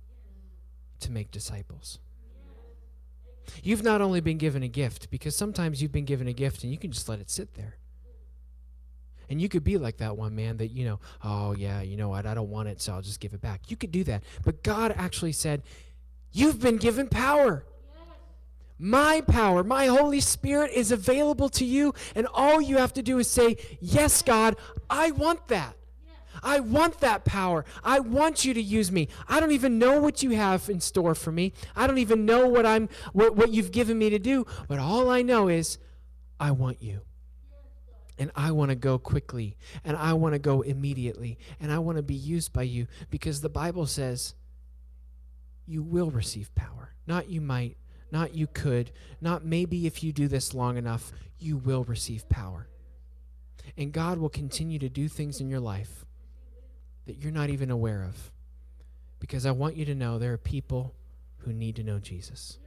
to 1.01 1.11
make 1.11 1.31
disciples. 1.31 1.99
You've 3.63 3.83
not 3.83 4.01
only 4.01 4.19
been 4.19 4.37
given 4.37 4.63
a 4.63 4.67
gift, 4.67 5.09
because 5.09 5.35
sometimes 5.35 5.81
you've 5.81 5.91
been 5.91 6.05
given 6.05 6.27
a 6.27 6.33
gift 6.33 6.63
and 6.63 6.71
you 6.71 6.77
can 6.77 6.91
just 6.91 7.07
let 7.09 7.19
it 7.19 7.29
sit 7.29 7.55
there. 7.55 7.77
And 9.29 9.39
you 9.39 9.47
could 9.47 9.63
be 9.63 9.77
like 9.77 9.97
that 9.97 10.17
one 10.17 10.35
man 10.35 10.57
that, 10.57 10.69
you 10.69 10.85
know, 10.85 10.99
oh, 11.23 11.55
yeah, 11.55 11.81
you 11.81 11.97
know 11.97 12.09
what, 12.09 12.25
I 12.25 12.33
don't 12.33 12.49
want 12.49 12.69
it, 12.69 12.81
so 12.81 12.93
I'll 12.93 13.01
just 13.01 13.19
give 13.19 13.33
it 13.33 13.41
back. 13.41 13.69
You 13.69 13.77
could 13.77 13.91
do 13.91 14.03
that. 14.05 14.23
But 14.43 14.63
God 14.63 14.93
actually 14.97 15.33
said, 15.33 15.63
You've 16.31 16.59
been 16.59 16.77
given 16.77 17.07
power. 17.07 17.65
My 18.77 19.21
power, 19.21 19.63
my 19.63 19.87
Holy 19.87 20.21
Spirit 20.21 20.71
is 20.71 20.91
available 20.91 21.49
to 21.49 21.65
you, 21.65 21.93
and 22.15 22.27
all 22.33 22.61
you 22.61 22.77
have 22.77 22.93
to 22.93 23.01
do 23.01 23.19
is 23.19 23.29
say, 23.29 23.57
Yes, 23.79 24.21
God, 24.21 24.55
I 24.89 25.11
want 25.11 25.47
that. 25.47 25.75
I 26.41 26.59
want 26.61 26.99
that 26.99 27.25
power. 27.25 27.65
I 27.83 27.99
want 27.99 28.45
you 28.45 28.53
to 28.53 28.61
use 28.61 28.91
me. 28.91 29.09
I 29.27 29.39
don't 29.39 29.51
even 29.51 29.77
know 29.77 29.99
what 29.99 30.23
you 30.23 30.31
have 30.31 30.69
in 30.69 30.79
store 30.79 31.15
for 31.15 31.31
me. 31.31 31.53
I 31.75 31.87
don't 31.87 31.97
even 31.97 32.25
know 32.25 32.47
what 32.47 32.65
I'm 32.65 32.89
what, 33.13 33.35
what 33.35 33.51
you've 33.51 33.71
given 33.71 33.97
me 33.97 34.09
to 34.09 34.19
do, 34.19 34.45
but 34.67 34.79
all 34.79 35.09
I 35.09 35.21
know 35.21 35.47
is 35.47 35.77
I 36.39 36.51
want 36.51 36.81
you. 36.81 37.01
And 38.19 38.31
I 38.35 38.51
want 38.51 38.69
to 38.69 38.75
go 38.75 38.99
quickly, 38.99 39.55
and 39.85 39.95
I 39.95 40.13
want 40.13 40.33
to 40.33 40.39
go 40.39 40.61
immediately, 40.61 41.39
and 41.59 41.71
I 41.71 41.79
want 41.79 41.97
to 41.97 42.03
be 42.03 42.13
used 42.13 42.51
by 42.51 42.63
you 42.63 42.85
because 43.09 43.39
the 43.39 43.49
Bible 43.49 43.85
says 43.85 44.35
you 45.65 45.81
will 45.81 46.11
receive 46.11 46.53
power. 46.53 46.93
Not 47.07 47.29
you 47.29 47.39
might, 47.39 47.77
not 48.11 48.35
you 48.35 48.45
could, 48.45 48.91
not 49.21 49.45
maybe 49.45 49.87
if 49.87 50.03
you 50.03 50.11
do 50.11 50.27
this 50.27 50.53
long 50.53 50.77
enough, 50.77 51.13
you 51.39 51.55
will 51.55 51.85
receive 51.85 52.27
power. 52.27 52.67
And 53.77 53.93
God 53.93 54.17
will 54.17 54.29
continue 54.29 54.79
to 54.79 54.89
do 54.89 55.07
things 55.07 55.39
in 55.39 55.49
your 55.49 55.61
life 55.61 56.05
that 57.05 57.17
you're 57.17 57.31
not 57.31 57.49
even 57.49 57.71
aware 57.71 58.03
of. 58.03 58.31
Because 59.19 59.45
I 59.45 59.51
want 59.51 59.77
you 59.77 59.85
to 59.85 59.95
know 59.95 60.19
there 60.19 60.33
are 60.33 60.37
people 60.37 60.93
who 61.37 61.53
need 61.53 61.77
to 61.77 61.83
know 61.83 61.99
Jesus. 61.99 62.57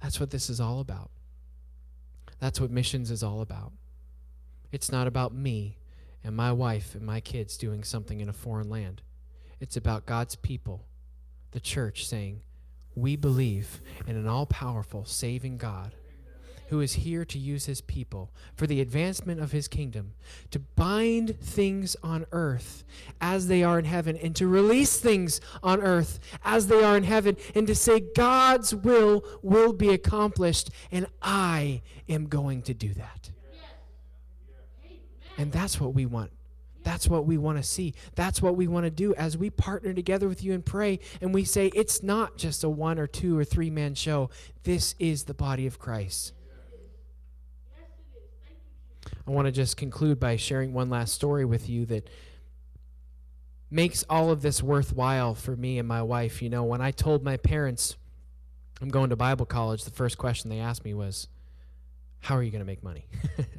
That's 0.00 0.20
what 0.20 0.30
this 0.30 0.48
is 0.48 0.60
all 0.60 0.78
about. 0.78 1.10
That's 2.40 2.60
what 2.60 2.70
missions 2.70 3.10
is 3.10 3.22
all 3.22 3.40
about. 3.40 3.72
It's 4.70 4.92
not 4.92 5.06
about 5.06 5.34
me 5.34 5.78
and 6.22 6.36
my 6.36 6.52
wife 6.52 6.94
and 6.94 7.04
my 7.04 7.20
kids 7.20 7.56
doing 7.56 7.84
something 7.84 8.20
in 8.20 8.28
a 8.28 8.34
foreign 8.34 8.68
land. 8.68 9.02
It's 9.60 9.76
about 9.76 10.06
God's 10.06 10.36
people, 10.36 10.84
the 11.52 11.60
church, 11.60 12.06
saying, 12.06 12.42
we 12.94 13.16
believe 13.16 13.80
in 14.06 14.16
an 14.16 14.26
all 14.26 14.46
powerful, 14.46 15.04
saving 15.04 15.56
God 15.56 15.94
who 16.68 16.80
is 16.80 16.94
here 16.94 17.24
to 17.24 17.38
use 17.38 17.66
his 17.66 17.80
people 17.80 18.30
for 18.54 18.66
the 18.66 18.80
advancement 18.80 19.40
of 19.40 19.52
his 19.52 19.68
kingdom, 19.68 20.12
to 20.50 20.58
bind 20.58 21.38
things 21.40 21.96
on 22.02 22.26
earth 22.32 22.84
as 23.20 23.48
they 23.48 23.62
are 23.62 23.78
in 23.78 23.84
heaven, 23.84 24.16
and 24.16 24.34
to 24.36 24.46
release 24.46 24.98
things 24.98 25.40
on 25.62 25.80
earth 25.80 26.18
as 26.44 26.66
they 26.68 26.82
are 26.82 26.96
in 26.96 27.04
heaven, 27.04 27.36
and 27.54 27.66
to 27.66 27.74
say, 27.74 28.00
God's 28.00 28.74
will 28.74 29.24
will 29.42 29.72
be 29.72 29.90
accomplished, 29.90 30.70
and 30.90 31.06
I 31.22 31.82
am 32.08 32.26
going 32.26 32.62
to 32.62 32.74
do 32.74 32.92
that. 32.94 33.30
And 35.36 35.52
that's 35.52 35.80
what 35.80 35.94
we 35.94 36.04
want 36.04 36.32
that's 36.88 37.06
what 37.06 37.26
we 37.26 37.36
want 37.36 37.58
to 37.58 37.62
see. 37.62 37.92
That's 38.14 38.40
what 38.40 38.56
we 38.56 38.66
want 38.66 38.84
to 38.84 38.90
do 38.90 39.14
as 39.14 39.36
we 39.36 39.50
partner 39.50 39.92
together 39.92 40.26
with 40.26 40.42
you 40.42 40.54
and 40.54 40.64
pray 40.64 41.00
and 41.20 41.34
we 41.34 41.44
say 41.44 41.66
it's 41.74 42.02
not 42.02 42.38
just 42.38 42.64
a 42.64 42.68
one 42.70 42.98
or 42.98 43.06
two 43.06 43.38
or 43.38 43.44
three 43.44 43.68
man 43.68 43.94
show. 43.94 44.30
This 44.62 44.94
is 44.98 45.24
the 45.24 45.34
body 45.34 45.66
of 45.66 45.78
Christ. 45.78 46.32
I 49.28 49.30
want 49.30 49.44
to 49.46 49.52
just 49.52 49.76
conclude 49.76 50.18
by 50.18 50.36
sharing 50.36 50.72
one 50.72 50.88
last 50.88 51.12
story 51.12 51.44
with 51.44 51.68
you 51.68 51.84
that 51.86 52.08
makes 53.70 54.02
all 54.08 54.30
of 54.30 54.40
this 54.40 54.62
worthwhile 54.62 55.34
for 55.34 55.54
me 55.54 55.78
and 55.78 55.86
my 55.86 56.02
wife. 56.02 56.40
You 56.40 56.48
know, 56.48 56.64
when 56.64 56.80
I 56.80 56.92
told 56.92 57.22
my 57.22 57.36
parents 57.36 57.96
I'm 58.80 58.88
going 58.88 59.10
to 59.10 59.16
Bible 59.16 59.44
college, 59.44 59.84
the 59.84 59.90
first 59.90 60.16
question 60.16 60.48
they 60.48 60.60
asked 60.60 60.82
me 60.84 60.94
was, 60.94 61.28
How 62.20 62.36
are 62.36 62.42
you 62.42 62.50
going 62.50 62.62
to 62.62 62.66
make 62.66 62.82
money? 62.82 63.06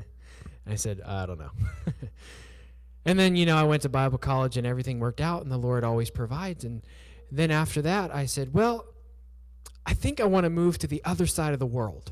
I 0.68 0.74
said, 0.76 1.02
I 1.06 1.26
don't 1.26 1.40
know. 1.40 1.52
And 3.06 3.18
then, 3.18 3.36
you 3.38 3.46
know, 3.46 3.56
I 3.56 3.64
went 3.64 3.82
to 3.84 3.90
Bible 3.90 4.18
college 4.18 4.58
and 4.58 4.68
everything 4.68 5.00
worked 5.00 5.22
out, 5.22 5.42
and 5.42 5.52
the 5.52 5.58
Lord 5.58 5.84
always 5.84 6.10
provides. 6.12 6.66
And 6.66 6.84
then 7.32 7.50
after 7.50 7.82
that, 7.82 8.14
I 8.14 8.26
said, 8.26 8.54
Well, 8.54 8.86
I 9.86 9.94
think 9.94 10.20
I 10.20 10.26
want 10.26 10.44
to 10.44 10.50
move 10.50 10.78
to 10.80 10.88
the 10.88 11.02
other 11.06 11.26
side 11.26 11.54
of 11.54 11.60
the 11.60 11.66
world. 11.66 12.12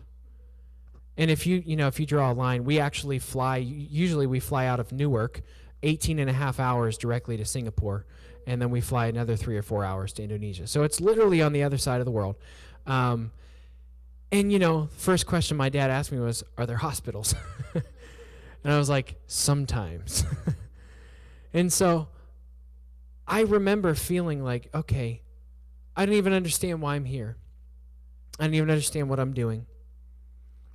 And 1.18 1.32
if 1.32 1.48
you, 1.48 1.64
you 1.66 1.76
know, 1.76 1.88
if 1.88 2.00
you 2.00 2.06
draw 2.06 2.32
a 2.32 2.34
line, 2.34 2.64
we 2.64 2.80
actually 2.80 3.20
fly, 3.20 3.58
usually 3.58 4.28
we 4.28 4.40
fly 4.40 4.68
out 4.68 4.80
of 4.80 4.92
Newark 4.92 5.42
18 5.84 6.20
and 6.20 6.30
a 6.30 6.34
half 6.34 6.60
hours 6.60 6.98
directly 6.98 7.38
to 7.38 7.46
Singapore, 7.46 8.06
and 8.46 8.62
then 8.62 8.70
we 8.70 8.82
fly 8.82 9.08
another 9.08 9.36
three 9.36 9.58
or 9.58 9.62
four 9.62 9.84
hours 9.84 10.14
to 10.14 10.24
Indonesia. 10.24 10.68
So 10.68 10.84
it's 10.84 11.02
literally 11.02 11.42
on 11.42 11.54
the 11.54 11.64
other 11.64 11.78
side 11.78 12.00
of 12.00 12.06
the 12.06 12.12
world. 12.12 12.36
Um, 12.86 13.32
and 14.32 14.52
you 14.52 14.60
know, 14.60 14.90
first 14.98 15.26
question 15.26 15.58
my 15.58 15.70
dad 15.70 15.90
asked 15.90 16.12
me 16.12 16.20
was, 16.20 16.44
"Are 16.58 16.66
there 16.66 16.78
hospitals?" 16.78 17.34
and 17.74 18.74
I 18.74 18.78
was 18.78 18.90
like, 18.90 19.16
"Sometimes." 19.26 20.26
and 21.54 21.72
so 21.72 22.10
I 23.28 23.42
remember 23.42 23.94
feeling 23.94 24.44
like, 24.44 24.70
okay, 24.74 25.22
I 25.96 26.06
don't 26.06 26.16
even 26.16 26.34
understand 26.34 26.82
why 26.82 26.96
I'm 26.96 27.06
here. 27.06 27.38
I 28.40 28.46
don't 28.46 28.54
even 28.54 28.70
understand 28.70 29.10
what 29.10 29.20
I'm 29.20 29.34
doing. 29.34 29.66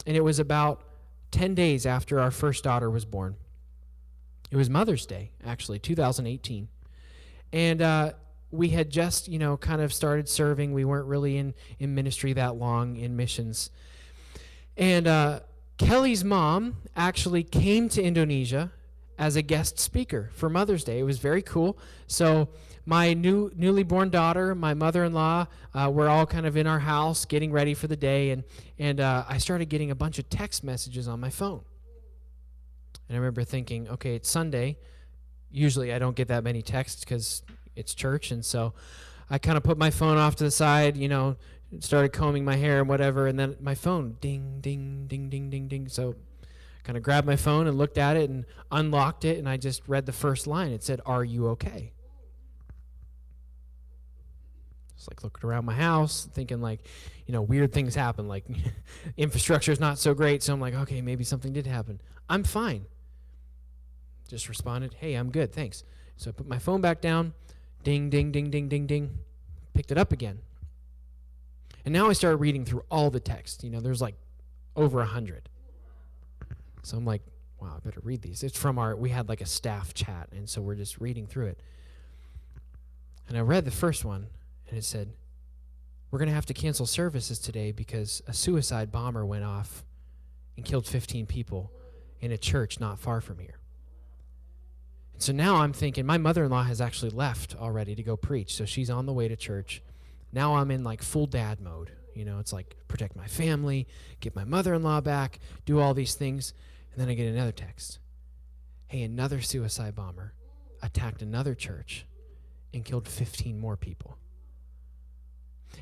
And 0.07 0.16
it 0.16 0.22
was 0.22 0.38
about 0.38 0.82
10 1.30 1.55
days 1.55 1.86
after 1.86 2.20
our 2.20 2.30
first 2.30 2.64
daughter 2.64 2.90
was 2.90 3.05
born. 3.05 3.36
It 4.50 4.57
was 4.57 4.68
Mother's 4.68 5.07
Day, 5.07 5.30
actually, 5.44 5.78
2018. 5.78 6.68
And 7.53 7.82
uh, 7.82 8.12
we 8.50 8.68
had 8.68 8.90
just, 8.90 9.28
you 9.28 9.38
know, 9.38 9.57
kind 9.57 9.80
of 9.80 9.92
started 9.92 10.28
serving. 10.28 10.72
We 10.72 10.84
weren't 10.84 11.07
really 11.07 11.38
in, 11.38 11.55
in 11.78 11.94
ministry 11.94 12.34
that 12.34 12.57
long 12.57 12.96
in 12.96 13.16
missions. 13.16 13.70
And 14.76 15.07
uh, 15.07 15.40
Kelly's 15.78 16.22
mom 16.22 16.76
actually 16.94 17.42
came 17.42 17.88
to 17.90 18.03
Indonesia 18.03 18.72
as 19.18 19.36
a 19.36 19.42
guest 19.42 19.78
speaker 19.78 20.30
for 20.34 20.50
Mother's 20.50 20.84
Day. 20.84 20.98
It 20.98 21.05
was 21.05 21.18
very 21.18 21.42
cool. 21.42 21.78
So 22.07 22.48
my 22.85 23.14
new 23.14 23.53
newly 23.55 23.85
born 23.85 24.11
daughter, 24.11 24.55
my 24.55 24.74
mother-in-law, 24.74 25.47
uh, 25.74 25.91
we're 25.93 26.09
all 26.09 26.26
kind 26.26 26.47
of 26.47 26.57
in 26.57 26.66
our 26.66 26.80
house 26.80 27.24
getting 27.24 27.53
ready 27.53 27.74
for 27.74 27.87
the 27.87 27.97
day, 27.97 28.30
and 28.30 28.45
and 28.78 29.01
uh, 29.01 29.24
I 29.28 29.39
started 29.39 29.68
getting 29.68 29.91
a 29.91 29.95
bunch 29.95 30.18
of 30.18 30.28
text 30.28 30.64
messages 30.64 31.07
on 31.07 31.20
my 31.20 31.30
phone. 31.30 31.62
And 33.09 33.16
I 33.16 33.20
remember 33.20 33.45
thinking, 33.45 33.89
okay, 33.89 34.14
it's 34.14 34.28
Sunday. 34.28 34.78
Usually 35.51 35.93
I 35.93 35.99
don't 35.99 36.16
get 36.16 36.28
that 36.28 36.45
many 36.45 36.62
texts 36.62 37.05
because 37.05 37.43
it's 37.76 37.95
church, 37.95 38.30
and 38.30 38.45
so 38.45 38.74
I 39.30 39.39
kind 39.39 39.57
of 39.57 39.62
put 39.62 39.78
my 39.78 39.91
phone 39.91 40.18
off 40.18 40.37
to 40.37 40.45
the 40.45 40.51
side, 40.51 40.97
you 40.97 41.09
know, 41.09 41.37
started 41.80 42.12
combing 42.12 42.45
my 42.45 42.57
hair 42.57 42.80
and 42.80 42.89
whatever, 42.89 43.26
and 43.26 43.39
then 43.39 43.57
my 43.61 43.74
phone 43.74 44.16
ding 44.20 44.59
ding 44.61 45.07
ding 45.07 45.28
ding 45.30 45.51
ding 45.51 45.68
ding. 45.68 45.89
So 45.89 46.16
kind 46.83 46.97
of 46.97 47.05
grabbed 47.05 47.28
my 47.28 47.37
phone 47.37 47.68
and 47.68 47.78
looked 47.78 47.97
at 47.97 48.16
it 48.16 48.28
and 48.28 48.45
unlocked 48.72 49.24
it, 49.24 49.39
and 49.39 49.49
I 49.49 49.57
just 49.57 49.83
read 49.87 50.07
the 50.07 50.12
first 50.12 50.49
line. 50.49 50.72
It 50.72 50.83
said, 50.83 51.01
"Are 51.07 51.24
you 51.24 51.49
okay?" 51.51 51.93
Just 55.03 55.11
like 55.11 55.24
looking 55.24 55.50
around 55.50 55.64
my 55.64 55.74
house, 55.74 56.28
thinking 56.32 56.61
like, 56.61 56.78
you 57.26 57.32
know, 57.32 57.42
weird 57.42 57.72
things 57.72 57.96
happen. 57.96 58.28
Like 58.28 58.44
infrastructure 59.16 59.72
is 59.72 59.80
not 59.80 59.98
so 59.98 60.14
great, 60.14 60.44
so 60.44 60.53
I'm 60.53 60.61
like, 60.61 60.74
okay, 60.74 61.03
maybe 61.03 61.24
something 61.24 61.53
did 61.53 61.66
happen. 61.66 62.00
I'm 62.28 62.44
fine. 62.44 62.86
Just 64.28 64.48
responded, 64.48 64.94
hey, 65.00 65.14
I'm 65.14 65.32
good, 65.32 65.53
thanks. 65.53 65.82
So 66.16 66.30
I 66.30 66.32
put 66.32 66.46
my 66.46 66.61
phone 66.61 66.80
back 66.80 67.00
down, 67.00 67.32
ding, 67.82 68.11
ding, 68.11 68.30
ding, 68.30 68.48
ding, 68.48 68.68
ding, 68.68 68.86
ding, 68.86 69.18
picked 69.74 69.90
it 69.90 69.98
up 69.98 70.12
again. 70.12 70.38
And 71.84 71.92
now 71.92 72.09
I 72.09 72.12
started 72.12 72.36
reading 72.36 72.64
through 72.64 72.84
all 72.88 73.11
the 73.11 73.18
text. 73.18 73.64
You 73.64 73.70
know, 73.70 73.80
there's 73.80 74.00
like 74.00 74.14
over 74.76 75.00
a 75.00 75.07
hundred. 75.07 75.48
So 76.84 76.96
I'm 76.96 77.05
like, 77.05 77.22
wow, 77.61 77.72
I 77.76 77.80
better 77.80 78.00
read 78.05 78.22
these. 78.22 78.44
It's 78.44 78.57
from 78.57 78.78
our, 78.78 78.94
we 78.94 79.11
had 79.11 79.28
like 79.28 79.40
a 79.40 79.46
staff 79.46 79.94
chat, 79.94 80.28
and 80.30 80.48
so 80.48 80.62
we're 80.62 80.76
just 80.76 81.00
reading 81.00 81.26
through 81.26 81.46
it. 81.46 81.61
And 83.28 83.36
I 83.36 83.40
read 83.40 83.64
the 83.64 83.72
first 83.72 84.05
one, 84.05 84.28
and 84.73 84.79
it 84.79 84.85
said, 84.85 85.12
We're 86.11 86.18
going 86.18 86.31
to 86.31 86.35
have 86.35 86.47
to 86.47 86.55
cancel 86.55 86.87
services 86.87 87.39
today 87.39 87.73
because 87.73 88.23
a 88.27 88.33
suicide 88.33 88.91
bomber 88.91 89.27
went 89.27 89.45
off 89.45 89.85
and 90.57 90.64
killed 90.64 90.87
15 90.87 91.27
people 91.27 91.70
in 92.20 92.33
a 92.33 92.39
church 92.39 92.81
not 92.81 92.99
far 92.99 93.20
from 93.20 93.39
here. 93.39 93.59
And 95.12 95.23
so 95.23 95.35
now 95.35 95.57
I'm 95.57 95.75
thinking, 95.75 96.07
my 96.07 96.16
mother 96.16 96.45
in 96.45 96.51
law 96.51 96.62
has 96.62 96.81
actually 96.81 97.11
left 97.11 97.55
already 97.55 97.95
to 97.95 98.03
go 98.03 98.16
preach, 98.16 98.55
so 98.55 98.64
she's 98.64 98.89
on 98.89 99.05
the 99.05 99.12
way 99.12 99.29
to 99.29 99.37
church. 99.37 99.83
Now 100.33 100.55
I'm 100.55 100.70
in 100.70 100.83
like 100.85 101.03
full 101.03 101.27
dad 101.27 101.61
mode. 101.61 101.91
You 102.14 102.25
know, 102.25 102.39
it's 102.39 102.53
like 102.53 102.75
protect 102.89 103.14
my 103.14 103.27
family, 103.27 103.87
get 104.20 104.35
my 104.35 104.45
mother 104.45 104.73
in 104.73 104.83
law 104.83 105.03
back, 105.03 105.39
do 105.66 105.81
all 105.81 105.93
these 105.93 106.14
things. 106.14 106.55
And 106.93 107.01
then 107.03 107.11
I 107.11 107.14
get 107.14 107.27
another 107.27 107.53
text 107.53 107.99
Hey, 108.87 109.03
another 109.03 109.43
suicide 109.43 109.95
bomber 109.95 110.33
attacked 110.83 111.20
another 111.20 111.55
church 111.55 112.07
and 112.73 112.87
killed 112.87 113.07
15 113.07 113.59
more 113.59 113.77
people. 113.77 114.16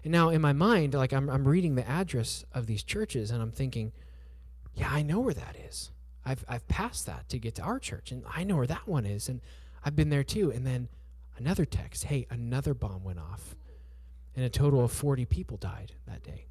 And 0.04 0.12
now 0.12 0.30
in 0.30 0.40
my 0.40 0.52
mind, 0.52 0.94
like 0.94 1.12
I'm, 1.12 1.28
I'm 1.28 1.46
reading 1.46 1.74
the 1.74 1.88
address 1.88 2.44
of 2.52 2.66
these 2.66 2.82
churches 2.82 3.30
and 3.30 3.42
I'm 3.42 3.50
thinking, 3.50 3.92
yeah, 4.74 4.88
I 4.90 5.02
know 5.02 5.20
where 5.20 5.34
that 5.34 5.56
is. 5.68 5.90
I've, 6.24 6.44
I've 6.48 6.66
passed 6.68 7.06
that 7.06 7.28
to 7.30 7.38
get 7.38 7.54
to 7.56 7.62
our 7.62 7.78
church 7.78 8.12
and 8.12 8.22
I 8.34 8.44
know 8.44 8.56
where 8.56 8.66
that 8.66 8.86
one 8.86 9.06
is. 9.06 9.28
And 9.28 9.40
I've 9.84 9.96
been 9.96 10.10
there 10.10 10.24
too. 10.24 10.50
And 10.50 10.66
then 10.66 10.88
another 11.36 11.64
text, 11.64 12.04
hey, 12.04 12.26
another 12.30 12.74
bomb 12.74 13.04
went 13.04 13.18
off 13.18 13.56
and 14.36 14.44
a 14.44 14.48
total 14.48 14.84
of 14.84 14.92
40 14.92 15.24
people 15.26 15.56
died 15.56 15.92
that 16.06 16.22
day. 16.22 16.46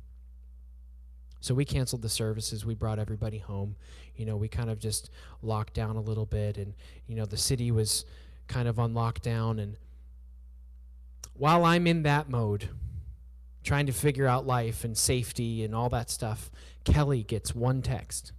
So 1.41 1.53
we 1.53 1.63
canceled 1.63 2.01
the 2.01 2.09
services. 2.09 2.65
We 2.65 2.75
brought 2.75 2.99
everybody 2.99 3.37
home. 3.37 3.75
You 4.15 4.25
know, 4.25 4.35
we 4.35 4.49
kind 4.49 4.69
of 4.69 4.79
just 4.79 5.09
locked 5.41 5.73
down 5.73 5.95
a 5.95 6.01
little 6.01 6.25
bit 6.25 6.57
and, 6.57 6.73
you 7.07 7.15
know, 7.15 7.25
the 7.25 7.37
city 7.37 7.71
was 7.71 8.05
kind 8.47 8.67
of 8.67 8.77
on 8.79 8.93
lockdown. 8.93 9.61
And 9.61 9.77
while 11.33 11.63
I'm 11.63 11.87
in 11.87 12.03
that 12.03 12.29
mode, 12.29 12.69
trying 13.69 13.85
to 13.85 13.91
figure 13.91 14.25
out 14.25 14.47
life 14.47 14.83
and 14.83 14.97
safety 14.97 15.63
and 15.63 15.75
all 15.75 15.89
that 15.89 16.09
stuff, 16.09 16.49
Kelly 16.85 17.21
gets 17.21 17.53
one 17.53 17.83
text. 17.83 18.31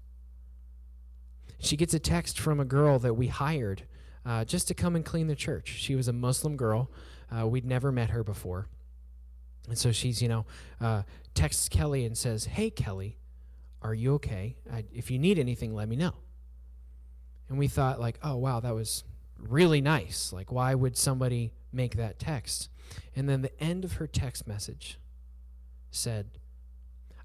She 1.61 1.77
gets 1.77 1.95
a 1.95 2.01
text 2.01 2.37
from 2.37 2.59
a 2.59 2.65
girl 2.65 2.99
that 2.99 3.15
we 3.15 3.29
hired 3.29 3.85
uh, 4.27 4.45
just 4.45 4.67
to 4.67 4.75
come 4.75 4.97
and 4.97 5.05
clean 5.05 5.29
the 5.29 5.37
church. 5.37 5.69
She 5.79 5.95
was 5.95 6.09
a 6.09 6.13
Muslim 6.13 6.57
girl. 6.57 6.91
Uh, 7.31 7.47
we'd 7.47 7.65
never 7.65 7.93
met 7.93 8.11
her 8.11 8.25
before. 8.25 8.67
And 9.69 9.79
so 9.79 9.93
she's, 9.93 10.21
you 10.21 10.27
know, 10.27 10.47
uh, 10.81 11.03
texts 11.33 11.69
Kelly 11.69 12.05
and 12.05 12.19
says, 12.19 12.47
Hey, 12.47 12.69
Kelly, 12.69 13.17
are 13.83 13.95
you 13.95 14.15
okay? 14.15 14.57
I, 14.69 14.85
if 14.93 15.13
you 15.13 15.21
need 15.21 15.39
anything, 15.39 15.77
let 15.77 15.89
me 15.89 15.95
know. 15.95 16.15
And 17.49 17.57
we 17.57 17.69
thought, 17.69 18.01
like, 18.01 18.19
oh, 18.25 18.37
wow, 18.37 18.59
that 18.59 18.75
was 18.75 19.05
really 19.39 19.81
nice. 19.81 20.33
Like, 20.33 20.51
why 20.51 20.75
would 20.75 20.97
somebody 20.97 21.53
make 21.73 21.95
that 21.99 22.19
text? 22.19 22.69
And 23.15 23.29
then 23.29 23.43
the 23.43 23.63
end 23.63 23.85
of 23.85 23.93
her 23.93 24.09
text 24.09 24.49
message 24.49 24.99
said, 25.91 26.39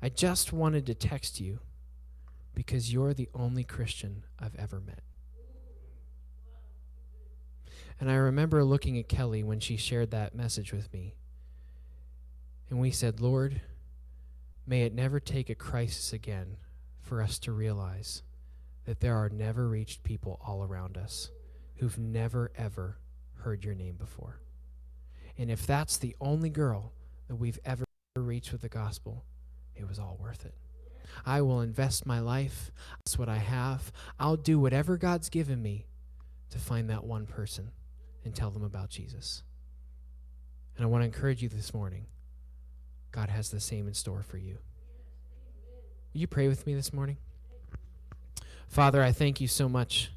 I 0.01 0.09
just 0.09 0.53
wanted 0.53 0.85
to 0.87 0.93
text 0.93 1.39
you 1.39 1.59
because 2.53 2.93
you're 2.93 3.13
the 3.13 3.29
only 3.33 3.63
Christian 3.63 4.23
I've 4.39 4.55
ever 4.55 4.79
met. 4.79 5.01
And 7.99 8.11
I 8.11 8.15
remember 8.15 8.63
looking 8.63 8.97
at 8.97 9.07
Kelly 9.07 9.43
when 9.43 9.59
she 9.59 9.77
shared 9.77 10.11
that 10.11 10.35
message 10.35 10.73
with 10.73 10.91
me. 10.91 11.15
And 12.69 12.79
we 12.79 12.91
said, 12.91 13.21
Lord, 13.21 13.61
may 14.67 14.83
it 14.83 14.93
never 14.93 15.19
take 15.19 15.49
a 15.49 15.55
crisis 15.55 16.11
again 16.11 16.57
for 16.99 17.21
us 17.21 17.39
to 17.39 17.51
realize 17.51 18.23
that 18.85 18.99
there 18.99 19.15
are 19.15 19.29
never 19.29 19.67
reached 19.67 20.03
people 20.03 20.39
all 20.45 20.63
around 20.63 20.97
us 20.97 21.29
who've 21.77 21.97
never, 21.97 22.51
ever 22.55 22.97
heard 23.39 23.63
your 23.63 23.75
name 23.75 23.95
before. 23.95 24.39
And 25.37 25.51
if 25.51 25.65
that's 25.65 25.97
the 25.97 26.15
only 26.19 26.49
girl 26.49 26.93
that 27.27 27.35
we've 27.35 27.59
ever 27.65 27.85
reached 28.35 28.51
with 28.51 28.59
the 28.59 28.67
gospel, 28.67 29.23
it 29.77 29.87
was 29.87 29.97
all 29.97 30.17
worth 30.19 30.43
it. 30.45 30.53
I 31.25 31.41
will 31.41 31.61
invest 31.61 32.05
my 32.05 32.19
life. 32.19 32.69
That's 32.99 33.17
what 33.17 33.29
I 33.29 33.37
have. 33.37 33.93
I'll 34.19 34.35
do 34.35 34.59
whatever 34.59 34.97
God's 34.97 35.29
given 35.29 35.61
me 35.61 35.85
to 36.49 36.59
find 36.59 36.89
that 36.89 37.05
one 37.05 37.27
person 37.27 37.69
and 38.25 38.35
tell 38.35 38.51
them 38.51 38.65
about 38.65 38.89
Jesus. 38.89 39.43
And 40.75 40.83
I 40.83 40.89
want 40.89 41.03
to 41.03 41.05
encourage 41.05 41.41
you 41.41 41.47
this 41.47 41.73
morning 41.73 42.07
God 43.13 43.29
has 43.29 43.51
the 43.51 43.61
same 43.61 43.87
in 43.87 43.93
store 43.93 44.21
for 44.21 44.37
you. 44.37 44.57
Will 46.13 46.19
you 46.19 46.27
pray 46.27 46.49
with 46.49 46.67
me 46.67 46.75
this 46.75 46.91
morning? 46.91 47.15
Father, 48.67 49.01
I 49.01 49.13
thank 49.13 49.39
you 49.39 49.47
so 49.47 49.69
much 49.69 50.11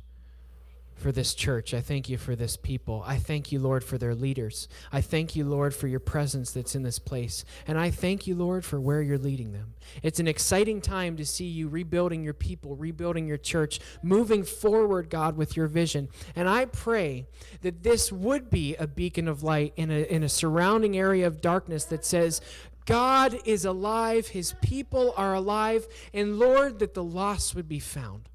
for 0.98 1.12
this 1.12 1.32
church. 1.32 1.72
I 1.72 1.80
thank 1.80 2.08
you 2.08 2.18
for 2.18 2.34
this 2.34 2.56
people. 2.56 3.04
I 3.06 3.16
thank 3.16 3.52
you, 3.52 3.60
Lord, 3.60 3.84
for 3.84 3.98
their 3.98 4.14
leaders. 4.14 4.68
I 4.92 5.00
thank 5.00 5.36
you, 5.36 5.44
Lord, 5.44 5.74
for 5.74 5.86
your 5.86 6.00
presence 6.00 6.50
that's 6.50 6.74
in 6.74 6.82
this 6.82 6.98
place. 6.98 7.44
And 7.66 7.78
I 7.78 7.90
thank 7.90 8.26
you, 8.26 8.34
Lord, 8.34 8.64
for 8.64 8.80
where 8.80 9.00
you're 9.00 9.16
leading 9.16 9.52
them. 9.52 9.74
It's 10.02 10.18
an 10.18 10.26
exciting 10.26 10.80
time 10.80 11.16
to 11.16 11.24
see 11.24 11.46
you 11.46 11.68
rebuilding 11.68 12.24
your 12.24 12.34
people, 12.34 12.74
rebuilding 12.74 13.28
your 13.28 13.36
church, 13.36 13.78
moving 14.02 14.42
forward, 14.42 15.08
God, 15.08 15.36
with 15.36 15.56
your 15.56 15.68
vision. 15.68 16.08
And 16.34 16.48
I 16.48 16.64
pray 16.64 17.26
that 17.62 17.84
this 17.84 18.10
would 18.10 18.50
be 18.50 18.74
a 18.74 18.88
beacon 18.88 19.28
of 19.28 19.44
light 19.44 19.74
in 19.76 19.90
a, 19.92 20.02
in 20.02 20.24
a 20.24 20.28
surrounding 20.28 20.98
area 20.98 21.28
of 21.28 21.40
darkness 21.40 21.84
that 21.86 22.04
says, 22.04 22.40
God 22.86 23.38
is 23.44 23.64
alive, 23.64 24.28
his 24.28 24.54
people 24.62 25.12
are 25.16 25.34
alive, 25.34 25.86
and 26.14 26.38
Lord, 26.38 26.78
that 26.78 26.94
the 26.94 27.04
lost 27.04 27.54
would 27.54 27.68
be 27.68 27.80
found. 27.80 28.28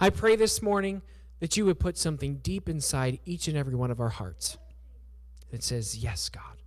I 0.00 0.10
pray 0.10 0.36
this 0.36 0.60
morning 0.60 1.02
that 1.42 1.56
you 1.56 1.66
would 1.66 1.80
put 1.80 1.98
something 1.98 2.36
deep 2.36 2.68
inside 2.68 3.18
each 3.24 3.48
and 3.48 3.56
every 3.56 3.74
one 3.74 3.90
of 3.90 3.98
our 4.00 4.10
hearts 4.10 4.58
that 5.50 5.60
says, 5.64 5.96
Yes, 5.96 6.28
God. 6.28 6.62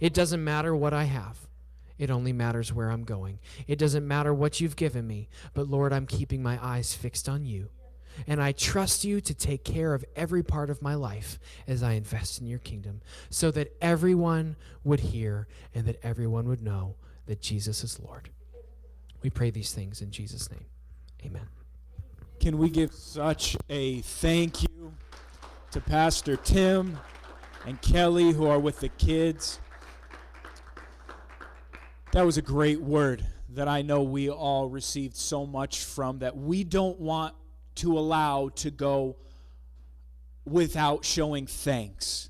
It 0.00 0.12
doesn't 0.12 0.42
matter 0.42 0.74
what 0.74 0.92
I 0.92 1.04
have. 1.04 1.38
It 1.96 2.10
only 2.10 2.32
matters 2.32 2.72
where 2.72 2.90
I'm 2.90 3.04
going. 3.04 3.38
It 3.68 3.78
doesn't 3.78 4.08
matter 4.08 4.34
what 4.34 4.60
you've 4.60 4.74
given 4.74 5.06
me, 5.06 5.28
but 5.54 5.68
Lord, 5.68 5.92
I'm 5.92 6.06
keeping 6.06 6.42
my 6.42 6.58
eyes 6.60 6.92
fixed 6.92 7.28
on 7.28 7.44
you. 7.44 7.68
And 8.26 8.42
I 8.42 8.50
trust 8.50 9.04
you 9.04 9.20
to 9.20 9.32
take 9.32 9.62
care 9.62 9.94
of 9.94 10.04
every 10.16 10.42
part 10.42 10.70
of 10.70 10.82
my 10.82 10.96
life 10.96 11.38
as 11.68 11.84
I 11.84 11.92
invest 11.92 12.40
in 12.40 12.48
your 12.48 12.58
kingdom, 12.58 13.02
so 13.28 13.52
that 13.52 13.76
everyone 13.80 14.56
would 14.82 14.98
hear 14.98 15.46
and 15.72 15.86
that 15.86 16.00
everyone 16.02 16.48
would 16.48 16.62
know 16.62 16.96
that 17.26 17.40
Jesus 17.40 17.84
is 17.84 18.00
Lord. 18.00 18.28
We 19.22 19.30
pray 19.30 19.50
these 19.50 19.72
things 19.72 20.02
in 20.02 20.10
Jesus' 20.10 20.50
name. 20.50 20.66
Amen. 21.24 21.46
Can 22.40 22.56
we 22.56 22.70
give 22.70 22.94
such 22.94 23.54
a 23.68 24.00
thank 24.00 24.62
you 24.62 24.94
to 25.72 25.80
Pastor 25.80 26.36
Tim 26.36 26.98
and 27.66 27.80
Kelly 27.82 28.32
who 28.32 28.46
are 28.46 28.58
with 28.58 28.80
the 28.80 28.88
kids? 28.88 29.60
That 32.12 32.24
was 32.24 32.38
a 32.38 32.42
great 32.42 32.80
word 32.80 33.26
that 33.50 33.68
I 33.68 33.82
know 33.82 34.02
we 34.02 34.30
all 34.30 34.70
received 34.70 35.16
so 35.16 35.44
much 35.44 35.84
from 35.84 36.20
that 36.20 36.34
we 36.34 36.64
don't 36.64 36.98
want 36.98 37.34
to 37.76 37.98
allow 37.98 38.48
to 38.56 38.70
go 38.70 39.16
without 40.46 41.04
showing 41.04 41.46
thanks. 41.46 42.28